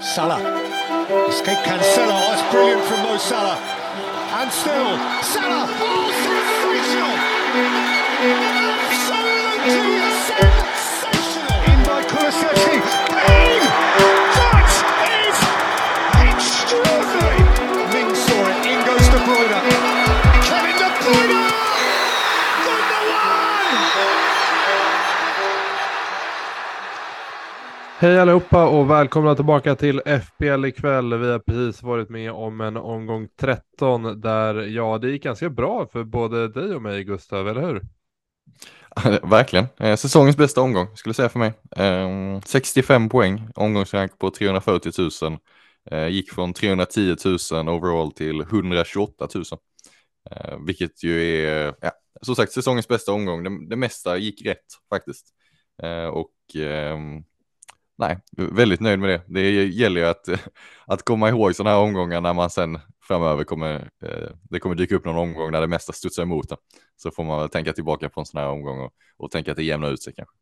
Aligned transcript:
Salah. 0.00 0.40
Escape 1.28 1.58
Cancelo. 1.58 2.16
Oh, 2.16 2.32
it's 2.32 2.42
brilliant 2.50 2.82
from 2.84 3.02
Mo 3.02 3.18
Salah. 3.18 3.58
And 4.32 4.50
still, 4.50 4.96
Salah. 5.22 5.68
Oh, 5.68 6.08
sensational! 6.24 7.16
Absolutely 8.88 9.76
sensational! 10.24 10.59
Hej 28.00 28.20
allihopa 28.20 28.68
och 28.68 28.90
välkomna 28.90 29.34
tillbaka 29.34 29.74
till 29.74 30.00
FBL 30.04 30.64
ikväll. 30.64 31.14
Vi 31.14 31.30
har 31.30 31.38
precis 31.38 31.82
varit 31.82 32.08
med 32.08 32.32
om 32.32 32.60
en 32.60 32.76
omgång 32.76 33.28
13 33.40 34.20
där, 34.20 34.54
ja, 34.54 34.98
det 34.98 35.10
gick 35.10 35.22
ganska 35.22 35.50
bra 35.50 35.86
för 35.86 36.04
både 36.04 36.48
dig 36.48 36.74
och 36.74 36.82
mig, 36.82 37.04
Gustav, 37.04 37.48
eller 37.48 37.60
hur? 37.60 37.82
Verkligen. 39.30 39.66
Eh, 39.76 39.96
säsongens 39.96 40.36
bästa 40.36 40.60
omgång 40.60 40.96
skulle 40.96 41.10
jag 41.10 41.16
säga 41.16 41.28
för 41.28 41.38
mig. 41.38 41.52
Ehm, 41.76 42.42
65 42.42 43.08
poäng, 43.08 43.48
omgångsrank 43.54 44.18
på 44.18 44.30
340 44.30 44.92
000. 45.22 45.38
Eh, 45.90 46.08
gick 46.08 46.32
från 46.32 46.52
310 46.52 47.16
000 47.52 47.68
overall 47.68 48.12
till 48.12 48.40
128 48.40 49.28
000. 49.34 49.44
Eh, 50.30 50.58
vilket 50.66 51.04
ju 51.04 51.44
är, 51.44 51.74
ja, 51.80 51.90
som 52.22 52.36
sagt, 52.36 52.52
säsongens 52.52 52.88
bästa 52.88 53.12
omgång. 53.12 53.44
Det, 53.44 53.68
det 53.68 53.76
mesta 53.76 54.16
gick 54.16 54.46
rätt 54.46 54.66
faktiskt. 54.90 55.26
Och 56.12 56.56
ehm, 56.56 57.24
nej, 58.00 58.18
väldigt 58.36 58.80
nöjd 58.80 58.98
med 58.98 59.10
det. 59.10 59.22
Det 59.26 59.64
gäller 59.64 60.00
ju 60.00 60.06
att, 60.06 60.28
att 60.86 61.02
komma 61.02 61.28
ihåg 61.28 61.54
sådana 61.54 61.76
här 61.76 61.82
omgångar 61.82 62.20
när 62.20 62.34
man 62.34 62.50
sen 62.50 62.78
framöver 63.02 63.44
kommer, 63.44 63.90
eh, 64.02 64.28
det 64.42 64.58
kommer 64.58 64.74
dyka 64.74 64.96
upp 64.96 65.04
någon 65.04 65.16
omgång 65.16 65.52
där 65.52 65.60
det 65.60 65.66
mesta 65.66 65.92
studsar 65.92 66.22
emot 66.22 66.48
det. 66.48 66.56
Så 66.96 67.10
får 67.10 67.24
man 67.24 67.40
väl 67.40 67.48
tänka 67.48 67.72
tillbaka 67.72 68.08
på 68.08 68.20
en 68.20 68.26
sån 68.26 68.40
här 68.40 68.48
omgång 68.48 68.80
och, 68.80 68.92
och 69.16 69.30
tänka 69.30 69.50
att 69.50 69.56
det 69.56 69.62
jämnar 69.62 69.90
ut 69.90 70.02
sig 70.02 70.12
kanske. 70.16 70.36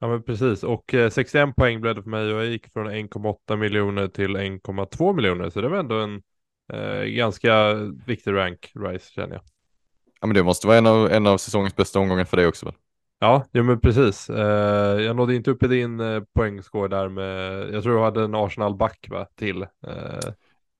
Ja, 0.00 0.08
men 0.08 0.22
precis. 0.22 0.62
Och 0.62 0.94
eh, 0.94 1.10
61 1.10 1.56
poäng 1.56 1.80
blev 1.80 1.94
det 1.94 2.02
för 2.02 2.10
mig 2.10 2.32
och 2.32 2.40
jag 2.40 2.46
gick 2.46 2.72
från 2.72 2.90
1,8 2.90 3.56
miljoner 3.56 4.08
till 4.08 4.36
1,2 4.36 5.12
miljoner. 5.16 5.50
Så 5.50 5.60
det 5.60 5.68
var 5.68 5.78
ändå 5.78 5.94
en 6.00 6.22
eh, 6.72 7.04
ganska 7.04 7.74
viktig 8.06 8.32
rank, 8.32 8.72
Rise, 8.74 9.12
känner 9.12 9.34
jag. 9.34 9.42
Ja, 10.20 10.26
men 10.26 10.34
det 10.34 10.42
måste 10.42 10.66
vara 10.66 10.78
en 10.78 10.86
av, 10.86 11.12
en 11.12 11.26
av 11.26 11.38
säsongens 11.38 11.76
bästa 11.76 11.98
omgångar 11.98 12.24
för 12.24 12.36
dig 12.36 12.46
också 12.46 12.66
väl? 12.66 12.74
Ja, 13.18 13.44
ja 13.52 13.62
men 13.62 13.80
precis. 13.80 14.30
Eh, 14.30 15.00
jag 15.00 15.16
nådde 15.16 15.34
inte 15.34 15.50
upp 15.50 15.62
i 15.62 15.66
din 15.66 16.00
eh, 16.00 16.22
poängscore 16.34 16.88
där 16.88 17.08
med, 17.08 17.74
jag 17.74 17.82
tror 17.82 17.94
du 17.96 18.00
hade 18.02 18.22
en 18.24 18.34
Arsenal-back 18.34 19.06
va, 19.10 19.26
till. 19.38 19.62
Eh, 19.62 19.68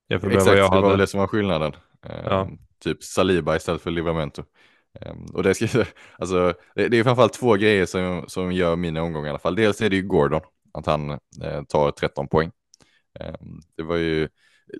Exakt, 0.08 0.44
det 0.44 0.62
var 0.62 0.68
hade. 0.68 0.88
väl 0.88 0.98
det 0.98 1.06
som 1.06 1.20
var 1.20 1.26
skillnaden. 1.26 1.72
Eh, 2.06 2.20
Ja. 2.24 2.48
Typ 2.84 3.02
Saliba 3.02 3.56
istället 3.56 3.82
för 3.82 3.90
Livramento. 3.90 4.44
Eh, 5.00 5.14
och 5.32 5.42
det, 5.42 5.54
ska, 5.54 5.66
alltså, 6.18 6.54
det, 6.74 6.88
det 6.88 6.98
är 6.98 7.04
framförallt 7.04 7.32
två 7.32 7.54
grejer 7.54 7.86
som, 7.86 8.24
som 8.28 8.52
gör 8.52 8.76
mina 8.76 9.02
omgångar 9.02 9.26
i 9.26 9.30
alla 9.30 9.38
fall. 9.38 9.54
Dels 9.56 9.80
är 9.80 9.90
det 9.90 9.96
ju 9.96 10.02
Gordon, 10.02 10.40
att 10.74 10.86
han 10.86 11.10
eh, 11.10 11.62
tar 11.68 11.90
13 11.90 12.28
poäng. 12.28 12.50
Eh, 13.20 13.34
det 13.76 13.82
var 13.82 13.96
ju 13.96 14.28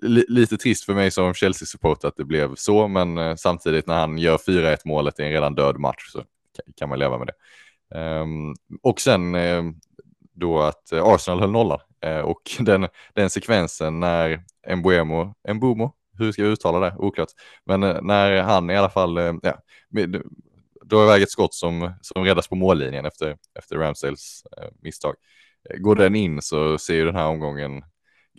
li, 0.01 0.25
lite 0.27 0.57
trist 0.57 0.85
för 0.85 0.93
mig 0.93 1.11
som 1.11 1.33
Chelsea-supporter 1.33 2.07
att 2.07 2.17
det 2.17 2.25
blev 2.25 2.55
så, 2.55 2.87
men 2.87 3.17
eh, 3.17 3.35
samtidigt 3.35 3.87
när 3.87 3.99
han 3.99 4.17
gör 4.17 4.37
4-1 4.37 4.77
målet 4.85 5.19
i 5.19 5.23
en 5.23 5.31
redan 5.31 5.55
död 5.55 5.79
match 5.79 6.11
så 6.11 6.23
kan, 6.77 6.89
man 6.89 6.99
leva 6.99 7.17
med 7.17 7.27
det. 7.27 7.33
Ehm, 7.99 8.53
och 8.81 9.01
sen 9.01 9.35
eh, 9.35 9.63
då 10.33 10.61
att 10.61 10.93
Arsenal 10.93 11.39
höll 11.39 11.51
nollan 11.51 11.79
eh, 12.01 12.19
och 12.19 12.41
den, 12.59 12.87
den 13.13 13.29
sekvensen 13.29 13.99
när 13.99 14.43
Mbuemo, 14.75 15.33
Mbumo, 15.53 15.93
hur 16.17 16.31
ska 16.31 16.41
jag 16.41 16.51
uttala 16.51 16.79
det? 16.79 16.95
Oklart. 16.97 17.29
Men 17.65 17.83
eh, 17.83 18.01
när 18.01 18.41
han 18.41 18.69
i 18.69 18.77
alla 18.77 18.89
fall, 18.89 19.17
ja, 19.41 19.61
drar 20.83 21.03
iväg 21.03 21.21
ett 21.21 21.31
skott 21.31 21.53
som, 21.53 21.93
som 22.01 22.23
räddas 22.23 22.47
på 22.47 22.55
mållinjen 22.55 23.05
efter, 23.05 23.37
efter 23.59 23.77
Ramsdales 23.77 24.43
misstag. 24.81 25.15
Går 25.77 25.95
den 25.95 26.15
in 26.15 26.41
så 26.41 26.77
ser 26.77 26.93
ju 26.93 27.05
den 27.05 27.15
här 27.15 27.27
omgången 27.27 27.83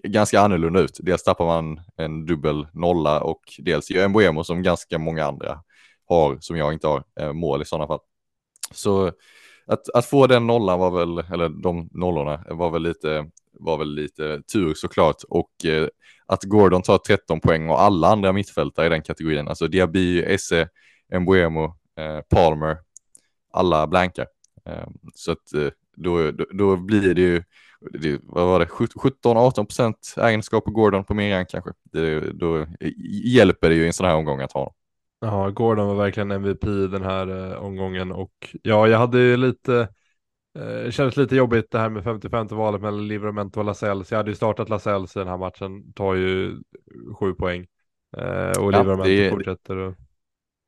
ganska 0.03 0.41
annorlunda 0.41 0.81
ut. 0.81 0.99
Dels 1.03 1.23
tappar 1.23 1.47
man 1.47 1.81
en 1.97 2.27
dubbel 2.27 2.67
nolla 2.73 3.21
och 3.21 3.41
dels 3.59 3.91
gör 3.91 4.09
Mbuemo 4.09 4.45
som 4.45 4.63
ganska 4.63 4.99
många 4.99 5.25
andra 5.25 5.63
har, 6.09 6.39
som 6.41 6.57
jag 6.57 6.73
inte 6.73 6.87
har, 6.87 7.05
eh, 7.21 7.33
mål 7.33 7.63
i 7.63 7.65
sådana 7.65 7.87
fall. 7.87 8.01
Så 8.71 9.13
att, 9.67 9.89
att 9.95 10.07
få 10.07 10.27
den 10.27 10.47
nollan 10.47 10.79
var 10.79 10.91
väl, 10.91 11.33
eller 11.33 11.49
de 11.49 11.89
nollorna 11.93 12.45
var 12.49 12.71
väl 12.71 12.83
lite, 12.83 13.31
var 13.53 13.79
väl 13.79 13.95
lite 13.95 14.43
tur 14.53 14.75
såklart. 14.75 15.23
Och 15.29 15.65
eh, 15.65 15.89
att 16.27 16.45
Gordon 16.45 16.83
tar 16.83 16.99
13 16.99 17.41
poäng 17.41 17.71
och 17.71 17.81
alla 17.81 18.09
andra 18.09 18.33
mittfältare 18.33 18.87
i 18.87 18.89
den 18.89 19.03
kategorin, 19.03 19.49
alltså 19.49 19.69
Diaby, 19.69 20.23
Esse, 20.23 20.69
Embuemo, 21.13 21.65
eh, 21.99 22.21
Palmer, 22.29 22.79
alla 23.53 23.87
blankar. 23.87 24.27
Eh, 24.67 24.89
så 25.15 25.33
att 25.33 25.53
eh, 25.55 25.69
då, 25.97 26.31
då, 26.31 26.47
då 26.53 26.77
blir 26.77 27.15
det 27.15 27.21
ju, 27.21 27.43
det, 27.93 28.21
vad 28.23 28.47
var 28.47 28.61
det, 28.61 28.67
17-18 28.67 29.55
procent 29.55 30.15
egenskap 30.17 30.65
på 30.65 30.71
Gordon 30.71 31.05
på 31.05 31.15
min 31.15 31.31
rank 31.31 31.51
kanske. 31.51 31.71
Det, 31.93 32.33
då 32.33 32.59
eh, 32.59 32.67
hjälper 33.25 33.69
det 33.69 33.75
ju 33.75 33.85
i 33.85 33.87
en 33.87 33.93
sån 33.93 34.07
här 34.07 34.17
omgång 34.17 34.41
att 34.41 34.53
ha 34.53 34.61
honom. 34.61 34.75
Ja, 35.21 35.51
Gordon 35.51 35.87
var 35.89 35.95
verkligen 35.95 36.31
MVP 36.31 36.87
den 36.87 37.03
här 37.03 37.53
eh, 37.53 37.59
omgången 37.59 38.13
och 38.13 38.57
ja, 38.63 38.89
jag 38.89 38.99
hade 38.99 39.19
ju 39.19 39.37
lite, 39.37 39.89
eh, 40.59 40.91
kändes 40.91 41.17
lite 41.17 41.37
jobbigt 41.37 41.71
det 41.71 41.79
här 41.79 41.89
med 41.91 42.05
55 42.05 42.47
valet 42.51 42.81
mellan 42.83 43.09
Livramento 43.09 43.61
och 43.61 43.67
Lascelles. 43.67 44.11
Jag 44.11 44.19
hade 44.19 44.31
ju 44.31 44.37
startat 44.37 44.69
Lascelles 44.69 45.17
i 45.17 45.19
den 45.19 45.29
här 45.29 45.37
matchen, 45.39 45.93
tar 45.93 46.15
ju 46.15 46.57
sju 47.21 47.35
poäng 47.35 47.67
eh, 48.17 48.51
och 48.63 48.73
Ja, 48.73 48.83
Livramento 48.83 49.03
det 49.03 49.31
fortsätter. 49.31 49.77
Och, 49.77 49.95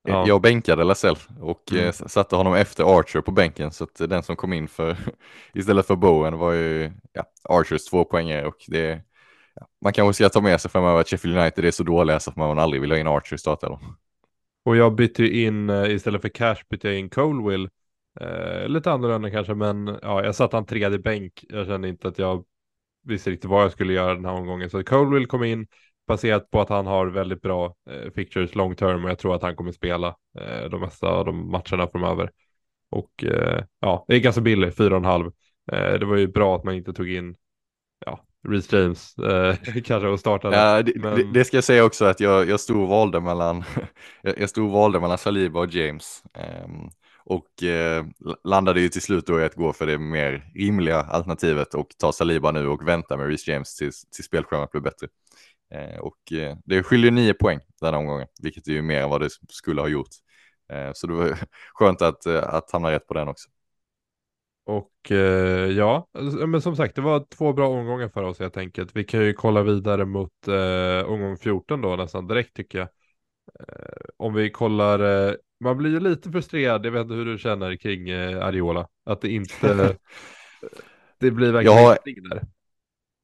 ja. 0.03 0.27
Jag 0.27 0.43
bänkade 0.43 0.85
Lasell 0.85 1.17
och 1.41 1.73
Mm. 1.73 1.85
eh, 1.87 1.93
satte 1.93 2.37
honom 2.37 2.55
efter 2.55 2.99
Archer 2.99 3.21
på 3.21 3.31
bänken 3.31 3.71
så 3.73 3.85
att 3.85 3.95
den 4.11 4.23
som 4.23 4.37
kom 4.37 4.53
in 4.53 4.69
för 4.69 4.97
istället 5.55 5.87
för 5.87 5.97
Bowen 5.97 6.39
var 6.39 6.53
ju 6.53 6.93
ja, 7.13 7.25
Archers 7.49 7.85
två 7.85 8.05
poänger 8.05 8.45
och 8.45 8.57
det 8.69 9.03
ja, 9.55 9.67
man 9.85 9.93
kanske 9.93 10.15
ska 10.25 10.29
ta 10.31 10.41
med 10.41 10.61
sig 10.61 10.71
framöver 10.71 11.01
att 11.01 11.09
Sheffield 11.09 11.39
United 11.39 11.65
är 11.65 11.71
så 11.71 11.83
dåliga 11.83 12.21
så 12.21 12.31
att 12.31 12.37
man 12.37 12.59
aldrig 12.59 12.81
vill 12.83 12.91
ha 12.91 12.99
in 12.99 13.07
Archer 13.09 13.35
i 13.37 13.39
startelvan. 13.39 13.81
Och 14.69 14.77
jag 14.77 14.95
bytte 14.95 15.23
ju 15.23 15.47
in, 15.47 15.71
eh, 15.71 15.91
istället 15.91 16.23
för 16.23 16.29
Cash 16.29 16.57
bytte 16.71 16.89
jag 16.89 16.99
in 16.99 17.11
Colwill. 17.11 17.69
Eh, 18.21 18.69
lite 18.69 18.93
annorlunda 18.93 19.31
kanske, 19.31 19.55
men 19.55 19.99
ja, 20.03 20.25
jag 20.25 20.35
satte 20.35 20.57
han 20.57 20.67
tredje 20.67 20.99
bänk. 20.99 21.45
Jag 21.49 21.67
kände 21.67 21.89
inte 21.89 22.09
att 22.09 22.19
jag 22.19 22.45
visste 23.03 23.31
riktigt 23.31 23.51
vad 23.51 23.65
jag 23.65 23.73
skulle 23.73 23.93
göra 23.93 24.15
den 24.15 24.25
här 24.25 24.33
omgången. 24.33 24.71
Så 24.71 24.85
Colwill 24.85 25.27
kom 25.27 25.45
in 25.45 25.67
baserat 26.07 26.51
på 26.51 26.61
att 26.61 26.69
han 26.69 26.87
har 26.87 27.07
väldigt 27.07 27.43
bra 27.43 27.77
eh, 27.91 28.13
fixtures 28.15 28.55
long 28.55 28.77
term 28.77 29.05
och 29.05 29.11
jag 29.11 29.19
tror 29.19 29.35
att 29.35 29.43
han 29.43 29.57
kommer 29.57 29.73
spela 29.73 30.17
eh, 30.39 30.71
de 30.71 30.81
mesta 30.81 31.09
av 31.09 31.25
de 31.25 31.51
matcherna 31.51 31.89
framöver. 31.93 32.31
Och 32.91 33.25
eh, 33.25 33.65
ja, 33.81 34.05
det 34.09 34.15
är 34.15 34.21
ganska 34.21 34.41
billigt, 34.41 34.79
4,5. 34.79 35.33
Eh, 35.73 35.99
det 35.99 36.07
var 36.07 36.17
ju 36.17 36.29
bra 36.29 36.57
att 36.57 36.65
man 36.65 36.75
inte 36.75 36.93
tog 36.93 37.11
in 37.11 37.37
ja, 38.07 38.25
Reece 38.49 38.73
James 38.73 39.19
eh, 39.19 39.57
kanske 39.85 40.09
och 40.09 40.21
startade. 40.21 40.57
Ja, 40.57 40.83
det, 40.83 40.93
men- 40.97 41.17
det, 41.17 41.33
det 41.33 41.45
ska 41.45 41.57
jag 41.57 41.65
säga 41.65 41.85
också 41.85 42.05
att 42.05 42.21
jag, 42.21 42.49
jag 42.49 42.61
stod 42.61 42.83
och 42.83 42.89
valde 42.89 43.21
mellan 43.21 43.65
jag 44.23 44.39
jag 44.39 44.51
stod 44.51 44.65
och 44.67 44.73
valde 44.73 45.01
mellan 45.01 45.19
Saliba 45.19 45.61
och 45.61 45.75
James 45.75 46.23
ehm, 46.35 46.89
och 47.25 47.63
eh, 47.63 48.05
landade 48.45 48.81
ju 48.81 48.89
till 48.89 49.03
slut 49.03 49.27
då 49.27 49.41
i 49.41 49.45
att 49.45 49.55
gå 49.55 49.73
för 49.73 49.87
det 49.87 49.99
mer 49.99 50.53
rimliga 50.55 51.01
alternativet 51.01 51.75
och 51.75 51.89
ta 51.99 52.13
Saliba 52.13 52.51
nu 52.53 52.69
och 52.69 52.89
vänta 52.89 53.17
med 53.17 53.27
Reece 53.27 53.49
James 53.49 53.75
tills, 53.77 54.05
tills 54.11 54.27
spelschemat 54.27 54.71
blir 54.71 54.81
bättre. 54.81 55.07
Eh, 55.75 55.99
och 56.01 56.33
eh, 56.33 56.57
det 56.65 56.83
skiljer 56.83 57.11
nio 57.11 57.35
poäng 57.35 57.61
den 57.81 57.95
här 57.95 58.01
omgången, 58.01 58.27
vilket 58.43 58.69
är 58.69 58.73
ju 58.73 58.83
mer 58.83 59.01
än 59.03 59.11
vad 59.11 59.21
det 59.21 59.29
skulle 59.49 59.81
ha 59.81 59.89
gjort. 59.89 60.09
Eh, 60.73 60.91
så 60.95 61.07
det 61.07 61.15
var 61.15 61.39
skönt 61.75 62.03
att, 62.03 62.27
eh, 62.27 62.45
att 62.55 62.71
hamna 62.73 62.91
rätt 62.91 63.07
på 63.07 63.15
den 63.15 63.29
också. 63.29 63.49
Och 64.69 65.11
eh, 65.13 65.71
ja, 65.71 66.09
alltså, 66.19 66.47
men 66.47 66.63
som 66.63 66.77
sagt, 66.77 66.95
det 66.95 67.01
var 67.03 67.27
två 67.37 67.53
bra 67.53 67.69
omgångar 67.69 68.09
för 68.09 68.23
oss 68.23 68.39
helt 68.39 68.57
enkelt. 68.57 68.91
Vi 68.97 69.05
kan 69.05 69.21
ju 69.25 69.33
kolla 69.33 69.63
vidare 69.63 70.05
mot 70.05 70.49
eh, 70.49 71.11
omgång 71.11 71.37
14 71.37 71.81
då 71.83 71.97
nästan 71.97 72.27
direkt 72.27 72.55
tycker 72.57 72.79
jag. 72.79 72.89
Eh, 73.61 73.95
om 74.17 74.35
vi 74.35 74.51
kollar, 74.51 75.29
eh, 75.29 75.35
man 75.61 75.77
blir 75.77 75.91
ju 75.91 76.01
lite 76.01 76.31
frustrerad, 76.31 76.87
jag 76.87 76.93
vet 76.93 77.03
inte 77.03 77.15
hur 77.15 77.25
du 77.25 77.39
känner 77.39 77.77
kring 77.77 78.09
eh, 78.09 78.45
Ariola. 78.47 78.89
Att 79.07 79.21
det 79.21 79.29
inte, 79.33 79.97
det 81.19 81.31
blir 81.31 81.53
verkligen 81.53 81.77
Jag 81.79 81.85
har- 81.85 81.99
där. 82.31 82.43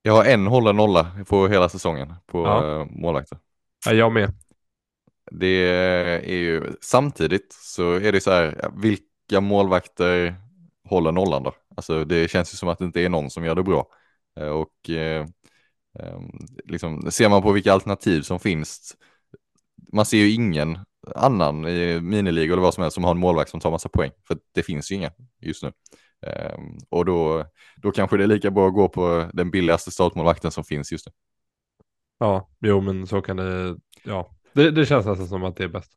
Jag 0.02 0.12
har 0.12 0.24
en 0.24 0.46
håller 0.46 0.72
nolla 0.72 1.06
på 1.28 1.48
hela 1.48 1.68
säsongen 1.68 2.14
på 2.26 2.38
Ja. 2.44 2.80
eh, 2.80 2.86
målvakter. 2.90 3.38
Ja, 3.86 3.92
jag 3.92 4.12
med. 4.12 4.32
Det 5.30 5.66
är 6.26 6.36
ju 6.36 6.62
samtidigt 6.80 7.52
så 7.52 7.92
är 7.92 8.12
det 8.12 8.20
så 8.20 8.30
här, 8.30 8.70
vilka 8.76 9.40
målvakter 9.40 10.34
håller 10.88 11.12
nollan 11.12 11.42
då? 11.42 11.54
Alltså 11.76 12.04
det 12.04 12.30
känns 12.30 12.54
ju 12.54 12.56
som 12.56 12.68
att 12.68 12.78
det 12.78 12.84
inte 12.84 13.00
är 13.00 13.08
någon 13.08 13.30
som 13.30 13.44
gör 13.44 13.54
det 13.54 13.62
bra. 13.62 13.86
Eh, 14.40 14.48
och 14.48 14.90
eh, 14.90 15.26
ehm, 15.98 16.30
liksom, 16.64 17.10
ser 17.10 17.28
man 17.28 17.42
på 17.42 17.52
vilka 17.52 17.72
alternativ 17.72 18.22
som 18.22 18.40
finns, 18.40 18.96
man 19.92 20.06
ser 20.06 20.18
ju 20.18 20.30
ingen 20.30 20.78
annan 21.14 21.68
i 21.68 22.00
miniligor 22.00 22.52
eller 22.52 22.62
vad 22.62 22.74
som 22.74 22.82
helst 22.82 22.94
som 22.94 23.04
har 23.04 23.10
en 23.10 23.18
målvakt 23.18 23.50
som 23.50 23.60
tar 23.60 23.70
massa 23.70 23.88
poäng, 23.88 24.10
för 24.26 24.38
det 24.54 24.62
finns 24.62 24.92
ju 24.92 24.94
inga 24.94 25.10
just 25.40 25.62
nu. 25.62 25.72
Eh, 26.26 26.58
och 26.88 27.04
då, 27.04 27.46
då 27.76 27.90
kanske 27.90 28.16
det 28.16 28.22
är 28.22 28.28
lika 28.28 28.50
bra 28.50 28.68
att 28.68 28.74
gå 28.74 28.88
på 28.88 29.30
den 29.32 29.50
billigaste 29.50 29.90
startmålvakten 29.90 30.50
som 30.50 30.64
finns 30.64 30.92
just 30.92 31.06
nu. 31.06 31.12
Ja, 32.18 32.48
jo 32.60 32.80
men 32.80 33.06
så 33.06 33.22
kan 33.22 33.36
det, 33.36 33.76
ja, 34.04 34.30
det, 34.52 34.70
det 34.70 34.86
känns 34.86 35.06
nästan 35.06 35.28
som 35.28 35.44
att 35.44 35.56
det 35.56 35.64
är 35.64 35.68
bäst. 35.68 35.92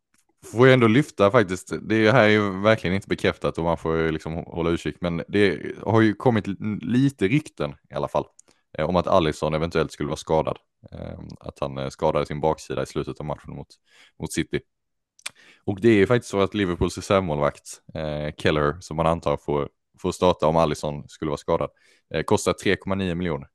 Får 0.51 0.67
jag 0.67 0.73
ändå 0.73 0.87
lyfta 0.87 1.31
faktiskt, 1.31 1.73
det 1.81 2.11
här 2.11 2.23
är 2.23 2.29
ju 2.29 2.61
verkligen 2.61 2.95
inte 2.95 3.07
bekräftat 3.07 3.57
och 3.57 3.63
man 3.63 3.77
får 3.77 3.97
ju 3.97 4.11
liksom 4.11 4.33
hålla 4.33 4.69
utkik, 4.69 4.95
men 5.01 5.23
det 5.27 5.75
har 5.83 6.01
ju 6.01 6.13
kommit 6.13 6.47
lite 6.81 7.27
rykten 7.27 7.75
i 7.89 7.93
alla 7.93 8.07
fall 8.07 8.25
eh, 8.77 8.89
om 8.89 8.95
att 8.95 9.07
Allison 9.07 9.53
eventuellt 9.53 9.91
skulle 9.91 10.07
vara 10.07 10.17
skadad. 10.17 10.57
Eh, 10.91 11.19
att 11.39 11.59
han 11.59 11.77
eh, 11.77 11.89
skadade 11.89 12.25
sin 12.25 12.41
baksida 12.41 12.83
i 12.83 12.85
slutet 12.85 13.19
av 13.19 13.25
matchen 13.25 13.55
mot, 13.55 13.67
mot 14.19 14.33
City. 14.33 14.59
Och 15.65 15.81
det 15.81 15.89
är 15.89 16.05
faktiskt 16.05 16.31
så 16.31 16.41
att 16.41 16.53
Liverpools 16.53 16.97
reservmålvakt, 16.97 17.81
eh, 17.93 18.33
Keller, 18.37 18.77
som 18.79 18.97
man 18.97 19.07
antar 19.07 19.37
får, 19.37 19.69
får 19.99 20.11
starta 20.11 20.47
om 20.47 20.55
Allison 20.55 21.09
skulle 21.09 21.29
vara 21.29 21.37
skadad, 21.37 21.69
eh, 22.13 22.23
kostar 22.23 22.53
3,9 22.53 23.15
miljoner. 23.15 23.47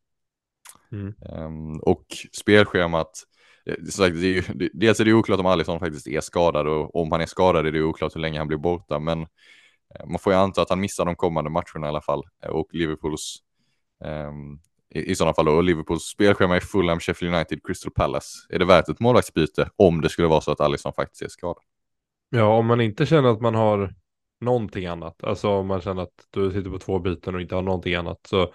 Mm. 0.93 1.15
Um, 1.21 1.81
och 1.81 2.05
spelschemat, 2.33 3.25
Eh, 3.64 3.85
sagt, 3.85 4.14
det 4.14 4.26
är 4.26 4.35
ju, 4.35 4.70
dels 4.73 5.00
är 5.00 5.05
det 5.05 5.12
oklart 5.12 5.41
om 5.41 5.47
Alisson 5.47 5.81
faktiskt 5.81 6.06
är 6.06 6.20
skadad 6.20 6.67
och 6.67 6.97
om 6.97 7.12
han 7.12 7.20
är 7.20 7.26
skadad 7.26 7.67
är 7.67 7.73
det 7.73 7.82
oklart 7.82 8.17
hur 8.17 8.20
länge 8.20 8.38
han 8.38 8.49
blir 8.49 8.59
borta, 8.59 8.99
men 8.99 9.20
eh, 9.23 10.06
man 10.06 10.19
får 10.19 10.32
ju 10.32 10.38
anta 10.38 10.62
att 10.62 10.70
han 10.70 10.81
missar 10.81 11.05
de 11.05 11.17
kommande 11.17 11.50
matcherna 11.50 11.87
i 11.87 11.88
alla 11.88 12.00
fall. 12.00 12.23
Eh, 12.44 12.50
och 12.50 12.69
Liverpools, 12.73 13.37
um, 14.05 14.61
i, 14.94 15.11
i 15.11 15.14
sådana 15.14 15.35
fall 15.35 15.44
då, 15.44 15.53
och 15.53 15.64
Liverpools 15.64 16.03
spelschema 16.03 16.56
är 16.56 16.61
Fulham, 16.61 17.00
Sheffield 17.00 17.35
United, 17.35 17.61
Crystal 17.64 17.93
Palace. 17.93 18.29
Är 18.49 18.59
det 18.59 18.64
värt 18.64 18.88
ett 18.88 19.00
målvaktsbyte 19.00 19.70
om 19.76 20.00
det 20.00 20.08
skulle 20.08 20.29
vara 20.29 20.41
så 20.41 20.53
att 20.53 20.61
Alisson 20.61 20.93
faktiskt 20.93 21.23
är 21.23 21.29
skadad? 21.29 21.62
Ja, 22.31 22.44
om 22.44 22.67
man 22.67 22.81
inte 22.81 23.06
känner 23.06 23.29
att 23.29 23.41
man 23.41 23.55
har 23.55 23.94
någonting 24.41 24.87
annat, 24.87 25.25
alltså 25.25 25.49
om 25.49 25.67
man 25.67 25.81
känner 25.81 26.03
att 26.03 26.26
du 26.31 26.50
sitter 26.53 26.70
på 26.70 26.79
två 26.79 26.99
byten 26.99 27.35
och 27.35 27.41
inte 27.41 27.55
har 27.55 27.62
någonting 27.62 27.94
annat, 27.94 28.26
så 28.26 28.53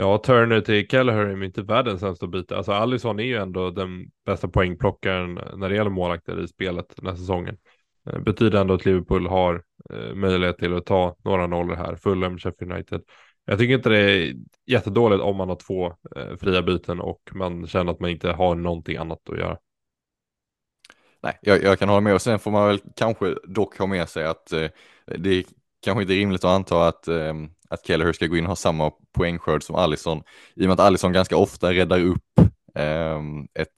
Ja, 0.00 0.18
Turner 0.18 0.60
till 0.60 0.88
Kelleher 0.88 1.26
är 1.26 1.44
inte 1.44 1.62
världens 1.62 2.00
sämsta 2.00 2.26
byte. 2.26 2.56
Alltså 2.56 2.72
Allison 2.72 3.20
är 3.20 3.24
ju 3.24 3.36
ändå 3.36 3.70
den 3.70 4.10
bästa 4.26 4.48
poängplockaren 4.48 5.34
när 5.34 5.68
det 5.68 5.74
gäller 5.74 5.90
målvakter 5.90 6.40
i 6.44 6.48
spelet 6.48 6.92
den 6.96 7.06
här 7.06 7.14
säsongen. 7.14 7.56
Eh, 8.06 8.18
betyder 8.20 8.60
ändå 8.60 8.74
att 8.74 8.84
Liverpool 8.84 9.26
har 9.26 9.62
eh, 9.90 10.14
möjlighet 10.14 10.58
till 10.58 10.76
att 10.76 10.86
ta 10.86 11.16
några 11.24 11.46
nollor 11.46 11.74
här. 11.74 11.96
Fulham, 11.96 12.38
Sheffield 12.38 12.72
United. 12.72 13.02
Jag 13.44 13.58
tycker 13.58 13.74
inte 13.74 13.88
det 13.88 13.98
är 13.98 14.34
jättedåligt 14.66 15.22
om 15.22 15.36
man 15.36 15.48
har 15.48 15.56
två 15.56 15.86
eh, 16.16 16.36
fria 16.40 16.62
byten 16.62 17.00
och 17.00 17.20
man 17.32 17.66
känner 17.66 17.92
att 17.92 18.00
man 18.00 18.10
inte 18.10 18.32
har 18.32 18.54
någonting 18.54 18.96
annat 18.96 19.28
att 19.30 19.38
göra. 19.38 19.58
Nej, 21.22 21.38
jag, 21.42 21.62
jag 21.62 21.78
kan 21.78 21.88
hålla 21.88 22.00
med 22.00 22.14
och 22.14 22.22
sen 22.22 22.38
får 22.38 22.50
man 22.50 22.68
väl 22.68 22.80
kanske 22.96 23.34
dock 23.44 23.78
ha 23.78 23.86
med 23.86 24.08
sig 24.08 24.24
att 24.24 24.52
eh, 24.52 24.68
det 25.06 25.44
kanske 25.82 26.02
inte 26.02 26.14
rimligt 26.14 26.44
att 26.44 26.50
anta 26.50 26.88
att 26.88 27.08
eh, 27.08 27.34
att 27.70 27.86
Kelleher 27.86 28.12
ska 28.12 28.26
gå 28.26 28.36
in 28.36 28.44
och 28.44 28.48
ha 28.48 28.56
samma 28.56 28.92
poängskörd 29.12 29.62
som 29.62 29.76
Allison, 29.76 30.22
i 30.54 30.60
och 30.60 30.64
med 30.64 30.72
att 30.72 30.80
Allison 30.80 31.12
ganska 31.12 31.36
ofta 31.36 31.72
räddar 31.72 32.00
upp 32.00 32.38
eh, 32.74 33.20
ett, 33.54 33.74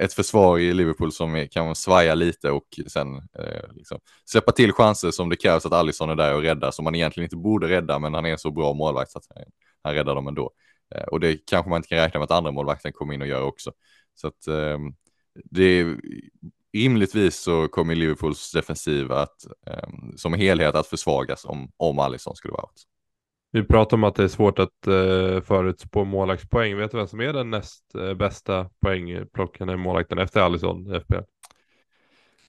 ett 0.00 0.12
försvar 0.12 0.58
i 0.58 0.74
Liverpool 0.74 1.12
som 1.12 1.48
kan 1.50 1.74
svaja 1.74 2.14
lite 2.14 2.50
och 2.50 2.66
sen 2.88 3.16
eh, 3.16 3.72
liksom 3.74 3.98
släppa 4.24 4.52
till 4.52 4.72
chanser 4.72 5.10
som 5.10 5.28
det 5.28 5.36
krävs 5.36 5.66
att 5.66 5.72
Allison 5.72 6.10
är 6.10 6.14
där 6.14 6.34
och 6.34 6.42
räddar, 6.42 6.70
som 6.70 6.84
man 6.84 6.94
egentligen 6.94 7.24
inte 7.24 7.36
borde 7.36 7.68
rädda, 7.68 7.98
men 7.98 8.14
han 8.14 8.26
är 8.26 8.30
en 8.30 8.38
så 8.38 8.50
bra 8.50 8.72
målvakt 8.74 9.10
så 9.10 9.18
att 9.18 9.26
han, 9.34 9.44
han 9.82 9.94
räddar 9.94 10.14
dem 10.14 10.28
ändå. 10.28 10.50
Eh, 10.94 11.04
och 11.04 11.20
det 11.20 11.46
kanske 11.46 11.70
man 11.70 11.76
inte 11.76 11.88
kan 11.88 11.98
räkna 11.98 12.20
med 12.20 12.24
att 12.24 12.38
andra 12.38 12.50
målvakten 12.50 12.92
kommer 12.92 13.14
in 13.14 13.22
och 13.22 13.28
gör 13.28 13.42
också. 13.42 13.72
Så 14.14 14.26
att 14.26 14.46
ehm, 14.46 14.94
det 15.44 15.62
är 15.62 15.96
rimligtvis 16.74 17.36
så 17.36 17.68
kommer 17.68 17.94
Liverpools 17.94 18.52
defensiv 18.52 19.12
att 19.12 19.46
um, 19.66 20.12
som 20.16 20.34
helhet 20.34 20.74
att 20.74 20.86
försvagas 20.86 21.44
om, 21.44 21.70
om 21.76 21.98
Alisson 21.98 22.36
skulle 22.36 22.52
vara 22.52 22.62
out. 22.62 22.82
Vi 23.52 23.64
pratar 23.64 23.96
om 23.96 24.04
att 24.04 24.14
det 24.14 24.24
är 24.24 24.28
svårt 24.28 24.58
att 24.58 24.88
uh, 24.88 25.40
förutspå 25.40 26.04
målvaktspoäng. 26.04 26.76
Vet 26.76 26.90
du 26.90 26.96
vem 26.96 27.06
som 27.06 27.20
är 27.20 27.32
den 27.32 27.50
näst 27.50 27.84
uh, 27.96 28.14
bästa 28.14 28.70
poängplockaren 28.80 29.70
i 29.70 29.76
målvakten 29.76 30.18
efter 30.18 30.40
Alisson 30.40 30.94
i 30.94 31.00
FPL? 31.00 31.22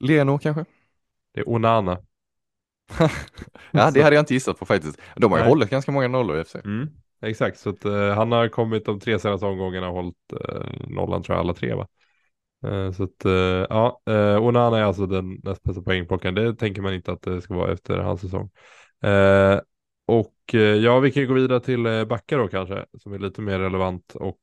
Leno 0.00 0.38
kanske? 0.38 0.64
Det 1.34 1.40
är 1.40 1.48
Onana. 1.48 1.98
ja, 3.70 3.90
det 3.90 4.02
hade 4.02 4.16
jag 4.16 4.22
inte 4.22 4.34
gissat 4.34 4.58
på 4.58 4.66
faktiskt. 4.66 5.00
De 5.16 5.32
har 5.32 5.38
ju 5.38 5.42
Nej. 5.42 5.50
hållit 5.50 5.70
ganska 5.70 5.92
många 5.92 6.08
nollor 6.08 6.40
i 6.40 6.44
FC. 6.44 6.54
Mm, 6.54 6.88
exakt, 7.22 7.58
så 7.58 7.70
att, 7.70 7.86
uh, 7.86 8.10
han 8.10 8.32
har 8.32 8.48
kommit 8.48 8.84
de 8.84 9.00
tre 9.00 9.18
senaste 9.18 9.46
omgångarna 9.46 9.88
och 9.88 9.94
hållit 9.94 10.32
uh, 10.32 10.88
nollan 10.88 11.22
tror 11.22 11.36
jag 11.36 11.40
alla 11.40 11.54
tre 11.54 11.74
va? 11.74 11.86
Eh, 12.64 12.92
så 12.92 13.02
att 13.02 13.24
eh, 13.24 13.66
ja, 13.70 14.00
eh, 14.06 14.44
Onana 14.44 14.78
är 14.78 14.82
alltså 14.82 15.06
den 15.06 15.40
näst 15.42 15.62
bästa 15.62 15.82
poängplockaren. 15.82 16.34
Det 16.34 16.54
tänker 16.54 16.82
man 16.82 16.94
inte 16.94 17.12
att 17.12 17.22
det 17.22 17.40
ska 17.40 17.54
vara 17.54 17.72
efter 17.72 17.98
hans 17.98 18.20
säsong. 18.20 18.50
Och 20.08 20.54
ja, 20.54 21.00
vi 21.00 21.12
kan 21.12 21.22
ju 21.22 21.28
gå 21.28 21.34
vidare 21.34 21.60
till 21.60 22.06
backar 22.08 22.38
då 22.38 22.48
kanske, 22.48 22.86
som 22.98 23.12
är 23.12 23.18
lite 23.18 23.40
mer 23.40 23.58
relevant. 23.58 24.14
Och 24.14 24.40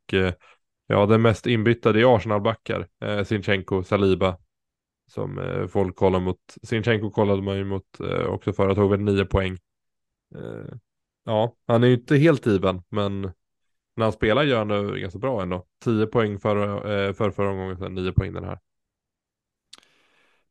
ja, 0.88 1.06
den 1.06 1.22
mest 1.22 1.48
inbytta 1.48 1.92
det 1.92 2.02
är 2.02 2.16
Arsenal-backar. 2.16 2.88
Sinchenko, 3.24 3.84
Saliba. 3.84 4.38
Som 5.12 5.40
folk 5.72 5.96
kollar 5.96 6.20
mot. 6.20 6.40
Sinchenko 6.64 7.10
kollade 7.10 7.42
man 7.42 7.58
ju 7.58 7.64
mot 7.64 7.86
också 8.28 8.54
förra, 8.54 8.76
tog 8.76 8.92
väl 8.92 9.00
nio 9.00 9.26
poäng. 9.26 9.58
Ja, 11.26 11.56
han 11.68 11.84
är 11.84 11.88
ju 11.88 11.94
inte 11.94 12.18
helt 12.18 12.46
given, 12.46 12.82
men 12.90 13.32
när 13.96 14.06
han 14.06 14.14
spelar 14.14 14.44
gör 14.44 14.58
han 14.58 14.68
det 14.68 15.00
ganska 15.00 15.20
bra 15.20 15.42
ändå. 15.42 15.66
Tio 15.84 16.06
poäng 16.06 16.40
för, 16.40 16.76
eh, 16.76 17.14
för 17.14 17.32
förra 17.32 17.50
omgången, 17.50 17.96
nio 17.96 18.12
poäng 18.12 18.34
den 18.34 18.44
här. 18.44 18.60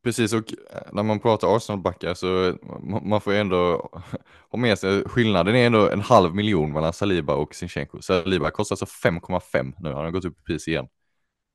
Precis, 0.04 0.32
och 0.32 0.52
eh, 0.70 0.82
när 0.92 1.02
man 1.02 1.20
pratar 1.20 1.56
Arsenal-backar 1.56 2.14
så 2.14 2.58
man 3.02 3.20
får 3.20 3.32
ändå 3.32 3.90
ha 4.50 4.58
med 4.58 4.78
sig, 4.78 5.04
skillnaden 5.04 5.54
är 5.54 5.66
ändå 5.66 5.88
en 5.88 6.00
halv 6.00 6.34
miljon 6.34 6.72
mellan 6.72 6.92
Saliba 6.92 7.34
och 7.34 7.54
Sinchenko. 7.54 8.02
Saliba 8.02 8.50
kostar 8.50 8.74
alltså 8.74 9.08
5,5 9.08 9.72
nu, 9.78 9.92
han 9.92 10.04
har 10.04 10.10
gått 10.10 10.24
upp 10.24 10.38
i 10.38 10.42
pris 10.42 10.68
igen. 10.68 10.88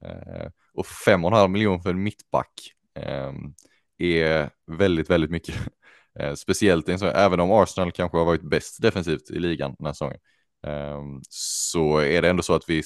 Eh, 0.06 0.52
och 0.74 0.86
5,5 0.86 1.48
miljon 1.48 1.82
för 1.82 1.90
en 1.90 2.04
mittback 2.04 2.74
ehm, 2.96 3.54
är 3.98 4.50
väldigt, 4.68 5.10
väldigt 5.10 5.32
mycket. 5.32 5.56
Speciellt 6.36 6.90
även 7.04 7.40
om 7.40 7.52
Arsenal 7.52 7.92
kanske 7.92 8.18
har 8.18 8.26
varit 8.26 8.42
bäst 8.42 8.82
defensivt 8.82 9.30
i 9.30 9.40
ligan 9.40 9.76
den 9.78 9.86
här 9.86 9.94
säsongen. 9.94 10.20
Ehm, 10.68 11.22
så 11.30 11.98
är 11.98 12.22
det 12.22 12.30
ändå 12.30 12.44
så 12.44 12.54
att 12.54 12.70
vi 12.70 12.84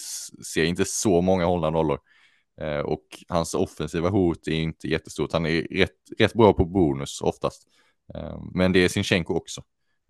ser 0.53 0.63
inte 0.63 0.85
så 0.85 1.21
många 1.21 1.45
hållna 1.45 1.69
nollor. 1.69 1.99
Ehm, 2.61 2.85
och 2.85 3.05
hans 3.27 3.53
offensiva 3.53 4.09
hot 4.09 4.47
är 4.47 4.51
inte 4.51 4.87
jättestort. 4.87 5.33
Han 5.33 5.45
är 5.45 5.61
rätt, 5.61 5.91
rätt 6.19 6.33
bra 6.33 6.53
på 6.53 6.65
bonus 6.65 7.21
oftast. 7.21 7.67
Ehm, 8.15 8.51
men 8.53 8.73
det 8.73 8.79
är 8.79 8.89
Sinchenko 8.89 9.33
också. 9.33 9.63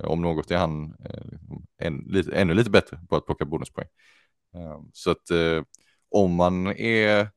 Om 0.04 0.22
något 0.22 0.52
är 0.52 0.58
han 0.58 0.96
eh, 1.06 1.88
en, 1.88 1.98
lite, 1.98 2.32
ännu 2.32 2.54
lite 2.54 2.70
bättre 2.70 3.00
på 3.10 3.16
att 3.16 3.26
plocka 3.26 3.46
bonuspoäng. 3.46 3.88
Så 4.94 5.12
att 5.12 5.30
eh, 5.30 5.64
om 6.10 6.36
man 6.36 6.68
är 6.68 7.30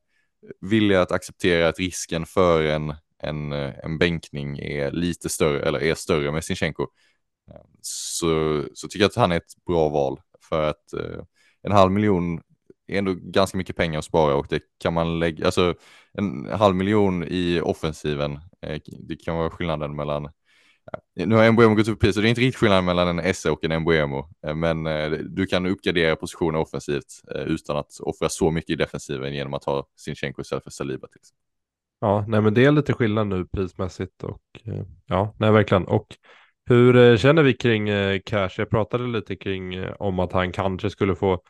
villig 0.61 0.95
att 0.95 1.11
acceptera 1.11 1.67
att 1.67 1.79
risken 1.79 2.25
för 2.25 2.63
en, 2.63 2.93
en, 3.23 3.51
en 3.51 3.97
bänkning 3.97 4.59
är 4.59 4.91
lite 4.91 5.29
större, 5.29 5.67
eller 5.67 5.83
är 5.83 5.95
större 5.95 6.31
med 6.31 6.43
Sinchenko, 6.43 6.87
så, 7.81 8.63
så 8.73 8.87
tycker 8.87 9.03
jag 9.03 9.09
att 9.09 9.15
han 9.15 9.31
är 9.31 9.37
ett 9.37 9.65
bra 9.67 9.89
val. 9.89 10.19
För 10.49 10.69
att 10.69 10.93
eh, 10.93 11.23
en 11.63 11.71
halv 11.71 11.91
miljon 11.91 12.41
är 12.87 12.97
ändå 12.97 13.13
ganska 13.13 13.57
mycket 13.57 13.75
pengar 13.75 13.99
att 13.99 14.05
spara 14.05 14.35
och 14.35 14.47
det 14.49 14.61
kan 14.79 14.93
man 14.93 15.19
lägga, 15.19 15.45
alltså 15.45 15.75
en 16.13 16.45
halv 16.45 16.75
miljon 16.75 17.23
i 17.23 17.61
offensiven, 17.63 18.39
eh, 18.61 18.81
det 18.99 19.15
kan 19.15 19.35
vara 19.35 19.49
skillnaden 19.49 19.95
mellan 19.95 20.29
nu 21.15 21.35
har 21.35 21.51
Mbuemo 21.51 21.75
gått 21.75 21.87
upp 21.87 21.97
i 21.97 21.99
pris, 21.99 22.15
så 22.15 22.21
det 22.21 22.27
är 22.27 22.29
inte 22.29 22.41
riktigt 22.41 22.59
skillnad 22.59 22.83
mellan 22.83 23.07
en 23.07 23.19
Esse 23.19 23.51
och 23.51 23.63
en 23.63 23.81
Mbuemo. 23.81 24.29
Eh, 24.47 24.55
men 24.55 24.87
eh, 24.87 25.09
du 25.09 25.45
kan 25.45 25.65
uppgradera 25.65 26.15
positioner 26.15 26.59
offensivt 26.59 27.21
eh, 27.35 27.41
utan 27.41 27.77
att 27.77 27.99
offra 27.99 28.29
så 28.29 28.51
mycket 28.51 28.69
i 28.69 28.75
defensiven 28.75 29.33
genom 29.33 29.53
att 29.53 29.63
ha 29.63 29.87
Sinchenko 29.95 30.41
istället 30.41 30.63
för 30.63 30.71
Saliba 30.71 31.07
till 31.07 31.19
exempel. 31.19 31.41
Ja, 31.99 32.25
nej 32.27 32.41
men 32.41 32.53
det 32.53 32.65
är 32.65 32.71
lite 32.71 32.93
skillnad 32.93 33.27
nu 33.27 33.45
prismässigt 33.45 34.23
och 34.23 34.41
eh, 34.63 34.83
ja, 35.05 35.35
nej 35.39 35.51
verkligen. 35.51 35.85
Och 35.85 36.07
hur 36.65 36.95
eh, 36.95 37.17
känner 37.17 37.43
vi 37.43 37.53
kring 37.53 37.89
eh, 37.89 38.19
Cash? 38.25 38.49
Jag 38.57 38.69
pratade 38.69 39.07
lite 39.07 39.35
kring 39.35 39.75
eh, 39.75 39.93
om 39.99 40.19
att 40.19 40.31
han 40.31 40.51
kanske 40.51 40.89
skulle 40.89 41.15
få 41.15 41.41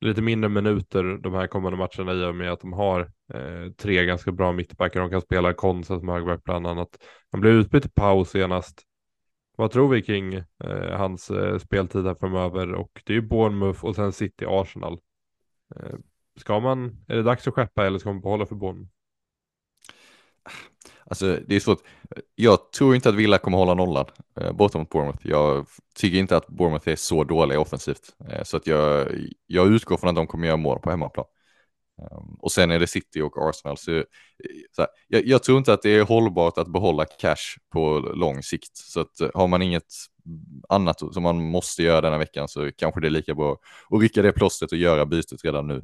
lite 0.00 0.22
mindre 0.22 0.48
minuter 0.48 1.18
de 1.22 1.34
här 1.34 1.46
kommande 1.46 1.78
matcherna 1.78 2.12
i 2.12 2.30
och 2.30 2.34
med 2.34 2.52
att 2.52 2.60
de 2.60 2.72
har 2.72 3.00
eh, 3.34 3.72
tre 3.78 4.04
ganska 4.04 4.32
bra 4.32 4.52
mittbackar. 4.52 5.00
De 5.00 5.10
kan 5.10 5.20
spela 5.20 5.52
Konsa 5.52 5.98
som 5.98 6.08
högerback 6.08 6.44
bland 6.44 6.66
annat. 6.66 6.88
Han 7.32 7.40
blev 7.40 7.54
utbytt 7.54 7.86
i 7.86 7.90
paus 7.90 8.30
senast. 8.30 8.82
Vad 9.56 9.70
tror 9.70 9.88
vi 9.88 10.02
kring 10.02 10.34
eh, 10.34 10.96
hans 10.96 11.30
eh, 11.30 11.58
speltid 11.58 12.06
här 12.06 12.14
framöver? 12.20 12.74
Och 12.74 13.02
det 13.04 13.12
är 13.12 13.14
ju 13.14 13.28
Bournemouth 13.28 13.84
och 13.84 13.94
sen 13.96 14.12
City 14.12 14.44
Arsenal. 14.48 14.98
Eh, 15.76 15.98
ska 16.36 16.60
man, 16.60 17.04
är 17.08 17.16
det 17.16 17.22
dags 17.22 17.48
att 17.48 17.54
skeppa 17.54 17.86
eller 17.86 17.98
ska 17.98 18.12
man 18.12 18.20
behålla 18.20 18.46
för 18.46 18.54
Bournemouth? 18.54 18.99
Alltså 21.10 21.38
det 21.46 21.56
är 21.56 21.60
svårt. 21.60 21.82
Jag 22.34 22.72
tror 22.72 22.94
inte 22.94 23.08
att 23.08 23.14
Villa 23.14 23.38
kommer 23.38 23.58
hålla 23.58 23.74
nollan 23.74 24.06
eh, 24.40 24.52
borta 24.52 24.78
mot 24.78 24.88
Bournemouth. 24.88 25.26
Jag 25.26 25.66
tycker 25.94 26.18
inte 26.18 26.36
att 26.36 26.46
Bournemouth 26.46 26.88
är 26.88 26.96
så 26.96 27.24
dåliga 27.24 27.60
offensivt. 27.60 28.16
Eh, 28.30 28.42
så 28.42 28.56
att 28.56 28.66
jag, 28.66 29.08
jag 29.46 29.68
utgår 29.68 29.96
från 29.96 30.10
att 30.10 30.16
de 30.16 30.26
kommer 30.26 30.46
göra 30.46 30.56
mål 30.56 30.78
på 30.78 30.90
hemmaplan. 30.90 31.26
Um, 32.00 32.36
och 32.40 32.52
sen 32.52 32.70
är 32.70 32.78
det 32.78 32.86
City 32.86 33.20
och 33.20 33.48
Arsenal. 33.48 33.76
Så, 33.76 33.96
eh, 33.96 34.04
så 34.70 34.82
här, 34.82 34.88
jag, 35.08 35.26
jag, 35.26 35.42
tror 35.42 35.58
inte 35.58 35.72
att 35.72 35.82
det 35.82 35.90
är 35.90 36.02
hållbart 36.02 36.58
att 36.58 36.72
behålla 36.72 37.04
cash 37.04 37.58
på 37.72 37.98
lång 37.98 38.42
sikt. 38.42 38.76
Så 38.76 39.00
att, 39.00 39.20
eh, 39.20 39.30
har 39.34 39.48
man 39.48 39.62
inget 39.62 39.94
annat 40.68 40.98
som 41.14 41.22
man 41.22 41.50
måste 41.50 41.82
göra 41.82 42.00
denna 42.00 42.18
veckan 42.18 42.48
så 42.48 42.70
kanske 42.76 43.00
det 43.00 43.08
är 43.08 43.10
lika 43.10 43.34
bra 43.34 43.56
att 43.90 44.00
rycka 44.00 44.22
det 44.22 44.32
plåstret 44.32 44.72
och 44.72 44.78
göra 44.78 45.06
bytet 45.06 45.44
redan 45.44 45.66
nu. 45.66 45.82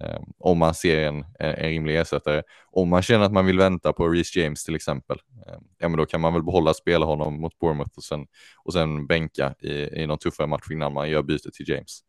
Eh, 0.00 0.20
om 0.38 0.58
man 0.58 0.74
ser 0.74 1.08
en, 1.08 1.24
en, 1.38 1.54
rimlig 1.54 1.96
ersättare. 1.96 2.42
Om 2.70 2.88
man 2.88 3.02
känner 3.02 3.24
att 3.24 3.32
man 3.32 3.46
vill 3.46 3.58
vänta 3.58 3.92
på 3.92 4.08
Reece 4.08 4.36
James 4.36 4.64
till 4.64 4.74
exempel, 4.74 5.18
eh, 5.46 5.58
ja 5.78 5.88
men 5.88 5.96
då 5.98 6.06
kan 6.06 6.20
man 6.20 6.32
väl 6.32 6.42
behålla 6.42 6.74
spela 6.74 7.06
honom 7.06 7.40
mot 7.40 7.58
Bournemouth 7.58 7.96
och 7.96 8.04
sen, 8.04 8.26
och 8.64 8.72
sen 8.72 9.06
bänka 9.06 9.54
i, 9.60 9.72
i 9.72 10.06
någon 10.06 10.18
tuffare 10.18 10.46
match 10.46 10.70
innan 10.70 10.92
man 10.92 11.10
gör 11.10 11.22
bytet 11.22 11.54
till 11.54 11.68
James. 11.68 12.00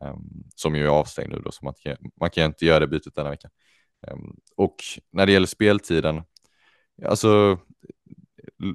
Um, 0.00 0.44
som 0.54 0.74
ju 0.74 0.84
är 0.84 0.88
avstängd 0.88 1.32
nu 1.32 1.38
då, 1.38 1.52
så 1.52 1.64
man 1.64 1.74
kan, 1.78 1.96
man 2.20 2.30
kan 2.30 2.44
inte 2.44 2.66
göra 2.66 2.80
det 2.80 2.86
bytet 2.86 3.14
denna 3.14 3.30
vecka. 3.30 3.48
Um, 4.10 4.36
och 4.56 4.76
när 5.10 5.26
det 5.26 5.32
gäller 5.32 5.46
speltiden, 5.46 6.22
alltså 7.04 7.58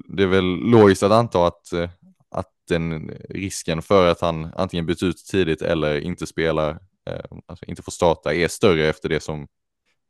det 0.08 0.22
är 0.22 0.26
väl 0.26 0.44
logiskt 0.44 1.02
att 1.02 1.12
anta 1.12 1.46
att, 1.46 1.72
eh, 1.72 1.90
att 2.28 2.50
den 2.68 3.10
risken 3.30 3.82
för 3.82 4.06
att 4.06 4.20
han 4.20 4.52
antingen 4.56 4.86
byts 4.86 5.02
ut 5.02 5.16
tidigt 5.16 5.62
eller 5.62 6.00
inte 6.00 6.26
spelar 6.26 6.78
Ehm, 7.04 7.40
alltså 7.46 7.64
inte 7.64 7.82
får 7.82 7.92
starta 7.92 8.34
är 8.34 8.48
större 8.48 8.88
efter 8.88 9.08
det 9.08 9.20
som 9.20 9.48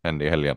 hände 0.02 0.24
i 0.24 0.28
helgen. 0.28 0.56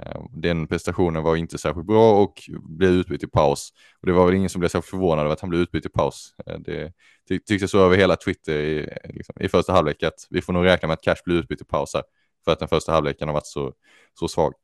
Ehm, 0.00 0.22
den 0.30 0.66
prestationen 0.66 1.22
var 1.22 1.36
inte 1.36 1.58
särskilt 1.58 1.86
bra 1.86 2.22
och 2.22 2.42
blev 2.62 2.90
utbytt 2.90 3.22
i 3.22 3.26
paus. 3.26 3.72
Och 4.00 4.06
det 4.06 4.12
var 4.12 4.26
väl 4.26 4.34
ingen 4.34 4.50
som 4.50 4.60
blev 4.60 4.68
särskilt 4.68 4.90
förvånad 4.90 5.24
över 5.24 5.32
att 5.32 5.40
han 5.40 5.50
blev 5.50 5.62
utbytt 5.62 5.86
i 5.86 5.88
paus. 5.88 6.34
Ehm, 6.46 6.62
det 6.62 6.92
ty 7.28 7.38
tycktes 7.38 7.70
så 7.70 7.78
över 7.78 7.96
hela 7.96 8.16
Twitter 8.16 8.58
i, 8.58 8.98
liksom, 9.04 9.34
i 9.40 9.48
första 9.48 9.72
halvlek 9.72 10.02
att 10.02 10.26
vi 10.30 10.42
får 10.42 10.52
nog 10.52 10.64
räkna 10.64 10.88
med 10.88 10.94
att 10.94 11.02
Cash 11.02 11.22
blir 11.24 11.36
utbytt 11.36 11.60
i 11.60 11.64
paus 11.64 11.94
här. 11.94 12.02
För 12.44 12.52
att 12.52 12.58
den 12.58 12.68
första 12.68 12.92
halvleken 12.92 13.28
har 13.28 13.32
varit 13.32 13.46
så, 13.46 13.72
så 14.18 14.28
svag. 14.28 14.54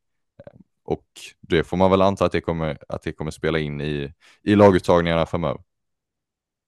Och 0.84 1.06
det 1.40 1.64
får 1.64 1.76
man 1.76 1.90
väl 1.90 2.02
anta 2.02 2.24
att 2.24 2.32
det 2.32 2.40
kommer, 2.40 2.78
att 2.88 3.02
det 3.02 3.12
kommer 3.12 3.30
spela 3.30 3.58
in 3.58 3.80
i, 3.80 4.12
i 4.42 4.54
laguttagningarna 4.56 5.26
framöver. 5.26 5.62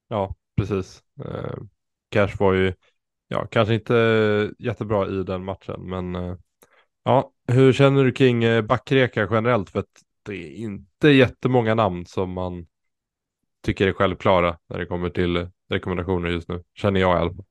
Ja, 0.08 0.34
precis. 0.56 1.02
Cash 2.10 2.36
var 2.38 2.52
ju 2.52 2.74
ja, 3.30 3.46
kanske 3.46 3.74
inte 3.74 3.96
eh, 3.96 4.66
jättebra 4.66 5.08
i 5.08 5.22
den 5.22 5.44
matchen, 5.44 5.90
men 5.90 6.14
eh, 6.14 6.36
ja, 7.04 7.32
hur 7.48 7.72
känner 7.72 8.04
du 8.04 8.12
kring 8.12 8.44
eh, 8.44 8.62
backreka 8.62 9.28
generellt? 9.30 9.70
För 9.70 9.78
att 9.78 10.02
det 10.22 10.32
är 10.34 10.50
inte 10.50 11.08
jättemånga 11.08 11.74
namn 11.74 12.06
som 12.06 12.32
man 12.32 12.66
tycker 13.64 13.88
är 13.88 13.92
självklara 13.92 14.58
när 14.68 14.78
det 14.78 14.86
kommer 14.86 15.10
till 15.10 15.48
rekommendationer 15.70 16.30
just 16.30 16.48
nu, 16.48 16.62
känner 16.74 17.00
jag 17.00 17.16
i 17.16 17.20
alla 17.20 17.34
fall. 17.34 17.44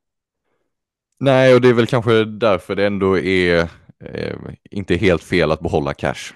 Nej, 1.20 1.56
och 1.56 1.62
det 1.62 1.70
är 1.70 1.74
väl 1.74 1.88
kanske 1.88 2.26
därför 2.26 2.76
det 2.76 2.86
ändå 2.86 3.18
är 3.18 3.70
eh, 4.04 4.38
inte 4.72 4.96
helt 4.96 5.24
fel 5.24 5.52
att 5.52 5.60
behålla 5.60 5.94
cash. 5.94 6.34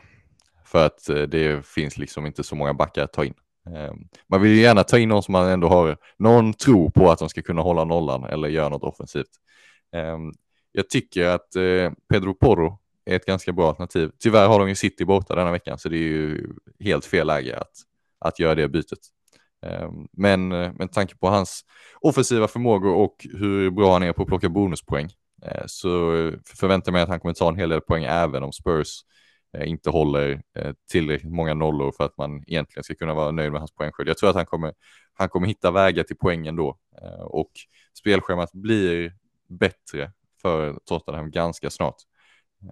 För 0.65 0.85
att 0.85 1.09
eh, 1.09 1.21
det 1.21 1.65
finns 1.65 1.97
liksom 1.97 2.25
inte 2.25 2.43
så 2.43 2.55
många 2.55 2.73
backar 2.73 3.03
att 3.03 3.13
ta 3.13 3.25
in. 3.25 3.33
Ehm, 3.69 3.97
man 4.27 4.41
vill 4.41 4.51
ju 4.51 4.61
gärna 4.61 4.83
ta 4.83 4.99
in 4.99 5.09
någon 5.09 5.23
som 5.23 5.31
man 5.31 5.49
ändå 5.49 5.67
har 5.67 5.97
någon 6.17 6.53
tro 6.53 6.91
på 6.91 7.11
att 7.11 7.19
de 7.19 7.29
ska 7.29 7.41
kunna 7.41 7.61
hålla 7.61 7.83
nollan 7.83 8.23
eller 8.23 8.47
göra 8.47 8.69
något 8.69 8.83
offensivt. 8.83 9.31
Ehm, 9.91 10.31
jag 10.71 10.89
tycker 10.89 11.25
att 11.25 11.55
eh, 11.55 11.91
Pedro 12.09 12.33
Porro 12.33 12.79
är 13.05 13.15
ett 13.15 13.25
ganska 13.25 13.51
bra 13.51 13.67
alternativ. 13.67 14.11
Tyvärr 14.19 14.47
har 14.47 14.59
de 14.59 14.69
ju 14.69 14.75
City 14.75 15.05
borta 15.05 15.35
denna 15.35 15.51
veckan 15.51 15.79
så 15.79 15.89
det 15.89 15.95
är 15.95 15.99
ju 15.99 16.47
helt 16.79 17.05
fel 17.05 17.27
läge 17.27 17.57
att, 17.57 17.71
att 18.19 18.39
göra 18.39 18.55
det 18.55 18.67
bytet. 18.67 18.99
Ehm, 19.65 20.07
men 20.11 20.51
eh, 20.51 20.73
med 20.73 20.91
tanke 20.91 21.15
på 21.15 21.27
hans 21.27 21.65
offensiva 22.01 22.47
förmågor 22.47 22.95
och 22.95 23.27
hur 23.33 23.71
bra 23.71 23.93
han 23.93 24.03
är 24.03 24.13
på 24.13 24.21
att 24.21 24.27
plocka 24.27 24.49
bonuspoäng 24.49 25.09
eh, 25.45 25.63
så 25.65 25.89
förväntar 26.45 26.91
jag 26.91 26.93
mig 26.93 27.01
att 27.01 27.09
han 27.09 27.19
kommer 27.19 27.33
ta 27.33 27.49
en 27.49 27.55
hel 27.55 27.69
del 27.69 27.81
poäng 27.81 28.03
även 28.03 28.43
om 28.43 28.51
Spurs 28.51 29.03
Eh, 29.07 29.22
Eh, 29.53 29.69
inte 29.69 29.89
håller 29.89 30.43
eh, 30.55 30.73
tillräckligt 30.91 31.33
många 31.33 31.53
nollor 31.53 31.91
för 31.91 32.03
att 32.03 32.17
man 32.17 32.43
egentligen 32.47 32.83
ska 32.83 32.95
kunna 32.95 33.13
vara 33.13 33.31
nöjd 33.31 33.51
med 33.51 33.61
hans 33.61 33.71
poängskörd. 33.71 34.07
Jag 34.07 34.17
tror 34.17 34.29
att 34.29 34.35
han 34.35 34.45
kommer, 34.45 34.73
han 35.13 35.29
kommer 35.29 35.47
hitta 35.47 35.71
vägar 35.71 36.03
till 36.03 36.17
poängen 36.17 36.55
då 36.55 36.77
eh, 37.01 37.21
och 37.21 37.51
spelschemat 37.99 38.51
blir 38.53 39.13
bättre 39.47 40.11
för 40.41 40.79
Tottenham 40.85 41.31
ganska 41.31 41.69
snart. 41.69 41.95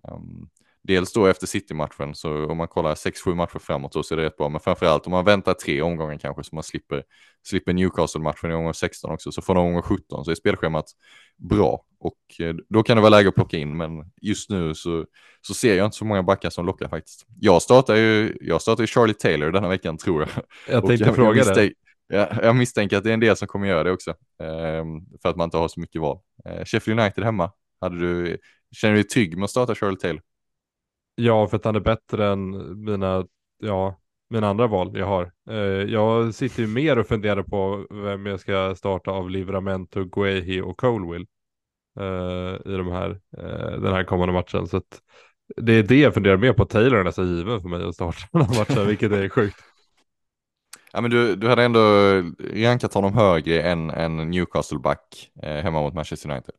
Ehm, 0.03 0.49
dels 0.83 1.13
då 1.13 1.25
efter 1.25 1.47
City-matchen, 1.47 2.15
så 2.15 2.45
om 2.45 2.57
man 2.57 2.67
kollar 2.67 2.95
6-7 2.95 3.35
matcher 3.35 3.59
framåt 3.59 3.91
då 3.93 4.03
så 4.03 4.13
är 4.13 4.17
det 4.17 4.25
rätt 4.25 4.37
bra, 4.37 4.49
men 4.49 4.61
framförallt 4.61 5.05
om 5.05 5.11
man 5.11 5.25
väntar 5.25 5.53
tre 5.53 5.81
omgångar 5.81 6.17
kanske 6.17 6.43
så 6.43 6.55
man 6.55 6.63
slipper, 6.63 7.03
slipper 7.43 7.73
Newcastle-matchen 7.73 8.51
i 8.51 8.53
omgång 8.53 8.73
16 8.73 9.11
också, 9.11 9.31
så 9.31 9.41
från 9.41 9.57
omgång 9.57 9.81
17 9.81 10.25
så 10.25 10.31
är 10.31 10.35
spelschemat 10.35 10.85
bra 11.37 11.85
och 11.99 12.17
eh, 12.39 12.55
då 12.69 12.83
kan 12.83 12.97
det 12.97 13.01
vara 13.01 13.09
läge 13.09 13.29
att 13.29 13.35
plocka 13.35 13.57
in, 13.57 13.77
men 13.77 13.91
just 14.21 14.49
nu 14.49 14.75
så, 14.75 15.05
så 15.41 15.53
ser 15.53 15.77
jag 15.77 15.85
inte 15.85 15.97
så 15.97 16.05
många 16.05 16.23
backar 16.23 16.49
som 16.49 16.65
lockar 16.65 16.89
faktiskt. 16.89 17.25
Jag 17.39 17.61
startar 17.61 17.95
ju, 17.95 18.37
jag 18.41 18.61
startar 18.61 18.83
ju 18.83 18.87
Charlie 18.87 19.13
Taylor 19.13 19.51
denna 19.51 19.67
veckan 19.67 19.97
tror 19.97 20.21
jag. 20.21 20.29
Jag 20.67 20.87
tänkte 20.87 21.05
jag, 21.05 21.15
fråga 21.15 21.43
jag 21.43 21.55
det. 21.55 21.73
Jag, 22.07 22.29
jag 22.43 22.55
misstänker 22.55 22.97
att 22.97 23.03
det 23.03 23.09
är 23.09 23.13
en 23.13 23.19
del 23.19 23.37
som 23.37 23.47
kommer 23.47 23.67
göra 23.67 23.83
det 23.83 23.91
också, 23.91 24.09
eh, 24.41 24.85
för 25.21 25.29
att 25.29 25.35
man 25.35 25.45
inte 25.45 25.57
har 25.57 25.67
så 25.67 25.79
mycket 25.79 26.01
val. 26.01 26.19
Eh, 26.45 26.65
Sheffield 26.65 26.99
United 26.99 27.23
hemma, 27.23 27.51
hade 27.81 27.99
du, 27.99 28.37
känner 28.75 28.95
du 28.95 29.01
dig 29.01 29.09
trygg 29.09 29.37
med 29.37 29.43
att 29.43 29.49
starta 29.49 29.75
Charlie 29.75 29.97
Taylor? 29.97 30.21
Ja, 31.15 31.47
för 31.47 31.57
att 31.57 31.65
han 31.65 31.75
är 31.75 31.79
bättre 31.79 32.27
än 32.27 32.51
mina, 32.85 33.25
ja, 33.57 34.01
mina 34.29 34.49
andra 34.49 34.67
val 34.67 34.97
jag 34.97 35.05
har. 35.05 35.31
Eh, 35.49 35.55
jag 35.91 36.33
sitter 36.33 36.61
ju 36.61 36.67
mer 36.67 36.99
och 36.99 37.07
funderar 37.07 37.43
på 37.43 37.87
vem 37.89 38.25
jag 38.25 38.39
ska 38.39 38.75
starta 38.75 39.11
av 39.11 39.29
Livramento, 39.29 40.05
Guehi 40.05 40.61
och 40.61 40.77
Colwill 40.77 41.25
eh, 41.99 42.73
i 42.73 42.77
de 42.77 42.91
här, 42.91 43.09
eh, 43.37 43.81
den 43.81 43.93
här 43.93 44.03
kommande 44.03 44.33
matchen. 44.33 44.67
Så 44.67 44.77
att 44.77 45.01
det 45.55 45.73
är 45.73 45.83
det 45.83 45.99
jag 45.99 46.13
funderar 46.13 46.37
mer 46.37 46.53
på. 46.53 46.65
Taylor 46.65 46.99
är 46.99 47.03
nästan 47.03 47.37
given 47.37 47.61
för 47.61 47.69
mig 47.69 47.83
att 47.83 47.95
starta 47.95 48.27
den 48.31 48.41
här 48.41 48.59
matchen, 48.59 48.87
vilket 48.87 49.11
är 49.11 49.29
sjukt. 49.29 49.63
Ja, 50.93 51.01
men 51.01 51.11
du, 51.11 51.35
du 51.35 51.47
hade 51.47 51.63
ändå 51.63 51.79
rankat 52.53 52.93
honom 52.93 53.13
högre 53.13 53.61
än, 53.61 53.89
än 53.89 54.31
Newcastle-back 54.31 55.31
eh, 55.43 55.55
hemma 55.55 55.81
mot 55.81 55.93
Manchester 55.93 56.29
United. 56.29 56.55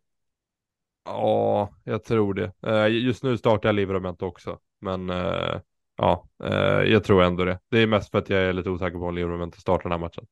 Ja, 1.05 1.75
jag 1.85 2.05
tror 2.05 2.35
det. 2.35 2.53
Eh, 2.67 2.87
just 2.89 3.23
nu 3.23 3.39
startar 3.39 3.69
jag 3.69 3.77
Livramento 3.77 4.27
också, 4.27 4.59
men 4.81 5.11
eh, 5.11 5.61
ja, 5.97 6.29
eh, 6.45 6.93
jag 6.93 7.05
tror 7.05 7.23
ändå 7.23 7.45
det. 7.45 7.59
Det 7.71 7.79
är 7.79 7.87
mest 7.87 8.11
för 8.11 8.19
att 8.19 8.31
jag 8.31 8.41
är 8.41 8.53
lite 8.53 8.71
osäker 8.71 8.99
på 8.99 9.07
om 9.07 9.15
Livramento 9.15 9.61
startar 9.61 9.83
den 9.83 9.93
här 9.93 9.99
matchen. 9.99 10.27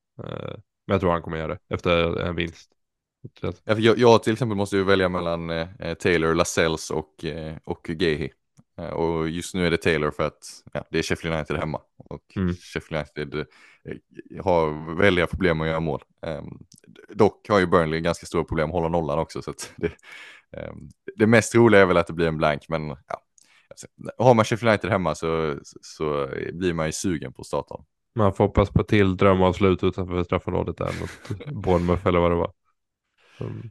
Men 0.86 0.94
jag 0.94 1.00
tror 1.00 1.10
han 1.10 1.22
kommer 1.22 1.36
göra 1.36 1.48
det 1.54 1.74
efter 1.74 2.20
en 2.20 2.36
vinst. 2.36 2.70
Jag, 3.64 3.98
jag 3.98 4.22
till 4.22 4.32
exempel 4.32 4.56
måste 4.56 4.76
ju 4.76 4.84
välja 4.84 5.08
mellan 5.08 5.48
Taylor, 5.98 6.34
Lascelles 6.34 6.90
och, 6.90 7.24
och 7.64 7.90
Gehi. 7.90 8.30
Och 8.92 9.28
just 9.28 9.54
nu 9.54 9.66
är 9.66 9.70
det 9.70 9.76
Taylor 9.76 10.10
för 10.10 10.22
att 10.22 10.62
ja, 10.72 10.84
det 10.90 10.98
är 10.98 11.02
Sheffield 11.02 11.36
United 11.36 11.56
hemma. 11.56 11.80
Och 11.96 12.36
mm. 12.36 12.54
Sheffield 12.54 13.06
United 13.06 13.46
har 14.40 14.96
väldiga 14.96 15.26
problem 15.26 15.60
att 15.60 15.66
göra 15.66 15.80
mål. 15.80 16.02
Um, 16.26 16.58
dock 17.08 17.48
har 17.48 17.58
ju 17.58 17.66
Burnley 17.66 18.00
ganska 18.00 18.26
stora 18.26 18.44
problem 18.44 18.68
att 18.68 18.74
hålla 18.74 18.88
nollan 18.88 19.18
också. 19.18 19.42
Så 19.42 19.52
det, 19.76 19.92
Ehm, 19.92 19.96
det 21.16 21.26
mest 21.26 21.54
roliga 21.54 21.80
är 21.80 21.86
väl 21.86 21.96
att 21.96 22.06
det 22.06 22.12
blir 22.12 22.28
en 22.28 22.36
blank, 22.36 22.68
men 22.68 22.88
ja, 22.88 23.22
alltså, 23.70 23.86
har 24.18 24.34
man 24.34 24.44
Sheffield 24.44 24.70
United 24.70 24.90
hemma 24.90 25.14
så, 25.14 25.58
så 25.82 26.28
blir 26.52 26.74
man 26.74 26.86
ju 26.86 26.92
sugen 26.92 27.32
på 27.32 27.44
starten. 27.44 27.84
Man 28.14 28.34
får 28.34 28.44
hoppas 28.44 28.70
på 28.70 28.82
till 28.82 29.16
drömavslut 29.16 29.84
utanför 29.84 30.24
straffområdet 30.24 30.76
där 30.76 30.92
mot 31.00 31.46
Bournemouth 31.64 32.06
eller 32.06 32.18
vad 32.18 32.30
det 32.30 32.36
var. 32.36 32.52
Mm. 33.40 33.70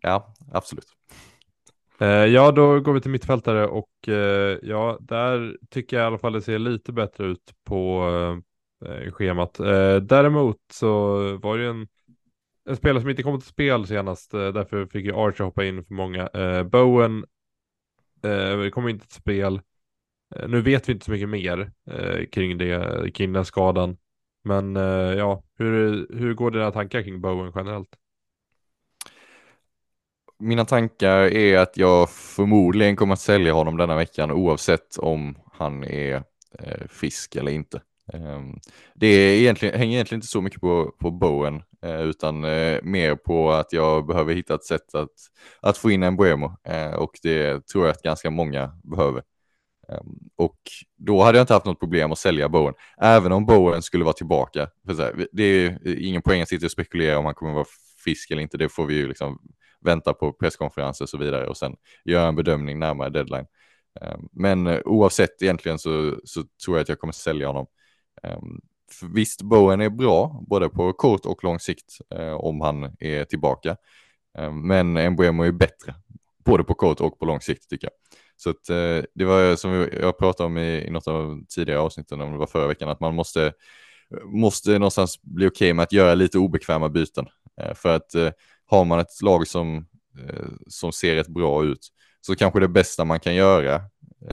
Ja, 0.00 0.34
absolut. 0.52 0.86
Eh, 1.98 2.08
ja, 2.08 2.52
då 2.52 2.80
går 2.80 2.92
vi 2.92 3.00
till 3.00 3.10
mittfältare 3.10 3.66
och 3.66 4.08
eh, 4.08 4.58
ja, 4.62 4.98
där 5.00 5.56
tycker 5.70 5.96
jag 5.96 6.04
i 6.04 6.06
alla 6.06 6.18
fall 6.18 6.32
det 6.32 6.42
ser 6.42 6.58
lite 6.58 6.92
bättre 6.92 7.26
ut 7.26 7.52
på 7.64 8.08
eh, 8.84 9.12
schemat. 9.12 9.54
Däremot 10.02 10.56
så 10.72 11.16
var 11.36 11.58
det 11.58 11.64
ju 11.64 11.70
en 11.70 11.88
en 12.64 12.76
spelare 12.76 13.00
som 13.00 13.10
inte 13.10 13.22
kom 13.22 13.40
till 13.40 13.48
spel 13.48 13.86
senast, 13.86 14.34
eh, 14.34 14.48
därför 14.52 14.86
fick 14.86 15.04
ju 15.04 15.14
Archer 15.14 15.44
hoppa 15.44 15.64
in 15.64 15.84
för 15.84 15.94
många. 15.94 16.26
Eh, 16.26 16.62
Bowen 16.62 17.24
eh, 18.22 18.70
kommer 18.70 18.88
inte 18.88 19.06
till 19.06 19.20
spel. 19.20 19.60
Eh, 20.36 20.48
nu 20.48 20.60
vet 20.60 20.88
vi 20.88 20.92
inte 20.92 21.04
så 21.04 21.10
mycket 21.10 21.28
mer 21.28 21.72
eh, 21.90 22.26
kring 22.26 22.58
det, 22.58 23.10
kring 23.14 23.32
den 23.32 23.44
skadan. 23.44 23.96
Men 24.44 24.76
eh, 24.76 24.82
ja, 25.18 25.42
hur, 25.58 26.06
hur 26.18 26.34
går 26.34 26.50
dina 26.50 26.70
tankar 26.70 27.02
kring 27.02 27.20
Bowen 27.20 27.52
generellt? 27.54 27.96
Mina 30.38 30.64
tankar 30.64 31.18
är 31.18 31.58
att 31.58 31.76
jag 31.76 32.10
förmodligen 32.10 32.96
kommer 32.96 33.12
att 33.12 33.20
sälja 33.20 33.52
honom 33.52 33.76
denna 33.76 33.96
veckan 33.96 34.30
oavsett 34.30 34.96
om 34.98 35.38
han 35.52 35.84
är 35.84 36.14
eh, 36.58 36.86
frisk 36.88 37.36
eller 37.36 37.52
inte. 37.52 37.82
Ehm, 38.12 38.54
det 38.94 39.06
är 39.06 39.38
egentligen, 39.38 39.78
hänger 39.78 39.94
egentligen 39.94 40.18
inte 40.18 40.26
så 40.26 40.40
mycket 40.40 40.60
på, 40.60 40.94
på 41.00 41.10
Bowen 41.10 41.62
eh, 41.82 42.00
utan 42.00 42.44
eh, 42.44 42.78
mer 42.82 43.14
på 43.14 43.52
att 43.52 43.72
jag 43.72 44.06
behöver 44.06 44.34
hitta 44.34 44.54
ett 44.54 44.64
sätt 44.64 44.94
att, 44.94 45.10
att 45.60 45.78
få 45.78 45.90
in 45.90 46.02
en 46.02 46.16
Buemo 46.16 46.56
eh, 46.64 46.92
och 46.92 47.10
det 47.22 47.66
tror 47.66 47.86
jag 47.86 47.92
att 47.92 48.02
ganska 48.02 48.30
många 48.30 48.80
behöver. 48.82 49.22
Ehm, 49.88 50.18
och 50.36 50.58
då 50.96 51.22
hade 51.22 51.38
jag 51.38 51.42
inte 51.42 51.54
haft 51.54 51.66
något 51.66 51.80
problem 51.80 52.12
att 52.12 52.18
sälja 52.18 52.48
Bowen, 52.48 52.74
även 53.00 53.32
om 53.32 53.46
Bowen 53.46 53.82
skulle 53.82 54.04
vara 54.04 54.14
tillbaka. 54.14 54.68
Det 55.32 55.44
är 55.44 55.78
ingen 56.06 56.22
poäng 56.22 56.42
att 56.42 56.48
sitta 56.48 56.66
och 56.66 56.72
spekulera 56.72 57.18
om 57.18 57.24
han 57.24 57.34
kommer 57.34 57.52
vara 57.52 57.66
fisk 58.04 58.30
eller 58.30 58.42
inte, 58.42 58.56
det 58.58 58.68
får 58.68 58.86
vi 58.86 58.94
ju 58.94 59.08
liksom 59.08 59.38
vänta 59.80 60.14
på 60.14 60.32
presskonferenser 60.32 61.04
och 61.04 61.08
så 61.08 61.18
vidare 61.18 61.46
och 61.48 61.56
sen 61.56 61.76
göra 62.04 62.28
en 62.28 62.36
bedömning 62.36 62.78
närmare 62.78 63.10
deadline. 63.10 63.46
Ehm, 64.00 64.28
men 64.32 64.82
oavsett 64.84 65.42
egentligen 65.42 65.78
så, 65.78 66.16
så 66.24 66.42
tror 66.64 66.76
jag 66.76 66.82
att 66.82 66.88
jag 66.88 66.98
kommer 66.98 67.12
sälja 67.12 67.46
honom. 67.46 67.66
Ehm, 68.22 68.60
visst, 69.02 69.42
Bowen 69.42 69.80
är 69.80 69.90
bra 69.90 70.42
både 70.48 70.68
på 70.68 70.92
kort 70.92 71.26
och 71.26 71.44
lång 71.44 71.60
sikt 71.60 71.98
eh, 72.14 72.32
om 72.32 72.60
han 72.60 72.96
är 72.98 73.24
tillbaka. 73.24 73.76
Ehm, 74.38 74.66
men 74.66 75.12
Mbuemo 75.12 75.42
är 75.42 75.52
bättre 75.52 75.94
både 76.44 76.64
på 76.64 76.74
kort 76.74 77.00
och 77.00 77.18
på 77.18 77.24
lång 77.24 77.40
sikt 77.40 77.70
tycker 77.70 77.86
jag. 77.86 78.18
Så 78.36 78.50
att, 78.50 78.70
eh, 78.70 79.04
det 79.14 79.24
var 79.24 79.56
som 79.56 79.88
jag 80.00 80.18
pratade 80.18 80.46
om 80.46 80.58
i, 80.58 80.86
i 80.86 80.90
något 80.90 81.08
av 81.08 81.44
tidigare 81.48 81.80
avsnitten, 81.80 82.20
om 82.20 82.32
det 82.32 82.38
var 82.38 82.46
förra 82.46 82.66
veckan, 82.66 82.88
att 82.88 83.00
man 83.00 83.14
måste, 83.14 83.52
måste 84.24 84.70
någonstans 84.70 85.22
bli 85.22 85.46
okej 85.46 85.66
okay 85.66 85.74
med 85.74 85.82
att 85.82 85.92
göra 85.92 86.14
lite 86.14 86.38
obekväma 86.38 86.88
byten. 86.88 87.26
Eh, 87.60 87.74
för 87.74 87.96
att 87.96 88.14
har 88.66 88.84
man 88.84 88.98
ett 88.98 89.22
lag 89.22 89.46
som, 89.46 89.86
som 90.66 90.92
ser 90.92 91.14
rätt 91.14 91.28
bra 91.28 91.64
ut, 91.64 91.88
så 92.20 92.34
kanske 92.34 92.60
det 92.60 92.68
bästa 92.68 93.04
man 93.04 93.20
kan 93.20 93.34
göra 93.34 93.82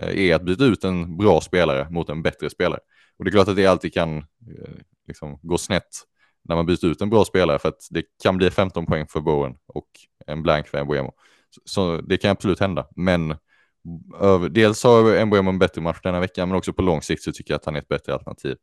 är 0.02 0.36
att 0.36 0.42
byta 0.42 0.64
ut 0.64 0.84
en 0.84 1.18
bra 1.18 1.42
spelare 1.42 1.88
mot 1.90 2.10
en 2.10 2.22
bättre 2.22 2.50
spelare. 2.50 2.80
Och 3.20 3.26
det 3.26 3.30
är 3.30 3.32
klart 3.32 3.48
att 3.48 3.56
det 3.56 3.66
alltid 3.66 3.94
kan 3.94 4.18
eh, 4.18 4.74
liksom, 5.08 5.40
gå 5.42 5.58
snett 5.58 6.06
när 6.44 6.56
man 6.56 6.66
byter 6.66 6.86
ut 6.86 7.02
en 7.02 7.10
bra 7.10 7.26
spelare 7.26 7.60
för 7.60 7.70
att 7.70 7.88
det 7.90 8.04
kan 8.24 8.38
bli 8.38 8.52
15 8.52 8.86
poäng 8.86 9.08
för 9.08 9.22
Bowen 9.22 9.56
och 9.68 9.88
en 10.28 10.44
blank 10.44 10.68
för 10.68 10.84
Mbuemo. 10.84 11.14
Så, 11.50 11.62
så 11.66 12.02
det 12.02 12.18
kan 12.18 12.32
absolut 12.32 12.60
hända, 12.60 12.88
men 12.96 13.36
över, 14.20 14.50
dels 14.50 14.84
har 14.84 15.26
Mbuemo 15.26 15.50
en 15.50 15.60
bättre 15.60 15.82
match 15.82 16.00
denna 16.04 16.20
vecka, 16.20 16.46
men 16.46 16.58
också 16.58 16.74
på 16.74 16.82
lång 16.82 17.02
sikt 17.02 17.24
så 17.24 17.32
tycker 17.32 17.54
jag 17.54 17.60
att 17.60 17.66
han 17.66 17.76
är 17.76 17.80
ett 17.80 17.88
bättre 17.88 18.14
alternativ. 18.14 18.58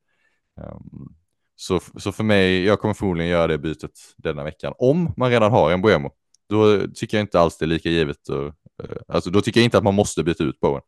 Um, 0.56 1.14
så, 1.56 1.80
så 1.96 2.12
för 2.12 2.24
mig, 2.24 2.64
jag 2.64 2.80
kommer 2.80 2.94
förmodligen 2.94 3.30
göra 3.30 3.46
det 3.46 3.58
bytet 3.58 3.98
denna 4.16 4.44
veckan. 4.44 4.74
Om 4.78 5.14
man 5.16 5.30
redan 5.30 5.52
har 5.52 5.76
Mbuemo, 5.76 6.10
då 6.48 6.86
tycker 6.94 7.16
jag 7.16 7.24
inte 7.24 7.40
alls 7.40 7.58
det 7.58 7.64
är 7.64 7.66
lika 7.66 7.88
givet. 7.88 8.28
Och, 8.28 8.44
uh, 8.44 8.96
alltså 9.08 9.30
då 9.30 9.40
tycker 9.40 9.60
jag 9.60 9.64
inte 9.64 9.78
att 9.78 9.84
man 9.84 9.94
måste 9.94 10.24
byta 10.24 10.44
ut 10.44 10.60
Bowen. 10.60 10.82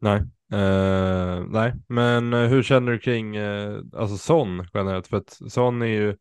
Nej, 0.00 0.22
uh, 0.52 1.46
nej, 1.48 1.72
men 1.88 2.34
uh, 2.34 2.48
hur 2.48 2.62
känner 2.62 2.92
du 2.92 2.98
kring 2.98 3.38
uh, 3.38 3.82
alltså 3.96 4.16
Son 4.16 4.66
generellt? 4.74 5.06
För 5.06 5.16
att 5.16 5.38
Son 5.48 5.82
är 5.82 5.86
ju, 5.86 6.16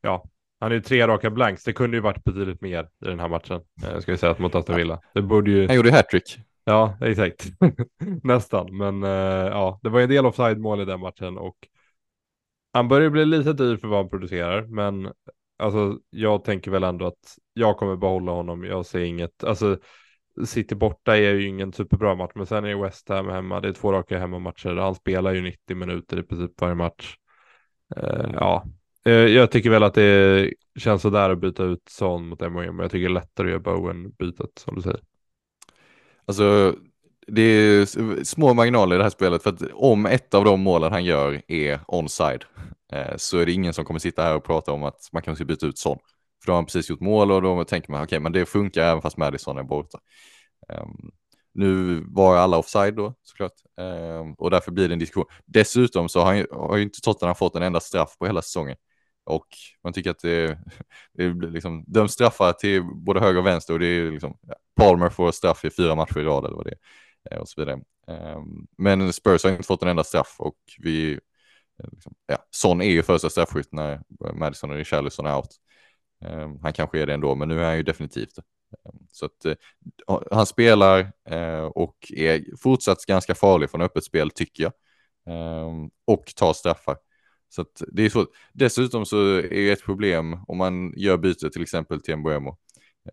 ja, 0.00 0.24
han 0.60 0.70
är 0.70 0.74
ju 0.74 0.82
tre 0.82 1.06
raka 1.06 1.30
blanks. 1.30 1.64
Det 1.64 1.72
kunde 1.72 1.96
ju 1.96 2.00
varit 2.00 2.24
betydligt 2.24 2.60
mer 2.60 2.82
i 2.84 3.08
den 3.08 3.20
här 3.20 3.28
matchen. 3.28 3.60
Uh, 3.84 4.00
ska 4.00 4.12
vi 4.12 4.18
säga 4.18 4.32
att 4.32 4.38
mot 4.38 4.54
Aston 4.54 4.76
Villa. 4.76 5.00
Det 5.14 5.22
borde 5.22 5.50
ju. 5.50 5.66
Han 5.66 5.76
gjorde 5.76 5.92
hattrick. 5.92 6.38
Ja, 6.64 6.98
exakt. 7.00 7.46
Nästan, 8.22 8.76
men 8.76 9.02
ja, 9.02 9.80
det 9.82 9.88
var 9.88 10.00
en 10.00 10.08
del 10.08 10.26
offside 10.26 10.58
mål 10.58 10.80
i 10.80 10.84
den 10.84 11.00
matchen 11.00 11.38
och 11.38 11.56
han 12.72 12.88
börjar 12.88 13.10
bli 13.10 13.24
lite 13.24 13.52
dyr 13.52 13.76
för 13.76 13.88
vad 13.88 13.98
han 13.98 14.08
producerar, 14.08 14.62
men 14.62 15.12
alltså 15.58 15.98
jag 16.10 16.44
tänker 16.44 16.70
väl 16.70 16.84
ändå 16.84 17.06
att 17.06 17.38
jag 17.52 17.76
kommer 17.76 17.96
behålla 17.96 18.32
honom. 18.32 18.64
Jag 18.64 18.86
ser 18.86 19.00
inget, 19.00 19.44
alltså 19.44 19.78
City 20.44 20.74
borta 20.74 21.16
är 21.16 21.34
ju 21.34 21.48
ingen 21.48 21.72
superbra 21.72 22.14
match, 22.14 22.32
men 22.34 22.46
sen 22.46 22.64
är 22.64 22.82
West 22.82 23.08
Ham 23.08 23.28
hemma. 23.28 23.60
Det 23.60 23.68
är 23.68 23.72
två 23.72 23.92
raka 23.92 24.18
hemmamatcher. 24.18 24.76
Han 24.76 24.94
spelar 24.94 25.34
ju 25.34 25.42
90 25.42 25.76
minuter 25.76 26.18
i 26.18 26.22
princip 26.22 26.60
varje 26.60 26.74
match. 26.74 27.16
Uh, 27.96 28.30
ja, 28.34 28.64
uh, 29.06 29.12
jag 29.12 29.50
tycker 29.50 29.70
väl 29.70 29.82
att 29.82 29.94
det 29.94 30.52
känns 30.78 31.02
sådär 31.02 31.30
att 31.30 31.40
byta 31.40 31.64
ut 31.64 31.88
Son 31.88 32.28
mot 32.28 32.40
MHM, 32.40 32.76
men 32.76 32.78
jag 32.78 32.90
tycker 32.90 33.08
det 33.08 33.12
är 33.12 33.14
lättare 33.14 33.46
att 33.46 33.50
göra 33.50 33.62
Bowen-bytet 33.62 34.58
som 34.58 34.74
du 34.74 34.82
säger. 34.82 35.00
Alltså, 36.24 36.74
det 37.26 37.42
är 37.42 37.84
små 38.24 38.54
marginaler 38.54 38.96
i 38.96 38.98
det 38.98 39.04
här 39.04 39.10
spelet 39.10 39.42
för 39.42 39.50
att 39.50 39.62
om 39.72 40.06
ett 40.06 40.34
av 40.34 40.44
de 40.44 40.60
målen 40.60 40.92
han 40.92 41.04
gör 41.04 41.42
är 41.48 41.80
onside 41.86 42.44
eh, 42.92 43.16
så 43.16 43.38
är 43.38 43.46
det 43.46 43.52
ingen 43.52 43.74
som 43.74 43.84
kommer 43.84 44.00
sitta 44.00 44.22
här 44.22 44.36
och 44.36 44.44
prata 44.44 44.72
om 44.72 44.84
att 44.84 45.08
man 45.12 45.22
kanske 45.22 45.44
ska 45.44 45.48
byta 45.48 45.66
ut 45.66 45.78
Son. 45.78 45.98
För 46.48 46.52
då 46.52 46.54
har 46.54 46.58
han 46.58 46.66
precis 46.66 46.90
gjort 46.90 47.00
mål 47.00 47.32
och 47.32 47.42
då 47.42 47.64
tänker 47.64 47.92
man 47.92 47.98
okej, 48.02 48.06
okay, 48.06 48.20
men 48.20 48.32
det 48.32 48.46
funkar 48.46 48.82
även 48.82 49.02
fast 49.02 49.16
Madison 49.16 49.58
är 49.58 49.62
borta. 49.62 49.98
Um, 50.68 51.10
nu 51.54 52.02
var 52.06 52.36
alla 52.36 52.56
offside 52.56 52.94
då 52.94 53.14
såklart 53.22 53.52
um, 53.76 54.34
och 54.34 54.50
därför 54.50 54.72
blir 54.72 54.88
det 54.88 54.94
en 54.94 54.98
diskussion. 54.98 55.26
Dessutom 55.46 56.08
så 56.08 56.20
har, 56.20 56.34
han, 56.34 56.46
har 56.50 56.76
ju 56.76 56.82
inte 56.82 57.00
Tottenham 57.00 57.34
fått 57.34 57.56
en 57.56 57.62
enda 57.62 57.80
straff 57.80 58.18
på 58.18 58.26
hela 58.26 58.42
säsongen 58.42 58.76
och 59.24 59.46
man 59.84 59.92
tycker 59.92 60.10
att 60.10 60.18
det, 60.18 60.58
det 61.14 61.30
blir 61.30 61.50
liksom 61.50 61.84
döms 61.86 62.12
straffar 62.12 62.52
till 62.52 62.82
både 62.82 63.20
höger 63.20 63.38
och 63.38 63.46
vänster 63.46 63.74
och 63.74 63.80
det 63.80 63.86
är 63.86 64.10
liksom 64.10 64.38
ja, 64.42 64.54
Palmer 64.76 65.10
får 65.10 65.32
straff 65.32 65.64
i 65.64 65.70
fyra 65.70 65.94
matcher 65.94 66.18
i 66.18 66.24
rad 66.24 66.44
eller 66.44 66.56
vad 66.56 66.66
det 66.66 66.74
är. 67.30 67.34
Eh, 67.34 67.40
och 67.40 67.48
så 67.48 67.60
vidare. 67.60 67.80
Um, 68.06 68.66
men 68.78 69.12
Spurs 69.12 69.44
har 69.44 69.50
inte 69.50 69.62
fått 69.62 69.82
en 69.82 69.88
enda 69.88 70.04
straff 70.04 70.36
och 70.38 70.56
vi, 70.78 71.12
eh, 71.12 71.88
liksom, 71.92 72.14
ja, 72.26 72.38
Son 72.50 72.82
är 72.82 72.90
ju 72.90 73.02
första 73.02 73.30
straffskytt 73.30 73.72
när 73.72 74.00
Madison 74.34 74.70
och 74.70 74.76
Richarlison 74.76 75.26
är 75.26 75.36
out. 75.36 75.58
Ehm, 76.24 76.58
han 76.62 76.72
kanske 76.72 77.00
är 77.02 77.06
det 77.06 77.14
ändå, 77.14 77.34
men 77.34 77.48
nu 77.48 77.60
är 77.60 77.64
han 77.64 77.76
ju 77.76 77.82
definitivt 77.82 78.34
det. 78.36 78.42
Så 79.12 79.26
att 79.26 79.44
eh, 79.44 79.54
han 80.30 80.46
spelar 80.46 81.12
eh, 81.30 81.64
och 81.64 81.96
är 82.16 82.56
fortsatt 82.56 83.06
ganska 83.06 83.34
farlig 83.34 83.70
från 83.70 83.82
öppet 83.82 84.04
spel 84.04 84.30
tycker 84.30 84.62
jag. 84.62 84.72
Ehm, 85.26 85.90
och 86.04 86.32
tar 86.36 86.52
straffar. 86.52 86.96
Så 87.48 87.62
att 87.62 87.82
det 87.92 88.02
är 88.02 88.08
så. 88.08 88.26
Dessutom 88.52 89.06
så 89.06 89.36
är 89.38 89.72
ett 89.72 89.84
problem 89.84 90.38
om 90.48 90.58
man 90.58 90.92
gör 90.96 91.16
byte 91.16 91.50
till 91.50 91.62
exempel 91.62 92.00
till 92.02 92.14
en 92.14 92.22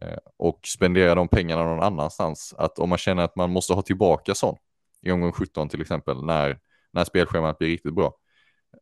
Eh, 0.02 0.18
och 0.38 0.60
spenderar 0.66 1.16
de 1.16 1.28
pengarna 1.28 1.64
någon 1.64 1.84
annanstans. 1.84 2.54
Att 2.58 2.80
om 2.80 2.90
man 2.90 2.98
känner 2.98 3.24
att 3.24 3.36
man 3.36 3.50
måste 3.50 3.74
ha 3.74 3.82
tillbaka 3.82 4.36
sån 4.36 4.58
i 5.02 5.12
omgång 5.12 5.32
17 5.32 5.70
till 5.70 5.82
exempel 5.82 6.26
när, 6.26 6.60
när 6.94 7.04
spelschemat 7.04 7.58
blir 7.58 7.68
riktigt 7.70 7.96
bra. 7.96 8.14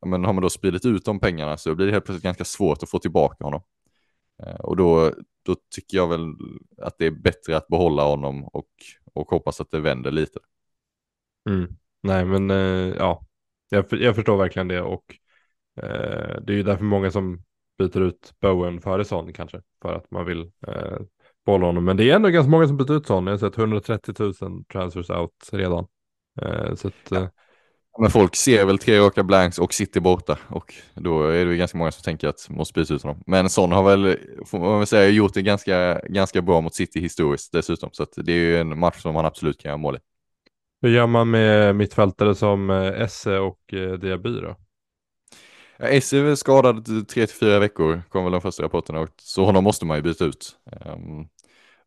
Men 0.06 0.26
har 0.26 0.34
man 0.34 0.42
då 0.42 0.50
spridit 0.50 0.86
ut 0.86 1.06
de 1.06 1.20
pengarna 1.20 1.58
så 1.58 1.76
blir 1.76 1.86
det 1.86 1.92
helt 1.92 2.06
plötsligt 2.06 2.24
ganska 2.24 2.46
svårt 2.46 2.84
att 2.84 2.90
få 2.90 3.00
tillbaka 3.00 3.44
honom. 3.44 3.62
Eh, 4.46 4.56
och 4.56 4.78
då, 4.78 5.12
då 5.46 5.56
tycker 5.76 5.98
jag 5.98 6.08
väl 6.08 6.34
att 6.78 6.98
det 6.98 7.06
är 7.06 7.12
bättre 7.12 7.58
att 7.58 7.68
behålla 7.68 8.04
honom 8.04 8.44
och, 8.44 8.70
och 9.14 9.30
hoppas 9.30 9.62
att 9.62 9.72
det 9.72 9.80
vänder 9.80 10.12
lite. 10.12 10.40
Mm. 11.50 11.76
Nej, 12.02 12.26
men 12.26 12.52
eh, 12.52 12.96
ja, 12.98 13.26
jag, 13.70 13.86
jag 13.90 14.16
förstår 14.16 14.38
verkligen 14.38 14.68
det 14.68 14.82
och 14.82 15.16
eh, 15.78 16.42
det 16.42 16.54
är 16.54 16.58
ju 16.58 16.64
därför 16.64 16.84
många 16.84 17.12
som 17.12 17.44
byter 17.78 18.02
ut 18.02 18.34
Bowen 18.40 18.82
före 18.82 19.06
Son 19.06 19.34
kanske. 19.34 19.62
För 19.82 19.94
att 19.94 20.12
man 20.12 20.26
vill 20.26 20.52
eh, 20.68 20.98
behålla 21.46 21.66
honom. 21.66 21.86
Men 21.86 21.98
det 21.98 22.12
är 22.12 22.16
ändå 22.16 22.30
ganska 22.30 22.50
många 22.50 22.68
som 22.68 22.78
byter 22.78 22.94
ut 22.98 23.08
Son. 23.08 23.28
Jag 23.28 23.34
har 23.34 23.38
sett 23.38 23.58
130 23.58 24.14
000 24.20 24.66
transfers 24.66 25.10
out 25.10 25.50
redan. 25.52 25.88
Eh, 26.42 26.76
så 26.76 26.88
att, 26.88 27.12
eh... 27.12 27.28
Men 28.00 28.12
folk 28.12 28.36
ser 28.36 28.66
väl 28.66 28.78
tre 28.78 29.00
raka 29.00 29.24
blanks 29.24 29.60
och 29.60 29.74
City 29.74 30.00
borta 30.00 30.38
och 30.48 30.74
då 30.94 31.28
är 31.28 31.46
det 31.46 31.56
ganska 31.56 31.78
många 31.78 31.92
som 31.92 32.04
tänker 32.04 32.28
att 32.28 32.50
måste 32.50 32.80
byta 32.80 32.94
ut 32.94 33.04
honom. 33.04 33.24
Men 33.26 33.50
Son 33.50 33.72
har 33.72 33.84
väl, 33.84 34.18
får 34.46 34.60
man 34.60 34.78
väl 34.78 34.88
säga, 34.88 35.10
gjort 35.10 35.34
det 35.34 35.42
ganska, 35.42 36.00
ganska 36.00 36.42
bra 36.42 36.62
mot 36.62 36.76
City 36.76 37.00
historiskt 37.00 37.52
dessutom. 37.52 37.90
Så 37.94 38.06
det 38.16 38.32
är 38.32 38.38
ju 38.38 38.58
en 38.58 38.80
match 38.80 39.02
som 39.02 39.14
man 39.14 39.26
absolut 39.26 39.62
kan 39.62 39.70
göra 39.70 39.78
mål 39.78 39.96
i. 39.96 40.00
Hur 40.82 40.90
gör 40.90 41.08
man 41.08 41.32
med 41.32 41.76
mittfältare 41.76 42.36
som 42.36 42.70
eh, 42.70 43.02
Esse 43.02 43.40
och 43.40 43.74
eh, 43.74 43.94
Diaby 43.94 44.42
då? 44.42 44.56
Ja, 45.78 45.88
Esse 45.88 46.18
är 46.18 46.24
väl 46.24 46.38
skadad 46.38 46.86
tre 46.86 47.28
till 47.28 47.36
fyra 47.36 47.60
veckor, 47.60 48.02
kom 48.10 48.24
väl 48.24 48.32
de 48.32 48.42
första 48.42 48.64
rapporterna, 48.64 49.08
så 49.22 49.46
honom 49.46 49.64
måste 49.64 49.86
man 49.86 49.98
ju 49.98 50.04
byta 50.04 50.26
ut. 50.26 50.56
Um, 50.86 51.28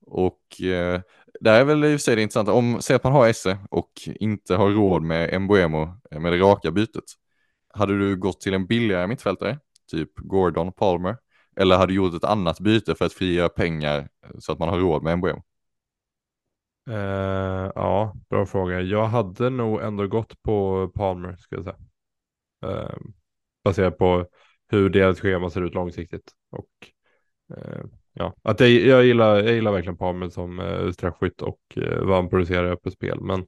och 0.07 0.41
uh, 0.63 1.01
där 1.41 1.61
är 1.61 1.65
väl 1.65 1.85
i 1.85 1.89
och 1.89 2.01
för 2.01 2.05
sig 2.05 2.17
det 2.17 2.23
intressanta, 2.23 2.53
om, 2.53 2.79
säg 2.81 2.97
att 2.97 3.05
man 3.05 3.13
har 3.13 3.29
Esse 3.29 3.59
och 3.71 3.93
inte 4.07 4.55
har 4.55 4.71
råd 4.71 5.03
med 5.03 5.41
Mbuemo 5.41 5.89
eh, 6.11 6.21
med 6.21 6.33
det 6.33 6.39
raka 6.39 6.71
bytet. 6.71 7.05
Hade 7.75 7.99
du 7.99 8.17
gått 8.17 8.41
till 8.41 8.55
en 8.55 8.67
billigare 8.67 9.07
mittfältare, 9.07 9.59
typ 9.91 10.11
Gordon, 10.17 10.73
Palmer, 10.73 11.17
eller 11.57 11.77
hade 11.77 11.93
du 11.93 11.97
gjort 11.97 12.15
ett 12.15 12.25
annat 12.25 12.61
byte 12.61 12.95
för 12.95 13.05
att 13.05 13.13
frigöra 13.13 13.49
pengar 13.49 13.99
eh, 13.99 14.31
så 14.39 14.53
att 14.53 14.59
man 14.59 14.69
har 14.69 14.79
råd 14.79 15.03
med 15.03 15.19
Mbuemo? 15.19 15.43
Uh, 16.89 16.95
eh, 16.97 17.73
ja, 17.75 18.15
bra 18.31 18.47
fråga. 18.47 18.81
Jag 18.81 19.07
hade 19.07 19.51
nog 19.51 19.81
ändå 19.83 20.07
gått 20.07 20.43
på 20.43 20.89
Palmer, 20.95 21.37
skulle 21.37 21.63
jag 21.63 21.65
säga. 21.65 21.87
Uh, 22.73 22.97
baserat 23.65 23.99
på 23.99 24.27
hur 24.69 24.91
deras 24.91 25.21
schema 25.21 25.51
ser 25.51 25.63
ut 25.63 25.75
långsiktigt. 25.75 26.33
Och 26.51 26.71
uh, 27.57 27.85
ja, 28.17 28.35
att 28.43 28.61
jag, 28.61 28.71
jag, 28.71 29.05
gillar, 29.05 29.37
jag 29.37 29.55
gillar 29.55 29.73
verkligen 29.73 29.97
Palmer 29.97 30.29
som 30.29 30.61
eh, 30.61 30.91
straffskytt 30.91 31.43
och 31.43 31.61
eh, 31.77 32.03
vad 32.03 32.17
han 32.17 32.29
producerar 32.29 32.73
öppet 32.73 32.93
spel. 32.93 33.21
Men 33.21 33.47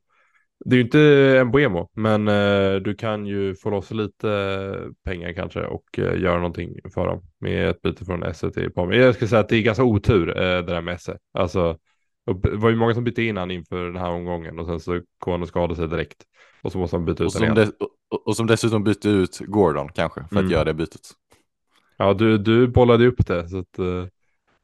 det 0.64 0.74
är 0.74 0.78
ju 0.78 0.84
inte 0.84 1.00
en 1.40 1.50
Boemo, 1.50 1.90
men 1.92 2.28
eh, 2.28 2.74
du 2.74 2.94
kan 2.94 3.26
ju 3.26 3.54
få 3.54 3.70
loss 3.70 3.90
lite 3.90 4.90
pengar 5.04 5.32
kanske 5.32 5.60
och 5.60 5.98
eh, 5.98 6.20
göra 6.20 6.36
någonting 6.36 6.76
för 6.94 7.06
dem 7.06 7.22
med 7.40 7.68
ett 7.68 7.82
byte 7.82 8.04
från 8.04 8.34
SE 8.34 8.50
till 8.50 8.70
Palmer. 8.70 8.96
Jag 8.96 9.14
skulle 9.14 9.28
säga 9.28 9.40
att 9.40 9.48
det 9.48 9.56
är 9.56 9.62
ganska 9.62 9.84
otur 9.84 10.28
eh, 10.28 10.42
det 10.42 10.62
där 10.62 10.80
med 10.80 11.00
SE. 11.00 11.18
Alltså, 11.32 11.78
det 12.42 12.56
var 12.56 12.70
ju 12.70 12.76
många 12.76 12.94
som 12.94 13.04
bytte 13.04 13.22
in 13.22 13.36
han 13.36 13.50
inför 13.50 13.84
den 13.84 13.96
här 13.96 14.10
omgången 14.10 14.58
och 14.58 14.66
sen 14.66 14.80
så 14.80 15.00
kom 15.18 15.32
han 15.32 15.42
och 15.42 15.48
skadade 15.48 15.76
sig 15.76 15.88
direkt. 15.88 16.24
Och 16.62 16.72
så 16.72 16.78
måste 16.78 16.96
han 16.96 17.04
byta 17.04 17.24
ut 17.24 17.34
och 17.34 17.42
igen. 17.42 17.72
och, 18.10 18.28
och, 18.28 18.36
som 18.36 18.46
dessutom 18.46 18.84
bytte 18.84 19.08
ut 19.08 19.38
Gordon 19.38 19.88
kanske 19.94 20.24
för 20.28 20.36
mm. 20.36 20.46
att 20.46 20.52
göra 20.52 20.64
det 20.64 20.74
bytet. 20.74 21.10
Ja, 21.96 22.14
du, 22.14 22.38
du 22.38 22.68
bollade 22.68 23.06
upp 23.06 23.26
det. 23.26 23.48
Så 23.48 23.58
att, 23.58 23.78
uh... 23.78 24.06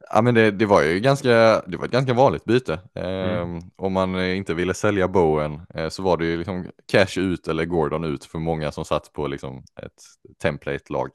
Ja, 0.09 0.21
men 0.21 0.35
det, 0.35 0.51
det, 0.51 0.65
var 0.65 0.81
ju 0.83 0.99
ganska, 0.99 1.61
det 1.67 1.77
var 1.77 1.85
ett 1.85 1.91
ganska 1.91 2.13
vanligt 2.13 2.45
byte. 2.45 2.79
Eh, 2.95 3.39
mm. 3.39 3.61
Om 3.75 3.93
man 3.93 4.21
inte 4.23 4.53
ville 4.53 4.73
sälja 4.73 5.07
Bowen 5.07 5.61
eh, 5.73 5.89
så 5.89 6.03
var 6.03 6.17
det 6.17 6.25
ju 6.25 6.37
liksom 6.37 6.67
cash 6.91 7.19
ut 7.19 7.47
eller 7.47 7.65
Gordon 7.65 8.03
ut 8.03 8.25
för 8.25 8.39
många 8.39 8.71
som 8.71 8.85
satt 8.85 9.13
på 9.13 9.27
liksom 9.27 9.63
ett 9.81 10.03
template-lag. 10.41 11.09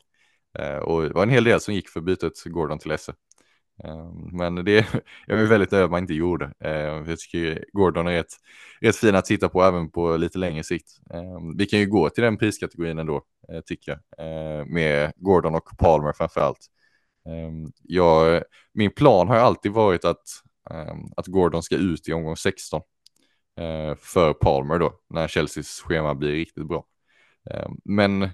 Eh, 0.58 0.76
och 0.76 1.02
det 1.02 1.14
var 1.14 1.22
en 1.22 1.30
hel 1.30 1.44
del 1.44 1.60
som 1.60 1.74
gick 1.74 1.88
för 1.88 2.00
bytet 2.00 2.44
Gordon 2.44 2.78
till 2.78 2.90
Esse. 2.90 3.14
Ehm, 3.84 4.36
men 4.36 4.64
det 4.64 4.86
jag 5.26 5.40
är 5.40 5.46
väldigt 5.46 5.70
nöjd 5.70 5.84
att 5.84 5.90
man 5.90 6.02
inte 6.02 6.14
gjorde. 6.14 6.52
Ehm, 6.60 7.08
jag 7.08 7.18
tycker 7.18 7.64
Gordon 7.72 8.06
är 8.06 8.12
rätt, 8.12 8.36
rätt 8.80 8.96
fin 8.96 9.14
att 9.14 9.24
titta 9.24 9.48
på 9.48 9.62
även 9.62 9.90
på 9.90 10.16
lite 10.16 10.38
längre 10.38 10.62
sikt. 10.64 10.90
Ehm, 11.14 11.56
vi 11.56 11.66
kan 11.66 11.78
ju 11.78 11.86
gå 11.86 12.10
till 12.10 12.24
den 12.24 12.36
priskategorin 12.36 12.98
ändå, 12.98 13.22
eh, 13.52 13.60
tycker 13.60 13.92
jag. 13.92 14.00
Med 14.68 15.12
Gordon 15.16 15.54
och 15.54 15.68
Palmer 15.78 16.12
framför 16.12 16.40
allt. 16.40 16.66
Ehm, 17.28 17.72
jag, 17.82 18.42
min 18.72 18.90
plan 18.90 19.28
har 19.28 19.36
alltid 19.36 19.72
varit 19.72 20.04
att, 20.04 20.22
ehm, 20.70 20.98
att 21.16 21.26
Gordon 21.26 21.62
ska 21.62 21.76
ut 21.76 22.08
i 22.08 22.12
omgång 22.12 22.36
16 22.36 22.82
eh, 23.60 23.94
för 23.94 24.32
Palmer 24.32 24.78
då, 24.78 25.00
när 25.10 25.28
Chelseas 25.28 25.80
schema 25.80 26.14
blir 26.14 26.32
riktigt 26.32 26.68
bra. 26.68 26.86
Ehm, 27.50 27.76
men 27.84 28.20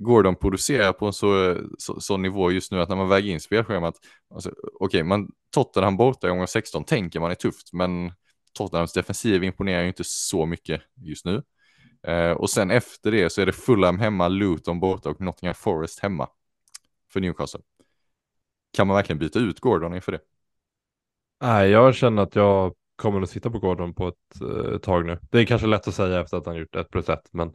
Gordon 0.00 0.36
producerar 0.36 0.92
på 0.92 1.06
en 1.06 1.12
så, 1.12 1.58
så, 1.78 2.00
så, 2.00 2.16
nivå 2.16 2.50
just 2.50 2.72
nu 2.72 2.80
att 2.80 2.88
när 2.88 2.96
man 2.96 3.08
väger 3.08 3.32
in 3.32 3.40
spelschemat, 3.40 3.94
alltså, 4.34 4.50
okej, 4.50 4.70
okay, 4.80 5.02
man 5.02 5.28
Tottenham 5.54 5.96
borta 5.96 6.28
i 6.28 6.30
omgång 6.30 6.46
16 6.46 6.84
tänker 6.84 7.20
man 7.20 7.30
är 7.30 7.34
tufft, 7.34 7.72
men 7.72 8.12
Tottenhams 8.52 8.92
defensiv 8.92 9.44
imponerar 9.44 9.82
ju 9.82 9.88
inte 9.88 10.04
så 10.04 10.46
mycket 10.46 10.82
just 10.96 11.24
nu. 11.24 11.42
Eh, 12.06 12.30
och 12.30 12.50
sen 12.50 12.70
efter 12.70 13.10
det 13.10 13.30
så 13.30 13.40
är 13.40 13.46
det 13.46 13.52
Fulham 13.52 13.98
hemma, 13.98 14.28
Luton 14.28 14.80
borta 14.80 15.10
och 15.10 15.20
Nottingham 15.20 15.54
Forest 15.54 16.00
hemma 16.00 16.28
för 17.14 17.20
Newcastle. 17.20 17.60
Kan 18.76 18.86
man 18.86 18.96
verkligen 18.96 19.18
byta 19.18 19.38
ut 19.38 19.60
Gordon 19.60 19.94
inför 19.94 20.12
det? 20.12 20.20
Nej, 21.40 21.70
jag 21.70 21.94
känner 21.94 22.22
att 22.22 22.34
jag 22.34 22.74
kommer 22.96 23.22
att 23.22 23.30
sitta 23.30 23.50
på 23.50 23.58
Gordon 23.58 23.94
på 23.94 24.08
ett 24.08 24.42
uh, 24.42 24.78
tag 24.78 25.06
nu. 25.06 25.18
Det 25.30 25.38
är 25.38 25.46
kanske 25.46 25.66
lätt 25.66 25.88
att 25.88 25.94
säga 25.94 26.20
efter 26.20 26.36
att 26.36 26.46
han 26.46 26.56
gjort 26.56 26.76
ett 26.76 26.90
plus 26.90 27.08
ett, 27.08 27.28
men 27.32 27.52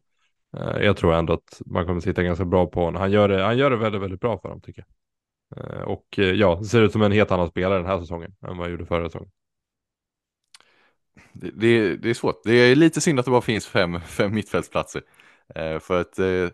Eh, 0.57 0.85
jag 0.85 0.97
tror 0.97 1.13
ändå 1.13 1.33
att 1.33 1.61
man 1.65 1.85
kommer 1.85 2.01
sitta 2.01 2.23
ganska 2.23 2.45
bra 2.45 2.67
på 2.67 2.83
honom. 2.83 3.01
Han 3.01 3.11
gör 3.11 3.27
det, 3.27 3.43
han 3.43 3.57
gör 3.57 3.69
det 3.69 3.77
väldigt, 3.77 4.01
väldigt 4.01 4.21
bra 4.21 4.37
för 4.37 4.49
dem 4.49 4.61
tycker 4.61 4.85
jag. 4.85 5.75
Eh, 5.75 5.81
och 5.81 6.19
eh, 6.19 6.25
ja, 6.25 6.55
det 6.61 6.65
ser 6.65 6.81
ut 6.81 6.91
som 6.91 7.01
en 7.01 7.11
helt 7.11 7.31
annan 7.31 7.49
spelare 7.49 7.77
den 7.79 7.87
här 7.87 7.99
säsongen 7.99 8.35
än 8.41 8.57
vad 8.57 8.57
han 8.57 8.71
gjorde 8.71 8.85
förra 8.85 9.09
säsongen. 9.09 9.31
Det, 11.33 11.51
det, 11.51 11.97
det, 11.97 12.09
är 12.09 12.13
svårt. 12.13 12.41
Det 12.43 12.53
är 12.53 12.75
lite 12.75 13.01
synd 13.01 13.19
att 13.19 13.25
det 13.25 13.31
bara 13.31 13.41
finns 13.41 13.67
fem, 13.67 14.01
fem 14.01 14.33
mittfältsplatser. 14.33 15.01
Eh, 15.55 15.79
för 15.79 16.01
att 16.01 16.19
eh, 16.19 16.49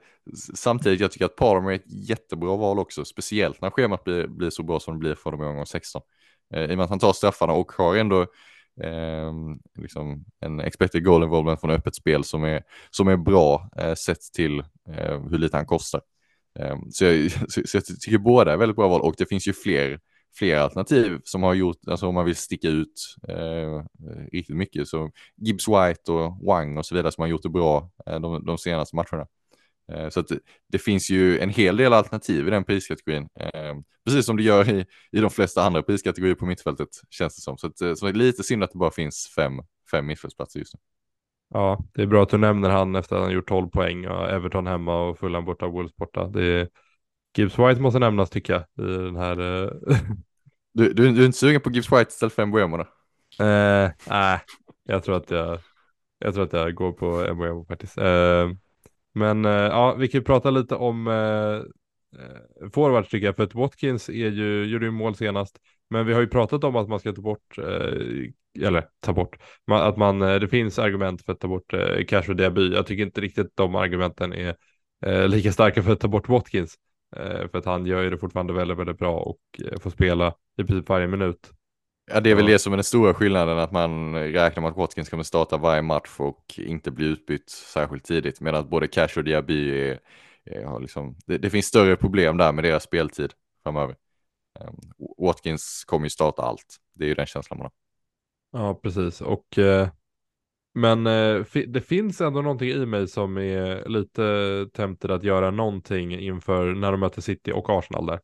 samtidigt, 0.55 0.99
jag 0.99 1.11
tycker 1.11 1.25
att 1.25 1.35
Palmer 1.35 1.71
är 1.71 1.75
ett 1.75 2.09
jättebra 2.09 2.55
val 2.55 2.79
också, 2.79 3.05
speciellt 3.05 3.61
när 3.61 3.69
schemat 3.69 4.03
blir, 4.03 4.27
blir 4.27 4.49
så 4.49 4.63
bra 4.63 4.79
som 4.79 4.93
det 4.93 4.99
blir 4.99 5.15
för 5.15 5.31
dem 5.31 5.43
i 5.43 5.45
omgång 5.45 5.65
16. 5.65 6.01
Eh, 6.53 6.63
I 6.63 6.73
och 6.73 6.77
med 6.77 6.83
att 6.83 6.89
han 6.89 6.99
tar 6.99 7.13
straffarna 7.13 7.53
och 7.53 7.71
har 7.71 7.95
ändå 7.95 8.21
eh, 8.81 9.33
liksom 9.79 10.25
en 10.39 10.59
expected 10.59 11.03
goal 11.03 11.23
involvement 11.23 11.61
från 11.61 11.71
öppet 11.71 11.95
spel 11.95 12.23
som 12.23 12.43
är, 12.43 12.63
som 12.89 13.07
är 13.07 13.17
bra 13.17 13.69
eh, 13.77 13.93
sett 13.93 14.21
till 14.33 14.59
eh, 14.89 15.21
hur 15.29 15.37
lite 15.37 15.57
han 15.57 15.65
kostar. 15.65 16.01
Ehm, 16.59 16.91
så, 16.91 17.05
jag, 17.05 17.31
så, 17.51 17.61
så, 17.65 17.77
jag 17.77 17.85
tycker 17.85 18.17
båda 18.17 18.53
är 18.53 18.57
väldigt 18.57 18.75
bra 18.75 18.87
val 18.87 19.01
och 19.01 19.15
det 19.17 19.25
finns 19.25 19.47
ju 19.47 19.53
fler, 19.53 19.99
flera 20.37 20.63
alternativ 20.63 21.19
som 21.23 21.43
har 21.43 21.53
gjort, 21.53 21.77
alltså 21.87 22.07
om 22.07 22.15
man 22.15 22.25
vill 22.25 22.35
sticka 22.35 22.67
ut 22.67 23.15
eh, 23.27 23.83
riktigt 24.31 24.55
mycket, 24.55 24.87
så 24.87 25.11
Gibbs 25.35 25.67
White 25.67 26.11
och 26.11 26.45
Wang 26.45 26.77
och 26.77 26.85
så 26.85 26.95
vidare 26.95 27.11
som 27.11 27.21
har 27.21 27.27
gjort 27.27 27.43
det 27.43 27.49
bra 27.49 27.89
eh, 28.05 28.19
de, 28.19 28.45
de 28.45 28.57
senaste 28.57 28.95
matcherna. 28.95 29.27
Eh, 29.91 30.09
så 30.09 30.19
att 30.19 30.31
det 30.71 30.79
finns 30.79 31.09
ju 31.09 31.39
en 31.39 31.49
hel 31.49 31.77
del 31.77 31.93
alternativ 31.93 32.47
i 32.47 32.51
den 32.51 32.63
priskategorin. 32.63 33.29
Eh, 33.39 33.75
precis 34.05 34.25
som 34.25 34.37
det 34.37 34.43
gör 34.43 34.69
i, 34.69 34.85
i 35.11 35.19
de 35.19 35.29
flesta 35.29 35.63
andra 35.63 35.83
priskategorier 35.83 36.35
på 36.35 36.45
mittfältet 36.45 36.89
känns 37.09 37.35
det 37.35 37.41
som. 37.41 37.57
Så, 37.57 37.67
att, 37.67 37.81
eh, 37.81 37.93
så 37.93 38.05
det 38.05 38.11
är 38.11 38.13
lite 38.13 38.43
synd 38.43 38.63
att 38.63 38.71
det 38.71 38.77
bara 38.77 38.91
finns 38.91 39.33
fem, 39.35 39.53
fem 39.91 40.05
mittfältsplatser 40.05 40.59
just 40.59 40.73
nu. 40.73 40.79
Ja, 41.53 41.83
det 41.93 42.01
är 42.01 42.05
bra 42.05 42.23
att 42.23 42.29
du 42.29 42.37
nämner 42.37 42.69
han 42.69 42.95
efter 42.95 43.15
att 43.15 43.21
han 43.21 43.31
gjort 43.31 43.47
12 43.47 43.69
poäng 43.69 44.07
och 44.07 44.29
Everton 44.29 44.67
hemma 44.67 45.01
och 45.09 45.19
Fulham 45.19 45.45
borta, 45.45 45.67
Wolves 45.67 45.95
borta. 45.95 46.27
Det 46.27 46.45
är... 46.45 46.69
Gibbs 47.37 47.59
White 47.59 47.81
måste 47.81 47.99
nämnas 47.99 48.29
tycker 48.29 48.53
jag 48.53 48.87
i 48.87 48.97
den 48.97 49.15
här. 49.15 49.35
du, 50.73 50.93
du, 50.93 51.11
du, 51.11 51.21
är 51.21 51.25
inte 51.25 51.37
sugen 51.37 51.61
på 51.61 51.71
Gibbs 51.71 51.91
White 51.91 52.09
istället 52.09 52.33
för 52.33 52.45
Mbuemo 52.45 52.77
då? 52.77 52.87
Nej, 53.39 53.93
äh, 54.09 54.39
jag 54.83 55.03
tror 55.03 55.17
att 55.17 55.31
jag, 55.31 55.59
jag 56.19 56.33
tror 56.33 56.43
att 56.43 56.53
jag 56.53 56.75
går 56.75 56.91
på 56.91 57.33
Mbuemo 57.33 57.65
faktiskt. 57.65 57.97
Uh, 57.97 58.51
men 59.15 59.45
eh, 59.45 59.51
ja, 59.51 59.95
vi 59.95 60.07
kan 60.07 60.19
ju 60.19 60.25
prata 60.25 60.49
lite 60.49 60.75
om 60.75 61.07
eh, 61.07 61.55
eh, 62.21 62.69
forwards 62.73 63.09
tycker 63.09 63.25
jag, 63.25 63.35
för 63.35 63.43
att 63.43 63.55
Watkins 63.55 64.09
är 64.09 64.13
ju, 64.13 64.65
gjorde 64.65 64.85
ju 64.85 64.91
mål 64.91 65.15
senast. 65.15 65.59
Men 65.89 66.05
vi 66.05 66.13
har 66.13 66.21
ju 66.21 66.27
pratat 66.27 66.63
om 66.63 66.75
att 66.75 66.89
man 66.89 66.99
ska 66.99 67.13
ta 67.13 67.21
bort, 67.21 67.57
eh, 67.57 68.65
eller 68.67 68.87
ta 68.99 69.13
bort, 69.13 69.37
att 69.71 69.97
man, 69.97 70.21
eh, 70.21 70.35
det 70.35 70.47
finns 70.47 70.79
argument 70.79 71.25
för 71.25 71.33
att 71.33 71.39
ta 71.39 71.47
bort 71.47 71.73
eh, 71.73 72.05
Cash 72.07 72.29
och 72.29 72.35
Diaby. 72.35 72.73
Jag 72.73 72.85
tycker 72.87 73.03
inte 73.03 73.21
riktigt 73.21 73.51
de 73.55 73.75
argumenten 73.75 74.33
är 74.33 74.55
eh, 75.05 75.27
lika 75.27 75.51
starka 75.51 75.83
för 75.83 75.91
att 75.91 75.99
ta 75.99 76.07
bort 76.07 76.29
Watkins. 76.29 76.75
Eh, 77.15 77.49
för 77.49 77.57
att 77.57 77.65
han 77.65 77.85
gör 77.85 78.01
ju 78.01 78.09
det 78.09 78.17
fortfarande 78.17 78.53
väldigt, 78.53 78.77
väldigt 78.77 78.97
bra 78.97 79.19
och 79.19 79.41
eh, 79.71 79.79
får 79.79 79.89
spela 79.89 80.33
i 80.57 80.63
princip 80.63 80.89
varje 80.89 81.07
minut. 81.07 81.51
Ja, 82.11 82.19
det 82.19 82.31
är 82.31 82.35
väl 82.35 82.45
det 82.45 82.59
som 82.59 82.73
är 82.73 82.77
den 82.77 82.83
stora 82.83 83.13
skillnaden, 83.13 83.59
att 83.59 83.71
man 83.71 84.15
räknar 84.15 84.61
med 84.61 84.71
att 84.71 84.77
Watkins 84.77 85.09
kommer 85.09 85.23
starta 85.23 85.57
varje 85.57 85.81
match 85.81 86.15
och 86.17 86.59
inte 86.59 86.91
bli 86.91 87.05
utbytt 87.05 87.49
särskilt 87.49 88.03
tidigt, 88.03 88.41
medan 88.41 88.69
både 88.69 88.87
Cash 88.87 89.17
och 89.17 89.23
Diaby 89.23 89.81
är, 89.81 89.99
är, 90.45 90.79
liksom, 90.79 91.15
det, 91.25 91.37
det, 91.37 91.49
finns 91.49 91.65
större 91.65 91.95
problem 91.95 92.37
där 92.37 92.51
med 92.51 92.63
deras 92.63 92.83
speltid 92.83 93.33
framöver. 93.63 93.95
Um, 94.59 94.79
Watkins 95.17 95.83
kommer 95.85 96.05
ju 96.05 96.09
starta 96.09 96.41
allt, 96.41 96.77
det 96.93 97.05
är 97.05 97.07
ju 97.07 97.15
den 97.15 97.25
känslan 97.25 97.57
man 97.57 97.65
har. 97.65 97.71
Ja, 98.61 98.79
precis, 98.83 99.21
och 99.21 99.57
eh, 99.57 99.87
men 100.75 101.07
eh, 101.07 101.45
det 101.67 101.81
finns 101.81 102.21
ändå 102.21 102.41
någonting 102.41 102.69
i 102.69 102.85
mig 102.85 103.07
som 103.07 103.37
är 103.37 103.89
lite 103.89 104.67
tempted 104.73 105.11
att 105.11 105.23
göra 105.23 105.51
någonting 105.51 106.19
inför 106.19 106.73
när 106.73 106.91
de 106.91 106.99
möter 106.99 107.21
City 107.21 107.51
och 107.51 107.69
Arsenal 107.69 108.05
där. 108.05 108.19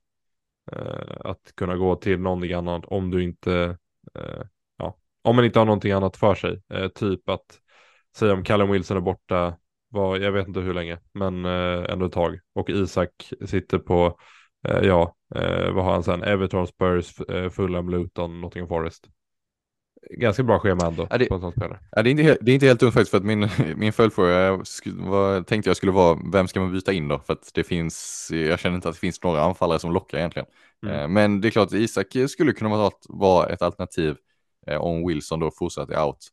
Eh, 0.72 1.16
att 1.20 1.56
kunna 1.56 1.76
gå 1.78 1.96
till 1.96 2.20
någonting 2.20 2.54
annat 2.54 2.86
om 2.86 3.12
du 3.12 3.24
inte, 3.24 3.78
eh, 4.16 4.42
ja, 4.78 4.98
om 5.22 5.36
man 5.36 5.46
inte 5.46 5.60
har 5.60 5.66
någonting 5.66 5.92
annat 5.92 6.18
för 6.18 6.36
sig. 6.36 6.62
Eh, 6.74 6.88
typ 6.88 7.30
att 7.30 7.60
säga 8.16 8.34
om 8.34 8.44
Callum 8.44 8.72
Wilson 8.72 8.98
är 8.98 9.02
borta, 9.02 9.58
var, 9.90 10.18
jag 10.18 10.32
vet 10.32 10.48
inte 10.48 10.60
hur 10.60 10.74
länge, 10.74 11.00
men 11.12 11.46
eh, 11.46 11.86
ändå 11.90 12.06
ett 12.06 12.14
tag. 12.14 12.40
Och 12.54 12.70
Isak 12.70 13.34
sitter 13.46 13.78
på, 13.78 14.20
eh, 14.68 14.88
ja, 14.88 15.16
vad 15.74 15.84
har 15.84 15.92
han 15.92 16.04
sen? 16.04 16.24
Everton, 16.24 16.68
Spurs, 16.68 17.14
Fulham, 17.52 17.90
Luton, 17.90 18.42
Nottingham 18.42 18.68
Forest 18.68 19.08
ganska 20.10 20.44
bra 20.44 20.60
schema 20.60 20.86
ändå 20.88 21.08
ja, 21.10 21.18
det, 21.18 21.26
på 21.26 21.36
en 21.36 21.42
sån 21.42 21.52
spelare. 21.52 21.80
Ja, 21.92 22.04
det, 22.04 22.10
är 22.10 22.12
inte, 22.12 22.38
det 22.42 22.52
är 22.52 22.54
inte 22.54 22.66
helt 22.66 22.80
dumt 22.80 22.92
faktiskt 22.92 23.12
för 23.12 23.18
att 23.18 23.24
min, 23.24 23.50
min 23.76 23.94
följdfråga 23.94 24.52
var, 24.86 25.44
tänkte 25.44 25.70
jag 25.70 25.78
skulle 25.78 25.92
vara 25.92 26.20
vem 26.34 26.48
ska 26.48 26.60
man 26.60 26.72
byta 26.72 26.94
in 26.94 27.08
då? 27.08 27.20
För 27.20 27.34
att 27.34 27.52
det 27.54 27.64
finns, 27.64 28.28
jag 28.34 28.60
känner 28.60 28.76
inte 28.76 28.90
att 28.90 28.96
det 28.96 29.00
finns 29.00 29.24
några 29.24 29.42
anfallare 29.42 29.80
som 29.80 29.92
lockar 29.92 30.18
egentligen. 30.18 30.48
Mm. 30.86 30.96
Eh, 30.96 31.08
men 31.08 31.42
det 31.42 31.48
är 31.48 31.50
klart 31.50 31.74
Isak 31.74 32.08
skulle 32.30 32.54
kunna 32.54 32.92
vara, 33.10 33.50
ett 33.50 33.62
alternativ 33.62 34.16
eh, 34.68 34.78
om 34.78 35.08
Wilson 35.08 35.40
då 35.40 35.52
fortsatt 35.52 35.90
är 35.90 36.04
out. 36.04 36.28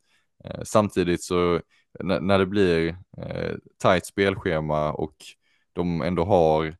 Eh, 0.44 0.60
samtidigt 0.64 1.22
så 1.22 1.60
när, 2.00 2.20
när 2.20 2.38
det 2.38 2.46
blir 2.46 2.88
eh, 3.18 3.54
tajt 3.82 4.06
spelschema 4.06 4.92
och 4.92 5.14
de 5.72 6.02
ändå 6.02 6.24
har 6.24 6.76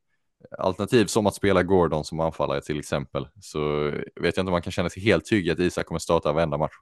alternativ 0.58 1.06
som 1.06 1.26
att 1.26 1.34
spela 1.34 1.62
Gordon 1.62 2.04
som 2.04 2.20
anfallare 2.20 2.60
till 2.60 2.78
exempel 2.78 3.28
så 3.40 3.90
vet 3.90 4.06
jag 4.14 4.28
inte 4.28 4.40
om 4.40 4.50
man 4.50 4.62
kan 4.62 4.72
känna 4.72 4.90
sig 4.90 5.02
helt 5.02 5.24
trygg 5.24 5.50
att 5.50 5.58
Isak 5.58 5.86
kommer 5.86 5.98
starta 5.98 6.32
varenda 6.32 6.58
match. 6.58 6.72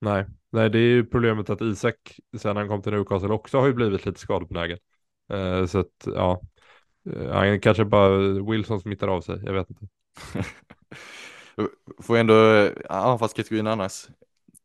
Nej, 0.00 0.26
nej 0.50 0.70
det 0.70 0.78
är 0.78 0.82
ju 0.82 1.06
problemet 1.06 1.50
att 1.50 1.60
Isak 1.60 2.20
sen 2.38 2.56
han 2.56 2.68
kom 2.68 2.82
till 2.82 2.92
Newcastle 2.92 3.28
också 3.28 3.58
har 3.58 3.66
ju 3.66 3.72
blivit 3.72 4.06
lite 4.06 4.20
skadebenägen. 4.20 4.78
Uh, 5.32 5.66
så 5.66 5.78
att 5.78 6.06
ja, 6.06 6.40
uh, 7.16 7.32
han 7.32 7.60
kanske 7.60 7.84
bara 7.84 8.18
Wilson 8.50 8.80
smittar 8.80 9.08
av 9.08 9.20
sig, 9.20 9.40
jag 9.44 9.52
vet 9.52 9.70
inte. 9.70 9.86
Får 12.02 12.16
ändå 12.16 12.68
anfallskategorin 12.88 13.66
annars. 13.66 14.06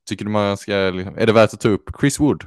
Tycker 0.10 0.26
du 0.26 0.32
man 0.32 0.58
ska, 0.58 0.74
är 0.74 1.26
det 1.26 1.34
värt 1.34 1.54
att 1.54 1.62
ta 1.62 1.69
upp 1.69 1.89
Chris 2.00 2.19
Wood? 2.19 2.43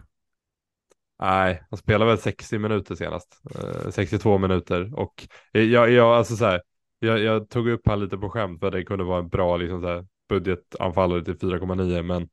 Nej, 1.21 1.63
han 1.71 1.79
spelade 1.79 2.11
väl 2.11 2.19
60 2.19 2.59
minuter 2.59 2.95
senast. 2.95 3.43
Eh, 3.55 3.91
62 3.91 4.39
minuter 4.39 4.99
och 4.99 5.27
eh, 5.53 5.63
jag, 5.63 5.91
jag, 5.91 6.07
alltså 6.17 6.37
så 6.37 6.45
här, 6.45 6.63
jag, 6.99 7.19
jag 7.19 7.49
tog 7.49 7.69
upp 7.69 7.87
han 7.89 8.01
lite 8.01 8.19
på 8.19 8.31
skämt 8.31 8.61
för 8.61 8.71
det 8.71 8.85
kunde 8.85 9.05
vara 9.05 9.19
en 9.19 9.29
bra 9.29 9.57
liksom 9.57 9.81
så 9.81 9.89
här, 9.89 10.07
budgetanfallare 10.29 11.25
till 11.25 11.35
4,9 11.39 12.03
men 12.03 12.29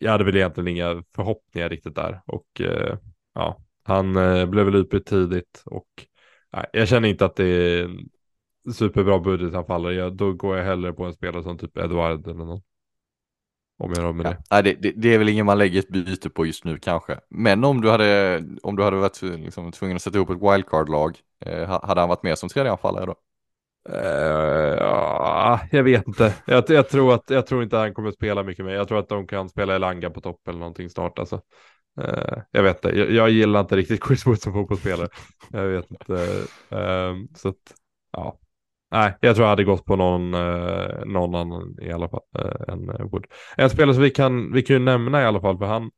jag 0.00 0.10
hade 0.12 0.24
väl 0.24 0.36
egentligen 0.36 0.68
inga 0.68 1.02
förhoppningar 1.14 1.68
riktigt 1.68 1.94
där 1.94 2.22
och 2.26 2.60
eh, 2.60 2.96
ja, 3.34 3.60
han 3.82 4.16
eh, 4.16 4.46
blev 4.46 4.64
väl 4.64 4.74
utbytt 4.74 5.06
tidigt 5.06 5.62
och 5.66 5.88
nej, 6.52 6.66
jag 6.72 6.88
känner 6.88 7.08
inte 7.08 7.24
att 7.24 7.36
det 7.36 7.44
är 7.44 7.84
en 8.64 8.74
superbra 8.74 9.18
budgetanfallare. 9.18 9.94
Jag, 9.94 10.16
då 10.16 10.32
går 10.32 10.56
jag 10.56 10.64
hellre 10.64 10.92
på 10.92 11.04
en 11.04 11.14
spelare 11.14 11.42
som 11.42 11.58
typ 11.58 11.76
Edward 11.78 12.26
eller 12.26 12.44
någon. 12.44 12.62
Om 13.80 13.92
jag 13.96 14.14
med 14.14 14.26
ja. 14.26 14.30
det. 14.30 14.38
Nej, 14.50 14.76
det, 14.80 14.92
det, 14.96 15.14
är 15.14 15.18
väl 15.18 15.28
ingen 15.28 15.46
man 15.46 15.58
lägger 15.58 15.78
ett 15.78 15.88
byte 15.88 16.30
på 16.30 16.46
just 16.46 16.64
nu 16.64 16.78
kanske. 16.78 17.18
Men 17.30 17.64
om 17.64 17.80
du 17.80 17.90
hade, 17.90 18.42
om 18.62 18.76
du 18.76 18.82
hade 18.82 18.96
varit 18.96 19.22
liksom, 19.22 19.72
tvungen 19.72 19.96
att 19.96 20.02
sätta 20.02 20.16
ihop 20.16 20.30
ett 20.30 20.42
wildcard-lag, 20.42 21.18
eh, 21.46 21.80
hade 21.82 22.00
han 22.00 22.08
varit 22.08 22.22
med 22.22 22.38
som 22.38 22.48
tredje 22.48 22.72
anfallare 22.72 23.06
då? 23.06 23.14
Uh, 23.88 24.76
ja, 24.78 25.60
jag 25.70 25.82
vet 25.82 26.08
inte. 26.08 26.34
Jag, 26.46 26.70
jag, 26.70 26.88
tror 26.88 27.14
att, 27.14 27.30
jag 27.30 27.46
tror 27.46 27.62
inte 27.62 27.76
han 27.76 27.94
kommer 27.94 28.08
att 28.08 28.14
spela 28.14 28.42
mycket 28.42 28.64
mer. 28.64 28.74
Jag 28.74 28.88
tror 28.88 28.98
att 28.98 29.08
de 29.08 29.26
kan 29.26 29.48
spela 29.48 29.74
Elanga 29.74 30.10
på 30.10 30.20
topp 30.20 30.48
eller 30.48 30.58
någonting 30.58 30.90
snart. 30.90 31.18
Alltså. 31.18 31.40
Uh, 32.00 32.38
jag 32.50 32.62
vet 32.62 32.84
inte. 32.84 32.98
Jag, 32.98 33.10
jag, 33.10 33.30
gillar 33.30 33.60
inte 33.60 33.76
riktigt 33.76 34.04
Chris 34.06 34.26
Wood 34.26 34.40
som 34.40 34.52
fotbollsspelare. 34.52 35.08
Jag 35.50 35.66
vet 35.66 35.90
inte. 35.90 36.12
Uh, 36.72 37.14
så 37.36 37.48
att, 37.48 37.74
ja. 38.12 38.38
Nej, 38.92 39.16
jag 39.20 39.36
tror 39.36 39.44
jag 39.44 39.50
hade 39.50 39.64
gått 39.64 39.84
på 39.84 39.96
någon, 39.96 40.34
eh, 40.34 41.04
någon 41.06 41.34
annan 41.34 41.76
i 41.82 41.92
alla 41.92 42.08
fall 42.08 42.22
eh, 42.38 42.72
än 42.72 42.88
eh, 42.90 43.06
Wood. 43.06 43.26
En 43.56 43.70
spelare 43.70 43.94
som 43.94 44.02
vi 44.02 44.10
kan, 44.10 44.52
vi 44.52 44.62
kan 44.62 44.76
ju 44.76 44.80
nämna 44.80 45.22
i 45.22 45.24
alla 45.24 45.40
fall, 45.40 45.58
för 45.58 45.66
han 45.66 45.90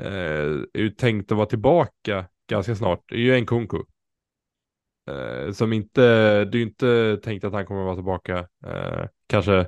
eh, 0.00 0.62
är 0.74 0.78
ju 0.80 0.90
tänkt 0.90 1.32
att 1.32 1.36
vara 1.36 1.46
tillbaka 1.46 2.26
ganska 2.50 2.74
snart, 2.74 3.04
det 3.08 3.14
är 3.14 3.18
ju 3.18 3.34
en 3.34 3.46
Kunku. 3.46 3.78
Eh, 5.10 5.52
som 5.52 5.72
inte, 5.72 6.00
det 6.44 6.56
är 6.56 6.60
ju 6.60 6.62
inte 6.62 7.18
tänkt 7.22 7.44
att 7.44 7.52
han 7.52 7.66
kommer 7.66 7.80
att 7.80 7.86
vara 7.86 7.96
tillbaka, 7.96 8.38
eh, 8.66 9.06
kanske 9.26 9.66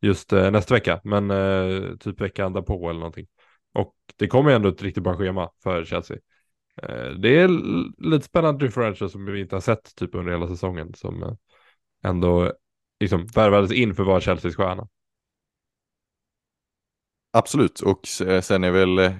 just 0.00 0.32
eh, 0.32 0.50
nästa 0.50 0.74
vecka, 0.74 1.00
men 1.04 1.30
eh, 1.30 1.96
typ 2.00 2.20
veckan 2.20 2.52
därpå 2.52 2.90
eller 2.90 3.00
någonting. 3.00 3.26
Och 3.74 3.94
det 4.16 4.26
kommer 4.26 4.50
ju 4.50 4.56
ändå 4.56 4.68
ett 4.68 4.82
riktigt 4.82 5.02
bra 5.02 5.16
schema 5.16 5.50
för 5.62 5.84
Chelsea. 5.84 6.16
Eh, 6.82 7.10
det 7.10 7.38
är 7.38 7.48
lite 8.10 8.24
spännande 8.26 8.66
differential 8.66 9.10
som 9.10 9.24
vi 9.24 9.40
inte 9.40 9.56
har 9.56 9.60
sett 9.60 9.96
typ 9.96 10.14
under 10.14 10.32
hela 10.32 10.48
säsongen 10.48 10.94
som 10.94 11.22
eh, 11.22 11.32
ändå 12.04 12.52
liksom 13.00 13.26
värvades 13.26 13.72
in 13.72 13.94
för 13.94 14.02
att 14.02 14.08
vara 14.08 14.20
Chelseas 14.20 14.56
stjärna. 14.56 14.88
Absolut, 17.32 17.80
och 17.80 18.00
eh, 18.26 18.40
sen 18.40 18.64
är 18.64 18.70
väl, 18.70 18.98
eh, 18.98 19.12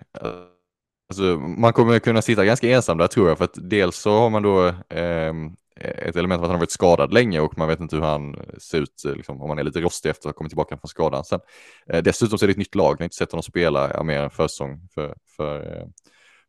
alltså, 1.08 1.22
man 1.38 1.72
kommer 1.72 1.98
kunna 1.98 2.22
sitta 2.22 2.44
ganska 2.44 2.70
ensam 2.70 2.98
där 2.98 3.06
tror 3.06 3.28
jag, 3.28 3.38
för 3.38 3.44
att 3.44 3.70
dels 3.70 3.96
så 3.96 4.10
har 4.12 4.30
man 4.30 4.42
då 4.42 4.66
eh, 4.88 5.32
ett 5.76 6.16
element 6.16 6.38
av 6.38 6.44
att 6.44 6.48
han 6.48 6.54
har 6.54 6.58
varit 6.58 6.70
skadad 6.70 7.12
länge 7.12 7.40
och 7.40 7.58
man 7.58 7.68
vet 7.68 7.80
inte 7.80 7.96
hur 7.96 8.02
han 8.02 8.36
ser 8.58 8.80
ut, 8.80 9.04
eh, 9.04 9.14
liksom, 9.14 9.42
om 9.42 9.48
han 9.48 9.58
är 9.58 9.64
lite 9.64 9.80
rostig 9.80 10.10
efter 10.10 10.28
att 10.28 10.34
ha 10.34 10.38
kommit 10.38 10.50
tillbaka 10.50 10.76
från 10.76 10.88
skadan. 10.88 11.24
Sen, 11.24 11.40
eh, 11.86 12.02
dessutom 12.02 12.38
så 12.38 12.44
är 12.44 12.46
det 12.46 12.52
ett 12.52 12.58
nytt 12.58 12.74
lag, 12.74 12.92
jag 12.92 12.98
har 12.98 13.04
inte 13.04 13.16
sett 13.16 13.32
honom 13.32 13.42
spela 13.42 13.90
ja, 13.94 14.02
mer 14.02 14.22
än 14.22 14.30
försäsong 14.30 14.88
för, 14.94 15.14
för, 15.36 15.78
eh, 15.80 15.86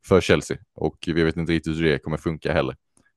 för 0.07 0.21
Chelsea 0.21 0.57
och 0.75 0.97
vi 1.07 1.23
vet 1.23 1.37
inte 1.37 1.53
riktigt 1.53 1.77
hur 1.77 1.83
det 1.83 1.99
kommer 1.99 2.17
funka 2.17 2.53
heller. 2.53 2.75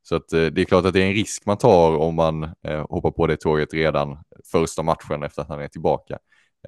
Så 0.09 0.17
att, 0.17 0.33
eh, 0.33 0.47
det 0.47 0.61
är 0.61 0.65
klart 0.65 0.85
att 0.85 0.93
det 0.93 1.03
är 1.03 1.07
en 1.07 1.15
risk 1.15 1.47
man 1.47 1.59
tar 1.59 1.97
om 1.97 2.15
man 2.15 2.43
eh, 2.43 2.87
hoppar 2.91 3.11
på 3.11 3.27
det 3.27 3.37
tåget 3.37 3.75
redan 3.75 4.19
första 4.53 4.83
matchen 4.83 5.23
efter 5.23 5.43
att 5.43 5.49
han 5.49 5.61
är 5.61 5.69
tillbaka. 5.69 6.19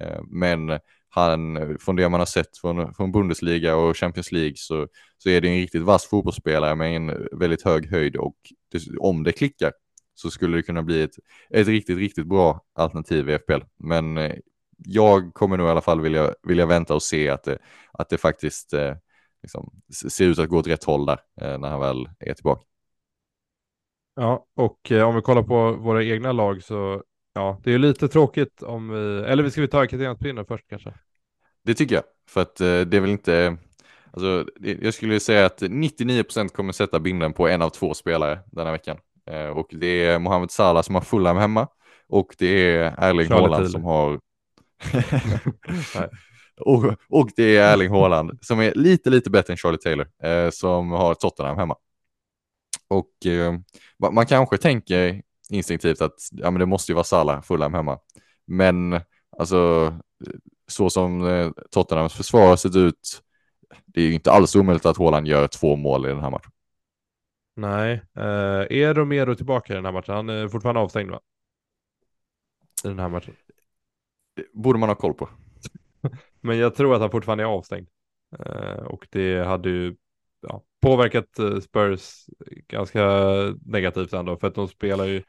Eh, 0.01 0.21
men 0.27 0.79
han, 1.09 1.57
från 1.79 1.95
det 1.95 2.09
man 2.09 2.19
har 2.19 2.25
sett 2.25 2.57
från, 2.57 2.93
från 2.93 3.11
Bundesliga 3.11 3.75
och 3.75 3.97
Champions 3.97 4.31
League 4.31 4.53
så, 4.55 4.87
så 5.17 5.29
är 5.29 5.41
det 5.41 5.47
en 5.47 5.55
riktigt 5.55 5.81
vass 5.81 6.05
fotbollsspelare 6.05 6.75
med 6.75 6.95
en 6.95 7.27
väldigt 7.39 7.61
hög 7.61 7.91
höjd 7.91 8.15
och 8.15 8.35
det, 8.71 8.97
om 8.99 9.23
det 9.23 9.31
klickar 9.31 9.71
så 10.15 10.31
skulle 10.31 10.57
det 10.57 10.63
kunna 10.63 10.83
bli 10.83 11.01
ett, 11.01 11.15
ett 11.49 11.67
riktigt, 11.67 11.97
riktigt 11.97 12.27
bra 12.27 12.61
alternativ 12.75 13.29
i 13.29 13.39
FPL. 13.39 13.63
Men 13.77 14.17
eh, 14.17 14.35
jag 14.77 15.33
kommer 15.33 15.57
nog 15.57 15.67
i 15.67 15.69
alla 15.69 15.81
fall 15.81 16.01
vilja, 16.01 16.33
vilja 16.43 16.65
vänta 16.65 16.95
och 16.95 17.03
se 17.03 17.29
att 17.29 17.43
det, 17.43 17.57
att 17.93 18.09
det 18.09 18.17
faktiskt 18.17 18.73
eh, 18.73 18.95
liksom, 19.43 19.71
ser 20.09 20.25
ut 20.25 20.39
att 20.39 20.49
gå 20.49 20.57
åt 20.57 20.67
rätt 20.67 20.83
håll 20.83 21.05
där 21.05 21.19
eh, 21.41 21.57
när 21.57 21.69
han 21.69 21.79
väl 21.79 22.09
är 22.19 22.33
tillbaka. 22.33 22.70
Ja, 24.15 24.45
och 24.55 24.91
eh, 24.91 25.07
om 25.07 25.15
vi 25.15 25.21
kollar 25.21 25.43
på 25.43 25.71
våra 25.71 26.03
egna 26.03 26.31
lag 26.31 26.63
så 26.63 27.03
ja, 27.33 27.61
det 27.63 27.73
är 27.73 27.77
lite 27.77 28.07
tråkigt 28.07 28.63
om 28.63 28.89
vi, 28.89 29.23
eller 29.27 29.49
ska 29.49 29.61
vi 29.61 29.67
ta 29.67 29.87
kaptenspinnen 29.87 30.45
först 30.45 30.69
kanske? 30.69 30.93
Det 31.63 31.73
tycker 31.73 31.95
jag, 31.95 32.03
för 32.29 32.41
att 32.41 32.61
eh, 32.61 32.81
det 32.81 32.97
är 32.97 33.01
väl 33.01 33.09
inte, 33.09 33.57
alltså 34.11 34.45
jag 34.61 34.93
skulle 34.93 35.19
säga 35.19 35.45
att 35.45 35.61
99% 35.61 36.47
kommer 36.47 36.73
sätta 36.73 36.99
binden 36.99 37.33
på 37.33 37.47
en 37.47 37.61
av 37.61 37.69
två 37.69 37.93
spelare 37.93 38.39
den 38.45 38.65
här 38.65 38.71
veckan. 38.71 38.97
Eh, 39.31 39.47
och 39.47 39.67
det 39.71 40.05
är 40.05 40.19
Mohamed 40.19 40.51
Salah 40.51 40.83
som 40.83 40.95
har 40.95 41.01
Fulham 41.01 41.37
hemma 41.37 41.67
och 42.07 42.35
det 42.37 42.47
är 42.47 42.95
Erling 42.97 43.31
Haaland 43.31 43.71
som 43.71 43.83
har 43.83 44.19
och, 46.59 46.85
och 47.09 47.29
det 47.35 47.57
är 47.57 47.73
Erling 47.73 47.89
Haaland 47.89 48.39
som 48.41 48.59
är 48.59 48.73
lite, 48.75 49.09
lite 49.09 49.29
bättre 49.29 49.53
än 49.53 49.57
Charlie 49.57 49.77
Taylor 49.77 50.07
eh, 50.23 50.49
som 50.49 50.91
har 50.91 51.13
Tottenham 51.13 51.57
hemma. 51.57 51.75
Och 52.91 53.25
eh, 53.25 53.53
man 54.11 54.25
kanske 54.25 54.57
tänker 54.57 55.21
instinktivt 55.49 56.01
att 56.01 56.19
ja, 56.31 56.51
men 56.51 56.59
det 56.59 56.65
måste 56.65 56.91
ju 56.91 56.93
vara 56.93 57.03
Salah, 57.03 57.41
Fulham 57.41 57.73
hemma. 57.73 57.99
Men 58.45 59.01
alltså 59.37 59.93
så 60.67 60.89
som 60.89 61.25
eh, 61.25 61.51
Tottenhams 61.71 62.13
försvar 62.13 62.47
har 62.47 62.55
sett 62.55 62.75
ut, 62.75 63.21
det 63.85 64.01
är 64.01 64.05
ju 64.05 64.13
inte 64.13 64.31
alls 64.31 64.55
omöjligt 64.55 64.85
att 64.85 64.97
Haaland 64.97 65.27
gör 65.27 65.47
två 65.47 65.75
mål 65.75 66.05
i 66.05 66.09
den 66.09 66.19
här 66.19 66.29
matchen. 66.29 66.51
Nej, 67.55 68.01
eh, 68.15 68.23
är 68.79 68.93
Romero 68.93 69.35
tillbaka 69.35 69.73
i 69.73 69.75
den 69.75 69.85
här 69.85 69.91
matchen? 69.91 70.15
Han 70.15 70.29
är 70.29 70.47
fortfarande 70.47 70.81
avstängd 70.81 71.11
va? 71.11 71.19
I 72.83 72.87
den 72.87 72.99
här 72.99 73.09
matchen. 73.09 73.35
Det 74.35 74.45
borde 74.53 74.79
man 74.79 74.89
ha 74.89 74.95
koll 74.95 75.13
på. 75.13 75.29
Men 76.41 76.57
jag 76.57 76.75
tror 76.75 76.95
att 76.95 77.01
han 77.01 77.11
fortfarande 77.11 77.43
är 77.43 77.47
avstängd. 77.47 77.87
Eh, 78.39 78.83
och 78.83 79.07
det 79.11 79.45
hade 79.45 79.69
ju 79.69 79.95
ja, 80.41 80.63
påverkat 80.81 81.39
eh, 81.39 81.59
Spurs 81.59 82.25
ganska 82.67 83.03
negativt 83.65 84.13
ändå 84.13 84.37
för 84.37 84.47
att 84.47 84.55
de 84.55 84.67
spelar 84.67 85.05
ju 85.05 85.23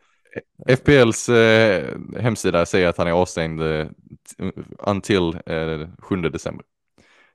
FPLs 0.67 1.29
eh, 1.29 1.99
hemsida 2.21 2.67
säger 2.67 2.89
att 2.89 2.97
han 2.97 3.07
är 3.07 3.13
avstängd 3.13 3.63
eh, 3.63 3.87
until 4.79 5.39
eh, 5.47 5.89
7 5.99 6.17
december. 6.17 6.67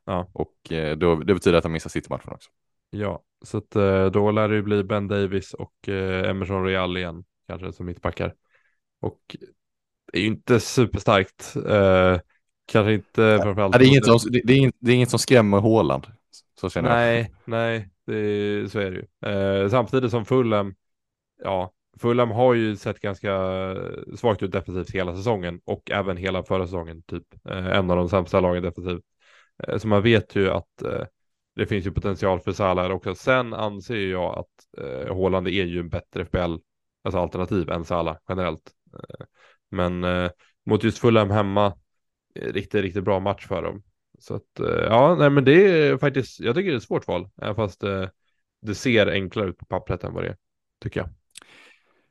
Ja. 0.06 0.30
Och 0.34 0.72
eh, 0.72 0.98
då, 0.98 1.16
det 1.16 1.34
betyder 1.34 1.58
att 1.58 1.64
han 1.64 1.74
missar 1.74 1.90
City-matchen 1.90 2.34
också. 2.34 2.50
Ja, 2.90 3.24
så 3.46 3.58
att, 3.58 3.76
eh, 3.76 4.06
då 4.06 4.32
lär 4.32 4.50
det 4.50 4.56
ju 4.56 4.62
bli 4.62 4.84
Ben 4.84 5.08
Davis 5.08 5.54
och 5.54 5.90
eh, 5.90 6.30
Emerson 6.30 6.66
Real 6.66 6.98
igen, 6.98 7.24
kanske 7.48 7.74
som 7.74 7.86
mittbackar. 7.86 8.34
Och 9.02 9.36
det 10.12 10.18
är 10.18 10.22
ju 10.22 10.28
inte 10.28 10.60
superstarkt. 10.60 11.54
Kanske 12.66 12.94
inte 12.94 13.40
framförallt. 13.44 13.76
Ja, 13.76 13.80
det, 13.80 13.86
är 13.86 13.88
inget 13.88 14.06
som, 14.06 14.20
det, 14.32 14.38
är 14.38 14.72
det 14.80 14.92
är 14.92 14.96
inget 14.96 15.10
som 15.10 15.20
skrämmer 15.20 15.58
Håland. 15.58 16.08
Så 16.60 16.70
känner 16.70 16.90
nej, 16.90 17.18
jag. 17.18 17.30
Nej, 17.46 17.90
nej, 18.06 18.70
så 18.70 18.80
är 18.80 18.92
det 18.92 18.98
ju. 18.98 19.32
Eh, 19.32 19.70
samtidigt 19.70 20.12
som 20.12 20.26
Fulham, 20.26 20.76
ja, 21.44 21.74
Fulham 22.00 22.32
har 22.32 22.54
ju 22.54 22.76
sett 22.76 23.00
ganska 23.00 23.32
svagt 24.16 24.44
ut 24.44 24.52
defensivt 24.52 24.96
hela 24.96 25.16
säsongen 25.16 25.62
och 25.66 25.92
även 25.92 26.18
hela 26.18 26.44
förra 26.44 26.66
säsongen, 26.66 27.02
typ 27.02 27.24
eh, 27.50 27.68
en 27.68 27.92
av 27.92 27.98
de 27.98 28.10
sämsta 28.10 28.40
lagen 28.40 28.64
defensivt. 28.64 29.04
Eh, 29.64 29.78
så 29.78 29.88
man 29.88 30.02
vet 30.02 30.36
ju 30.36 30.50
att 30.50 30.82
eh, 30.82 31.06
det 31.56 31.66
finns 31.66 31.86
ju 31.86 31.92
potential 31.92 32.40
för 32.40 32.52
Salah 32.52 32.92
också. 32.92 33.16
Sen 33.16 33.54
anser 33.54 33.96
jag 33.96 34.38
att 34.38 34.84
eh, 34.86 35.16
Håland 35.16 35.48
är 35.48 35.66
ju 35.66 35.80
en 35.80 35.90
bättre 35.90 36.26
FBL, 36.26 36.56
alltså 37.04 37.20
alternativ 37.20 37.70
än 37.70 37.86
Salah 37.86 38.18
generellt. 38.30 38.72
Eh, 38.94 39.26
men 39.70 40.04
eh, 40.04 40.30
mot 40.66 40.84
just 40.84 40.98
Fulham 40.98 41.30
hemma, 41.30 41.66
eh, 42.36 42.54
riktigt, 42.54 42.82
riktigt 42.82 43.04
bra 43.04 43.20
match 43.20 43.48
för 43.48 43.62
dem. 43.62 43.84
Så 44.20 44.36
att 44.36 44.60
eh, 44.60 44.86
ja, 44.86 45.16
nej 45.16 45.30
men 45.30 45.46
det 45.46 45.88
är 45.88 45.98
faktiskt, 45.98 46.40
jag 46.40 46.56
tycker 46.56 46.70
det 46.70 46.76
är 46.76 46.78
ett 46.78 46.84
svårt 46.84 47.08
val, 47.08 47.30
även 47.42 47.56
fast 47.56 47.82
det, 47.82 48.12
det 48.62 48.76
ser 48.76 49.08
enklare 49.08 49.50
ut 49.50 49.58
på 49.58 49.66
pappret 49.66 50.04
än 50.04 50.14
vad 50.14 50.24
det 50.24 50.30
är, 50.30 50.38
tycker 50.84 51.00
jag. 51.00 51.10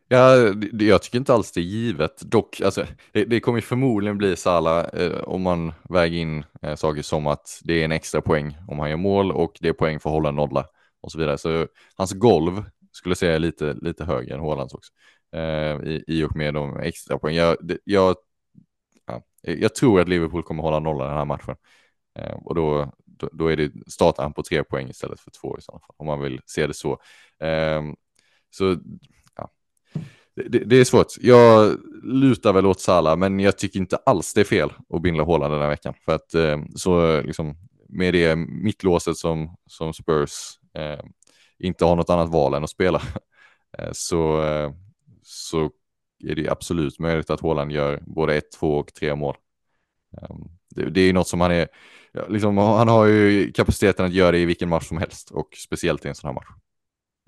Ja, 0.09 0.37
jag 0.73 1.03
tycker 1.03 1.19
inte 1.19 1.35
alls 1.35 1.53
det 1.53 1.61
är 1.61 1.65
givet. 1.65 2.21
Dock, 2.21 2.61
alltså, 2.61 2.87
det, 3.13 3.25
det 3.25 3.41
kommer 3.41 3.61
förmodligen 3.61 4.19
bli 4.19 4.37
Sala 4.37 4.89
eh, 4.89 5.21
om 5.21 5.43
man 5.43 5.73
väger 5.89 6.19
in 6.19 6.45
eh, 6.63 6.75
saker 6.75 7.03
som 7.03 7.27
att 7.27 7.61
det 7.65 7.81
är 7.81 7.85
en 7.85 7.93
extra 7.93 8.21
poäng 8.21 8.57
om 8.69 8.79
han 8.79 8.91
gör 8.91 8.97
mål 8.97 9.33
och 9.33 9.59
det 9.61 9.69
är 9.69 9.73
poäng 9.73 10.01
för 10.01 10.11
att 10.11 10.15
hålla 10.15 10.31
nolla 10.31 10.67
och 11.01 11.13
så 11.13 11.19
vidare. 11.19 11.39
Så 11.39 11.67
hans 11.97 12.13
golv 12.13 12.65
skulle 12.93 13.11
jag 13.11 13.19
säga 13.19 13.35
är 13.35 13.39
lite, 13.39 13.75
lite 13.75 14.05
högre 14.05 14.35
än 14.35 14.41
Hålands 14.41 14.75
också. 14.75 14.93
Eh, 15.33 15.89
i, 15.91 16.05
I 16.07 16.25
och 16.25 16.37
med 16.37 16.55
de 16.55 16.81
extra 16.81 17.19
poäng. 17.19 17.37
Jag, 17.37 17.57
det, 17.61 17.79
jag, 17.85 18.17
ja, 19.07 19.23
jag 19.43 19.75
tror 19.75 20.01
att 20.01 20.09
Liverpool 20.09 20.43
kommer 20.43 20.63
hålla 20.63 20.79
nolla 20.79 21.05
den 21.05 21.17
här 21.17 21.25
matchen. 21.25 21.57
Eh, 22.17 22.37
och 22.45 22.55
då, 22.55 22.93
då, 23.05 23.29
då, 23.33 23.47
är 23.47 23.57
det 23.57 23.73
startar 23.87 24.23
han 24.23 24.33
på 24.33 24.43
tre 24.43 24.65
poäng 24.65 24.89
istället 24.89 25.21
för 25.21 25.31
två 25.31 25.59
i 25.59 25.63
så 25.63 25.73
fall, 25.73 25.95
om 25.97 26.07
man 26.07 26.21
vill 26.21 26.41
se 26.47 26.67
det 26.67 26.75
så. 26.75 27.01
Eh, 27.41 27.83
så 28.51 28.77
det, 30.35 30.59
det, 30.59 30.77
är 30.77 30.85
svårt. 30.85 31.07
Jag 31.21 31.77
lutar 32.03 32.53
väl 32.53 32.67
åt 32.67 32.81
Sala, 32.81 33.17
men 33.17 33.41
jag 33.41 33.59
tycker 33.59 33.81
inte 33.81 33.97
alls 33.97 34.35
det 34.35 34.41
är 34.41 34.45
fel 34.45 34.73
att 34.89 35.03
binda 35.03 35.25
Haaland 35.25 35.55
den 35.55 35.61
här 35.61 35.69
veckan. 35.69 35.95
För 36.05 36.15
att 36.15 36.35
eh, 36.35 36.59
så 36.75 37.21
liksom 37.21 37.57
med 37.89 38.15
det 38.15 38.37
mittlåset 38.37 39.17
som, 39.17 39.57
som 39.67 39.95
Spurs 39.95 40.59
eh, 40.75 41.01
inte 41.59 41.85
har 41.85 41.97
något 41.97 42.11
annat 42.11 42.29
val 42.29 42.55
än 42.55 42.65
att 42.65 42.71
spela 42.71 43.03
eh, 43.79 43.91
så, 43.93 44.43
eh, 44.43 44.73
så 45.23 45.71
är 46.25 46.35
det 46.35 46.49
absolut 46.49 46.99
möjligt 46.99 47.31
att 47.31 47.41
Haaland 47.41 47.73
gör 47.73 48.03
både 48.07 48.35
ett, 48.35 48.53
två 48.53 48.77
och 48.77 48.95
tre 48.95 49.15
mål. 49.15 49.37
Ehm, 50.23 50.49
det, 50.77 50.91
det 50.91 51.01
är 51.01 51.13
något 51.13 51.29
som 51.29 51.41
han 51.41 51.51
är, 51.51 51.69
liksom, 52.29 52.59
han 52.59 52.89
har 52.89 53.07
ju 53.07 53.53
kapaciteten 53.53 54.07
att 54.07 54.13
göra 54.13 54.31
det 54.33 54.39
i 54.39 54.45
vilken 54.45 54.69
match 54.69 54.85
som 54.85 54.99
helst 54.99 55.31
och 55.31 55.49
speciellt 55.57 56.05
i 56.05 56.09
en 56.09 56.15
sån 56.15 56.29
här 56.29 56.35
match. 56.35 56.49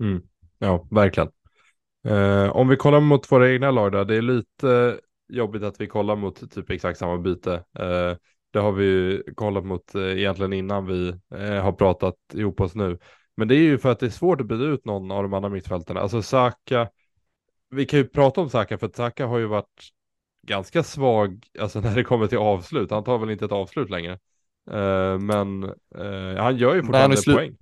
Mm. 0.03 0.21
Ja, 0.59 0.87
verkligen. 0.91 1.29
Eh, 2.07 2.49
om 2.49 2.67
vi 2.67 2.75
kollar 2.75 2.99
mot 2.99 3.31
våra 3.31 3.51
egna 3.51 3.71
lag 3.71 3.91
där, 3.91 4.05
det 4.05 4.15
är 4.15 4.21
lite 4.21 4.99
jobbigt 5.29 5.63
att 5.63 5.81
vi 5.81 5.87
kollar 5.87 6.15
mot 6.15 6.51
typ 6.51 6.69
exakt 6.69 6.99
samma 6.99 7.17
byte. 7.17 7.53
Eh, 7.53 8.17
det 8.51 8.59
har 8.59 8.71
vi 8.71 8.85
ju 8.85 9.23
kollat 9.35 9.65
mot 9.65 9.95
eh, 9.95 10.17
egentligen 10.17 10.53
innan 10.53 10.85
vi 10.85 11.09
eh, 11.35 11.63
har 11.63 11.71
pratat 11.71 12.15
ihop 12.33 12.61
oss 12.61 12.75
nu. 12.75 12.99
Men 13.37 13.47
det 13.47 13.55
är 13.55 13.61
ju 13.61 13.77
för 13.77 13.91
att 13.91 13.99
det 13.99 14.05
är 14.05 14.09
svårt 14.09 14.41
att 14.41 14.47
byta 14.47 14.63
ut 14.63 14.85
någon 14.85 15.11
av 15.11 15.23
de 15.23 15.33
andra 15.33 15.49
mittfältarna. 15.49 15.99
Alltså 15.99 16.21
Saka, 16.21 16.89
vi 17.69 17.85
kan 17.85 17.99
ju 17.99 18.07
prata 18.07 18.41
om 18.41 18.49
Saka 18.49 18.77
för 18.77 18.87
att 18.87 18.95
Saka 18.95 19.25
har 19.25 19.37
ju 19.37 19.45
varit 19.45 19.89
ganska 20.47 20.83
svag, 20.83 21.47
alltså 21.59 21.79
när 21.81 21.95
det 21.95 22.03
kommer 22.03 22.27
till 22.27 22.37
avslut. 22.37 22.91
Han 22.91 23.03
tar 23.03 23.17
väl 23.17 23.29
inte 23.29 23.45
ett 23.45 23.51
avslut 23.51 23.89
längre. 23.89 24.19
men 25.19 25.73
han 26.37 26.57
gör 26.57 26.75
ju 26.75 26.83
fortfarande 26.83 27.17
Nej, 27.27 27.35
poäng. 27.35 27.57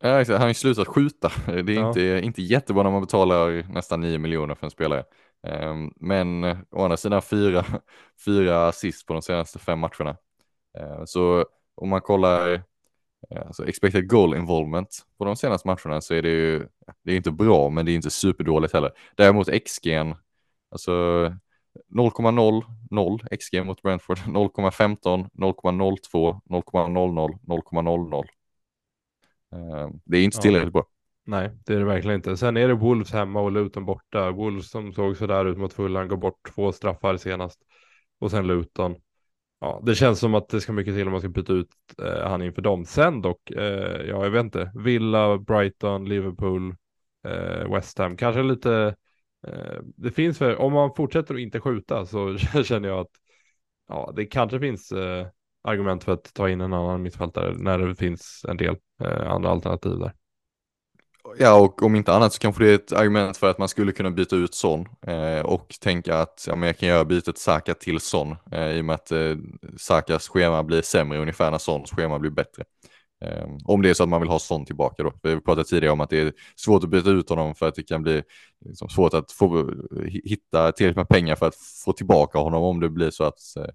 Ja, 0.00 0.20
exakt. 0.20 0.34
Han 0.34 0.40
har 0.40 0.48
ju 0.48 0.54
slutat 0.54 0.88
skjuta. 0.88 1.32
Det 1.46 1.52
är 1.52 1.70
ja. 1.70 1.88
inte, 1.88 2.20
inte 2.24 2.42
jättebra 2.42 2.82
när 2.82 2.90
man 2.90 3.00
betalar 3.00 3.72
nästan 3.72 4.00
9 4.00 4.18
miljoner 4.18 4.54
för 4.54 4.66
en 4.66 4.70
spelare. 4.70 5.04
Ehm, 5.46 5.92
men 5.96 6.44
å 6.70 6.82
andra 6.84 6.96
sidan 6.96 7.22
fyra, 7.22 7.64
fyra 8.24 8.68
assist 8.68 9.06
på 9.06 9.12
de 9.12 9.22
senaste 9.22 9.58
fem 9.58 9.78
matcherna. 9.78 10.16
Ehm, 10.78 11.06
så 11.06 11.46
om 11.74 11.88
man 11.88 12.00
kollar 12.00 12.62
alltså 13.46 13.68
expected 13.68 14.08
goal 14.08 14.36
involvement 14.36 15.06
på 15.18 15.24
de 15.24 15.36
senaste 15.36 15.68
matcherna 15.68 16.00
så 16.00 16.14
är 16.14 16.22
det 16.22 16.28
ju, 16.28 16.66
det 17.02 17.12
är 17.12 17.16
inte 17.16 17.30
bra 17.30 17.70
men 17.70 17.86
det 17.86 17.92
är 17.92 17.94
inte 17.94 18.10
superdåligt 18.10 18.72
heller. 18.72 18.92
Däremot 19.16 19.48
XG, 19.64 19.88
alltså 20.70 20.92
0,00 21.94 23.36
XG 23.36 23.64
mot 23.64 23.82
Brentford, 23.82 24.18
0,15, 24.18 25.28
0,02, 25.32 26.40
0,00, 26.44 27.38
0,00. 27.46 28.24
Det 30.04 30.18
är 30.18 30.24
inte 30.24 30.38
tillräckligt 30.38 30.74
ja. 30.74 30.80
bra. 30.80 30.86
Nej, 31.28 31.50
det 31.66 31.74
är 31.74 31.78
det 31.78 31.84
verkligen 31.84 32.16
inte. 32.16 32.36
Sen 32.36 32.56
är 32.56 32.68
det 32.68 32.74
Wolves 32.74 33.12
hemma 33.12 33.40
och 33.40 33.52
Luton 33.52 33.84
borta. 33.84 34.30
Wolves 34.30 34.70
som 34.70 34.92
såg 34.92 35.16
sådär 35.16 35.44
ut 35.44 35.58
mot 35.58 35.72
Fulham 35.72 36.08
går 36.08 36.16
bort 36.16 36.52
två 36.54 36.72
straffar 36.72 37.16
senast. 37.16 37.60
Och 38.18 38.30
sen 38.30 38.46
Luton. 38.46 38.96
Ja, 39.60 39.82
det 39.82 39.94
känns 39.94 40.18
som 40.18 40.34
att 40.34 40.48
det 40.48 40.60
ska 40.60 40.72
mycket 40.72 40.94
till 40.94 41.06
om 41.06 41.12
man 41.12 41.20
ska 41.20 41.28
byta 41.28 41.52
ut 41.52 41.70
eh, 42.02 42.28
han 42.28 42.42
inför 42.42 42.62
dem. 42.62 42.84
Sen 42.84 43.22
dock, 43.22 43.50
eh, 43.50 44.06
ja 44.08 44.24
jag 44.24 44.30
vet 44.30 44.44
inte, 44.44 44.72
Villa, 44.74 45.38
Brighton, 45.38 46.08
Liverpool, 46.08 46.74
eh, 47.28 47.72
West 47.74 47.98
Ham, 47.98 48.16
kanske 48.16 48.42
lite, 48.42 48.96
Eh, 49.46 49.80
det 49.96 50.10
finns 50.10 50.38
för, 50.38 50.56
om 50.56 50.72
man 50.72 50.94
fortsätter 50.96 51.34
att 51.34 51.40
inte 51.40 51.60
skjuta 51.60 52.06
så 52.06 52.38
känner 52.64 52.88
jag 52.88 52.98
att 52.98 53.12
ja, 53.88 54.12
det 54.16 54.26
kanske 54.26 54.60
finns 54.60 54.92
eh, 54.92 55.26
argument 55.62 56.04
för 56.04 56.12
att 56.12 56.34
ta 56.34 56.48
in 56.48 56.60
en 56.60 56.72
annan 56.72 57.02
mittfältare 57.02 57.54
när 57.58 57.78
det 57.78 57.94
finns 57.94 58.44
en 58.48 58.56
del 58.56 58.76
eh, 59.04 59.30
andra 59.30 59.50
alternativ 59.50 59.98
där. 59.98 60.12
Ja, 61.38 61.60
och 61.60 61.82
om 61.82 61.96
inte 61.96 62.12
annat 62.12 62.32
så 62.32 62.38
kanske 62.38 62.64
det 62.64 62.70
är 62.70 62.74
ett 62.74 62.92
argument 62.92 63.36
för 63.36 63.50
att 63.50 63.58
man 63.58 63.68
skulle 63.68 63.92
kunna 63.92 64.10
byta 64.10 64.36
ut 64.36 64.54
Son 64.54 64.88
eh, 65.06 65.40
och 65.40 65.74
tänka 65.80 66.18
att 66.18 66.44
ja, 66.46 66.56
men 66.56 66.66
jag 66.66 66.78
kan 66.78 66.88
göra 66.88 67.04
bytet 67.04 67.38
Saka 67.38 67.74
till 67.74 68.00
Son 68.00 68.36
eh, 68.52 68.70
i 68.70 68.80
och 68.80 68.84
med 68.84 68.94
att 68.94 69.12
eh, 69.12 69.36
Sakas 69.76 70.28
schema 70.28 70.62
blir 70.62 70.82
sämre 70.82 71.18
ungefär 71.18 71.50
när 71.50 71.58
Sons 71.58 71.90
schema 71.90 72.18
blir 72.18 72.30
bättre. 72.30 72.64
Ehm, 73.20 73.58
om 73.64 73.82
det 73.82 73.90
är 73.90 73.94
så 73.94 74.02
att 74.02 74.08
man 74.08 74.20
vill 74.20 74.30
ha 74.30 74.38
Son 74.38 74.64
tillbaka 74.64 75.02
då. 75.02 75.12
Vi 75.22 75.40
pratade 75.40 75.64
tidigare 75.64 75.92
om 75.92 76.00
att 76.00 76.10
det 76.10 76.20
är 76.20 76.32
svårt 76.56 76.84
att 76.84 76.90
byta 76.90 77.10
ut 77.10 77.28
honom 77.28 77.54
för 77.54 77.68
att 77.68 77.74
det 77.74 77.82
kan 77.82 78.02
bli 78.02 78.22
liksom, 78.64 78.88
svårt 78.88 79.14
att 79.14 79.32
få, 79.32 79.70
hitta 80.24 80.72
tillräckligt 80.72 80.96
med 80.96 81.08
pengar 81.08 81.36
för 81.36 81.46
att 81.46 81.56
få 81.84 81.92
tillbaka 81.92 82.38
honom 82.38 82.62
om 82.62 82.80
det 82.80 82.88
blir 82.88 83.10
så 83.10 83.24
att 83.24 83.38
eh, 83.56 83.70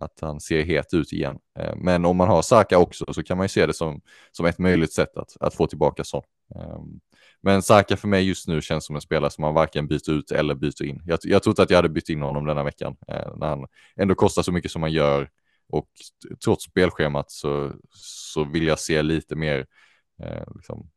att 0.00 0.20
han 0.20 0.40
ser 0.40 0.62
het 0.62 0.94
ut 0.94 1.12
igen. 1.12 1.38
Ehm, 1.58 1.78
men 1.78 2.04
om 2.04 2.16
man 2.16 2.28
har 2.28 2.42
Saka 2.42 2.78
också 2.78 3.12
så 3.12 3.22
kan 3.22 3.36
man 3.36 3.44
ju 3.44 3.48
se 3.48 3.66
det 3.66 3.74
som, 3.74 4.00
som 4.32 4.46
ett 4.46 4.58
möjligt 4.58 4.92
sätt 4.92 5.16
att, 5.16 5.36
att 5.40 5.54
få 5.54 5.66
tillbaka 5.66 6.04
Son. 6.04 6.22
Ehm, 6.54 7.00
men 7.42 7.62
Saka 7.62 7.96
för 7.96 8.08
mig 8.08 8.28
just 8.28 8.48
nu 8.48 8.62
känns 8.62 8.86
som 8.86 8.94
en 8.94 9.02
spelare 9.02 9.30
som 9.30 9.42
man 9.42 9.54
varken 9.54 9.88
byter 9.88 10.10
ut 10.10 10.30
eller 10.30 10.54
byter 10.54 10.84
in. 10.84 11.02
Jag, 11.06 11.18
jag 11.22 11.42
trodde 11.42 11.62
att 11.62 11.70
jag 11.70 11.78
hade 11.78 11.88
bytt 11.88 12.08
in 12.08 12.22
honom 12.22 12.46
denna 12.46 12.64
veckan 12.64 12.96
eh, 13.08 13.36
när 13.36 13.46
han 13.46 13.66
ändå 13.96 14.14
kostar 14.14 14.42
så 14.42 14.52
mycket 14.52 14.70
som 14.70 14.82
han 14.82 14.92
gör 14.92 15.28
och 15.68 15.88
trots 16.44 16.64
spelschemat 16.64 17.30
så, 17.30 17.72
så 17.94 18.44
vill 18.44 18.66
jag 18.66 18.78
se 18.78 19.02
lite 19.02 19.36
mer 19.36 19.66
eh, 20.22 20.44
liksom, 20.54 20.90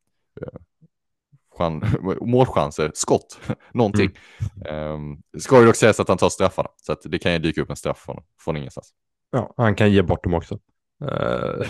målchanser, 2.22 2.92
skott, 2.94 3.40
någonting. 3.74 4.12
Mm. 4.66 4.92
Um, 4.92 5.22
ska 5.40 5.60
ju 5.60 5.66
dock 5.66 5.76
sägas 5.76 6.00
att 6.00 6.08
han 6.08 6.18
tar 6.18 6.30
straffarna, 6.30 6.70
så 6.76 6.92
att 6.92 7.02
det 7.04 7.20
kan 7.20 7.34
ju 7.34 7.40
dyka 7.40 7.62
upp 7.62 7.70
en 7.70 7.76
straff 7.76 7.98
från, 7.98 8.24
från 8.40 8.58
ingenstans. 8.58 8.94
Ja, 9.32 9.54
han 9.58 9.76
kan 9.76 9.92
ge 9.92 10.02
bort 10.02 10.24
dem 10.24 10.34
också. 10.34 10.60
Uh, 11.04 11.10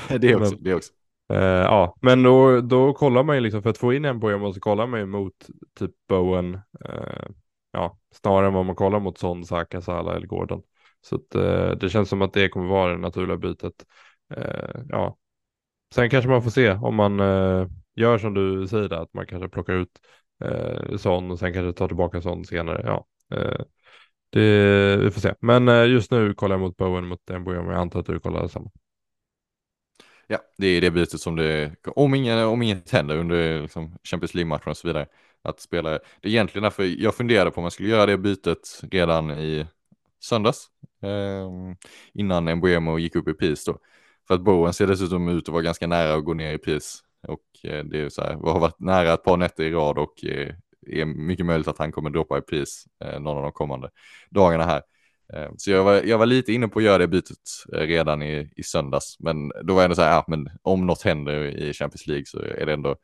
det 0.19 0.35
också. 0.35 0.53
Men, 0.53 0.63
det 0.63 0.73
också. 0.73 0.93
Uh, 1.33 1.39
ja, 1.39 1.95
men 2.01 2.23
då, 2.23 2.61
då 2.61 2.93
kollar 2.93 3.23
man 3.23 3.35
ju 3.35 3.41
liksom, 3.41 3.63
för 3.63 3.69
att 3.69 3.77
få 3.77 3.93
in 3.93 4.05
en 4.05 4.19
på 4.19 4.37
måste 4.37 4.59
kolla 4.59 4.85
man 4.85 4.99
ju 4.99 5.05
mot 5.05 5.33
typ 5.79 5.91
Bowen, 6.09 6.53
uh, 6.55 7.27
ja, 7.71 7.97
snarare 8.15 8.47
än 8.47 8.53
vad 8.53 8.65
man 8.65 8.75
kollar 8.75 8.99
mot 8.99 9.17
Son, 9.17 9.45
Saka, 9.45 9.81
Salah 9.81 10.15
eller 10.15 10.27
Gordon. 10.27 10.61
Så 11.01 11.15
att, 11.15 11.35
eh, 11.35 11.71
det 11.71 11.89
känns 11.89 12.09
som 12.09 12.21
att 12.21 12.33
det 12.33 12.49
kommer 12.49 12.67
vara 12.67 12.91
det 12.91 12.97
naturliga 12.97 13.37
bytet. 13.37 13.85
Eh, 14.35 14.81
ja, 14.89 15.17
sen 15.95 16.09
kanske 16.09 16.29
man 16.29 16.43
får 16.43 16.49
se 16.49 16.71
om 16.71 16.95
man 16.95 17.19
eh, 17.19 17.67
gör 17.95 18.17
som 18.17 18.33
du 18.33 18.67
säger, 18.67 18.93
att 18.93 19.13
man 19.13 19.25
kanske 19.25 19.49
plockar 19.49 19.73
ut 19.73 19.99
eh, 20.43 20.97
sån 20.97 21.31
och 21.31 21.39
sen 21.39 21.53
kanske 21.53 21.73
tar 21.73 21.87
tillbaka 21.87 22.21
sån 22.21 22.45
senare. 22.45 22.81
Ja, 22.85 23.07
eh, 23.37 23.61
det, 24.29 24.97
vi 24.97 25.11
får 25.11 25.21
se. 25.21 25.33
Men 25.41 25.67
eh, 25.67 25.85
just 25.85 26.11
nu 26.11 26.33
kollar 26.33 26.55
jag 26.55 26.61
mot 26.61 26.77
Bowen 26.77 27.07
mot 27.07 27.29
Mbuemo. 27.29 27.71
Jag 27.71 27.81
antar 27.81 27.99
att 27.99 28.05
du 28.05 28.19
kollar 28.19 28.47
samma. 28.47 28.71
Ja, 30.27 30.39
det 30.57 30.67
är 30.67 30.81
det 30.81 30.91
bytet 30.91 31.21
som 31.21 31.35
det, 31.35 31.75
om, 31.95 32.15
inget, 32.15 32.45
om 32.45 32.61
inget 32.61 32.91
händer 32.91 33.17
under 33.17 33.61
liksom, 33.61 33.97
Champions 34.03 34.33
League-matchen 34.33 34.69
och 34.71 34.77
så 34.77 34.87
vidare, 34.87 35.07
att 35.41 35.59
spela. 35.59 35.89
Det 35.89 35.97
är 36.21 36.27
egentligen 36.27 36.63
därför 36.63 36.83
jag 36.83 37.15
funderade 37.15 37.51
på 37.51 37.57
om 37.57 37.63
man 37.63 37.71
skulle 37.71 37.89
göra 37.89 38.05
det 38.05 38.17
bytet 38.17 38.81
redan 38.91 39.31
i 39.31 39.67
söndags, 40.19 40.67
eh, 41.03 41.49
innan 42.13 42.55
Mbuemo 42.55 42.99
gick 42.99 43.15
upp 43.15 43.27
i 43.27 43.33
pris 43.33 43.65
då. 43.65 43.77
För 44.27 44.35
att 44.35 44.41
Bowen 44.41 44.73
ser 44.73 44.87
dessutom 44.87 45.27
ut 45.27 45.47
att 45.47 45.53
vara 45.53 45.63
ganska 45.63 45.87
nära 45.87 46.13
att 46.13 46.25
gå 46.25 46.33
ner 46.33 46.53
i 46.53 46.57
pris 46.57 47.03
och 47.27 47.41
eh, 47.63 47.83
det 47.83 47.99
är 47.99 48.09
så 48.09 48.21
här, 48.21 48.33
har 48.33 48.59
varit 48.59 48.79
nära 48.79 49.13
ett 49.13 49.23
par 49.23 49.37
nätter 49.37 49.63
i 49.63 49.71
rad 49.71 49.97
och 49.97 50.25
eh, 50.25 50.53
är 50.87 51.05
mycket 51.05 51.45
möjligt 51.45 51.67
att 51.67 51.77
han 51.77 51.91
kommer 51.91 52.09
droppa 52.09 52.37
i 52.37 52.41
pris 52.41 52.85
eh, 53.03 53.19
någon 53.19 53.37
av 53.37 53.43
de 53.43 53.51
kommande 53.51 53.89
dagarna 54.29 54.65
här. 54.65 54.81
Så 55.57 55.71
jag 55.71 55.83
var, 55.83 55.93
jag 55.93 56.17
var 56.17 56.25
lite 56.25 56.53
inne 56.53 56.67
på 56.67 56.79
att 56.79 56.85
göra 56.85 56.97
det 56.97 57.07
bytet 57.07 57.37
redan 57.71 58.21
i, 58.21 58.51
i 58.55 58.63
söndags, 58.63 59.19
men 59.19 59.49
då 59.63 59.73
var 59.73 59.81
jag 59.81 59.83
ändå 59.83 59.95
så 59.95 60.01
här, 60.01 60.11
ja, 60.11 60.25
men 60.27 60.49
om 60.61 60.87
något 60.87 61.01
händer 61.01 61.45
i 61.45 61.73
Champions 61.73 62.07
League 62.07 62.25
så 62.25 62.39
är 62.39 62.65
det 62.65 62.73
ändå 62.73 62.95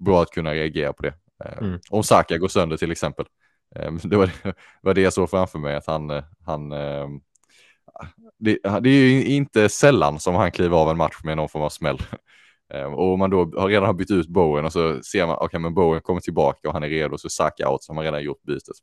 bra 0.00 0.22
att 0.22 0.30
kunna 0.30 0.54
reagera 0.54 0.92
på 0.92 1.02
det. 1.02 1.14
Mm. 1.60 1.78
Om 1.90 2.02
Saka 2.02 2.38
går 2.38 2.48
sönder 2.48 2.76
till 2.76 2.90
exempel. 2.90 3.26
Ehm, 3.76 3.98
det 4.04 4.16
var 4.16 4.26
det, 4.26 4.54
var 4.82 4.94
det 4.94 5.00
jag 5.00 5.12
såg 5.12 5.30
framför 5.30 5.58
mig, 5.58 5.76
att 5.76 5.86
han, 5.86 6.10
eh, 6.10 6.24
han 6.46 6.72
ehm, 6.72 7.20
det, 8.38 8.58
det 8.62 8.90
är 8.90 9.08
ju 9.08 9.24
inte 9.24 9.68
sällan 9.68 10.20
som 10.20 10.34
han 10.34 10.52
kliver 10.52 10.76
av 10.76 10.90
en 10.90 10.96
match 10.96 11.20
med 11.24 11.36
någon 11.36 11.48
form 11.48 11.62
av 11.62 11.70
smäll. 11.70 11.98
Ehm, 12.74 12.94
och 12.94 13.12
om 13.12 13.18
man 13.18 13.30
då 13.30 13.52
har 13.56 13.68
redan 13.68 13.86
har 13.86 13.92
bytt 13.92 14.10
ut 14.10 14.28
Bowen 14.28 14.64
och 14.64 14.72
så 14.72 15.02
ser 15.02 15.26
man, 15.26 15.36
okej 15.36 15.46
okay, 15.46 15.60
men 15.60 15.74
Bowen 15.74 16.00
kommer 16.00 16.20
tillbaka 16.20 16.68
och 16.68 16.74
han 16.74 16.82
är 16.82 16.88
redo, 16.88 17.18
så 17.18 17.28
Saka 17.28 17.68
out, 17.68 17.82
så 17.82 17.92
har 17.92 17.94
man 17.94 18.04
redan 18.04 18.22
gjort 18.22 18.42
bytet. 18.42 18.76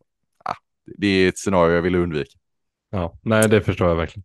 Ah, 0.45 0.56
det 0.98 1.08
är 1.08 1.30
ett 1.30 1.38
scenario 1.38 1.76
jag 1.76 1.82
vill 1.82 1.95
undvika. 1.95 2.38
Ja, 2.89 3.19
nej 3.21 3.50
det 3.50 3.62
förstår 3.62 3.88
jag 3.88 3.95
verkligen. 3.95 4.24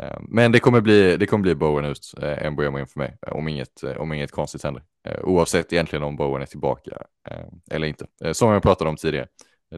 Eh, 0.00 0.18
men 0.20 0.52
det 0.52 0.60
kommer 0.60 0.80
bli, 0.80 1.16
det 1.16 1.26
kommer 1.26 1.42
bli 1.42 1.54
Bowen 1.54 1.84
ut, 1.84 2.14
eh, 2.22 2.46
en 2.46 2.56
Bowen 2.56 2.78
in 2.78 2.86
för 2.86 2.98
mig, 2.98 3.18
eh, 3.26 3.32
om 3.32 3.48
inget, 3.48 3.82
om 3.82 4.12
inget 4.12 4.30
konstigt 4.30 4.64
händer. 4.64 4.82
Oavsett 5.22 5.72
egentligen 5.72 6.02
om 6.02 6.16
Bowen 6.16 6.42
är 6.42 6.46
tillbaka 6.46 7.02
eller 7.70 7.86
inte. 7.86 8.06
Som 8.32 8.52
jag 8.52 8.62
pratade 8.62 8.90
om 8.90 8.96
tidigare. 8.96 9.26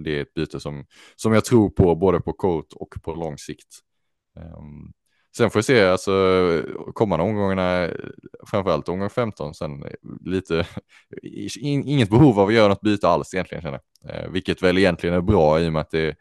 Det 0.01 0.19
är 0.19 0.23
ett 0.23 0.35
byte 0.35 0.61
som, 0.61 0.87
som 1.17 1.33
jag 1.33 1.45
tror 1.45 1.71
på 1.71 1.95
både 1.95 2.21
på 2.21 2.33
kort 2.33 2.73
och 2.73 2.95
på 3.03 3.15
lång 3.15 3.39
sikt. 3.39 3.69
Ehm, 4.37 4.93
sen 5.37 5.51
får 5.51 5.59
vi 5.59 5.63
se, 5.63 5.85
alltså 5.85 6.13
kommande 6.95 7.25
omgångarna, 7.25 7.91
framförallt 8.47 8.89
omgång 8.89 9.11
15, 9.11 9.55
sen 9.55 9.85
lite, 10.25 10.67
inget 11.61 12.11
behov 12.11 12.41
av 12.41 12.49
att 12.49 12.55
göra 12.55 12.69
något 12.69 12.81
byte 12.81 13.09
alls 13.09 13.35
egentligen 13.35 13.63
känner 13.63 13.81
jag. 14.03 14.31
Vilket 14.31 14.63
väl 14.63 14.79
egentligen 14.79 15.17
är 15.17 15.21
bra 15.21 15.61
i 15.61 15.69
och 15.69 15.73
med 15.73 15.83
att 15.83 15.91
det 15.91 16.17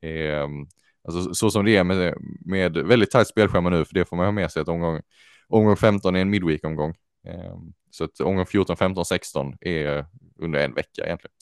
är, 0.00 0.42
ehm, 0.42 0.66
alltså 1.08 1.34
så 1.34 1.50
som 1.50 1.64
det 1.64 1.76
är 1.76 1.84
med, 1.84 2.14
med 2.40 2.76
väldigt 2.76 3.10
tajt 3.10 3.28
spelschema 3.28 3.70
nu, 3.70 3.84
för 3.84 3.94
det 3.94 4.04
får 4.04 4.16
man 4.16 4.26
ha 4.26 4.32
med 4.32 4.50
sig 4.50 4.62
att 4.62 4.68
omgång, 4.68 5.00
omgång 5.48 5.76
15 5.76 6.16
är 6.16 6.20
en 6.20 6.30
midweek-omgång. 6.30 6.94
Eh, 7.26 7.56
så 7.90 8.04
att 8.04 8.20
omgång 8.20 8.46
14, 8.46 8.76
15, 8.76 9.04
16 9.04 9.54
är 9.60 10.06
under 10.38 10.64
en 10.64 10.74
vecka 10.74 11.04
egentligen. 11.04 11.34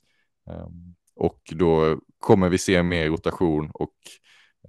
Eh, 0.50 0.66
och 1.16 1.40
då 1.50 2.00
kommer 2.18 2.48
vi 2.48 2.58
se 2.58 2.82
mer 2.82 3.08
rotation 3.08 3.70
och 3.74 3.92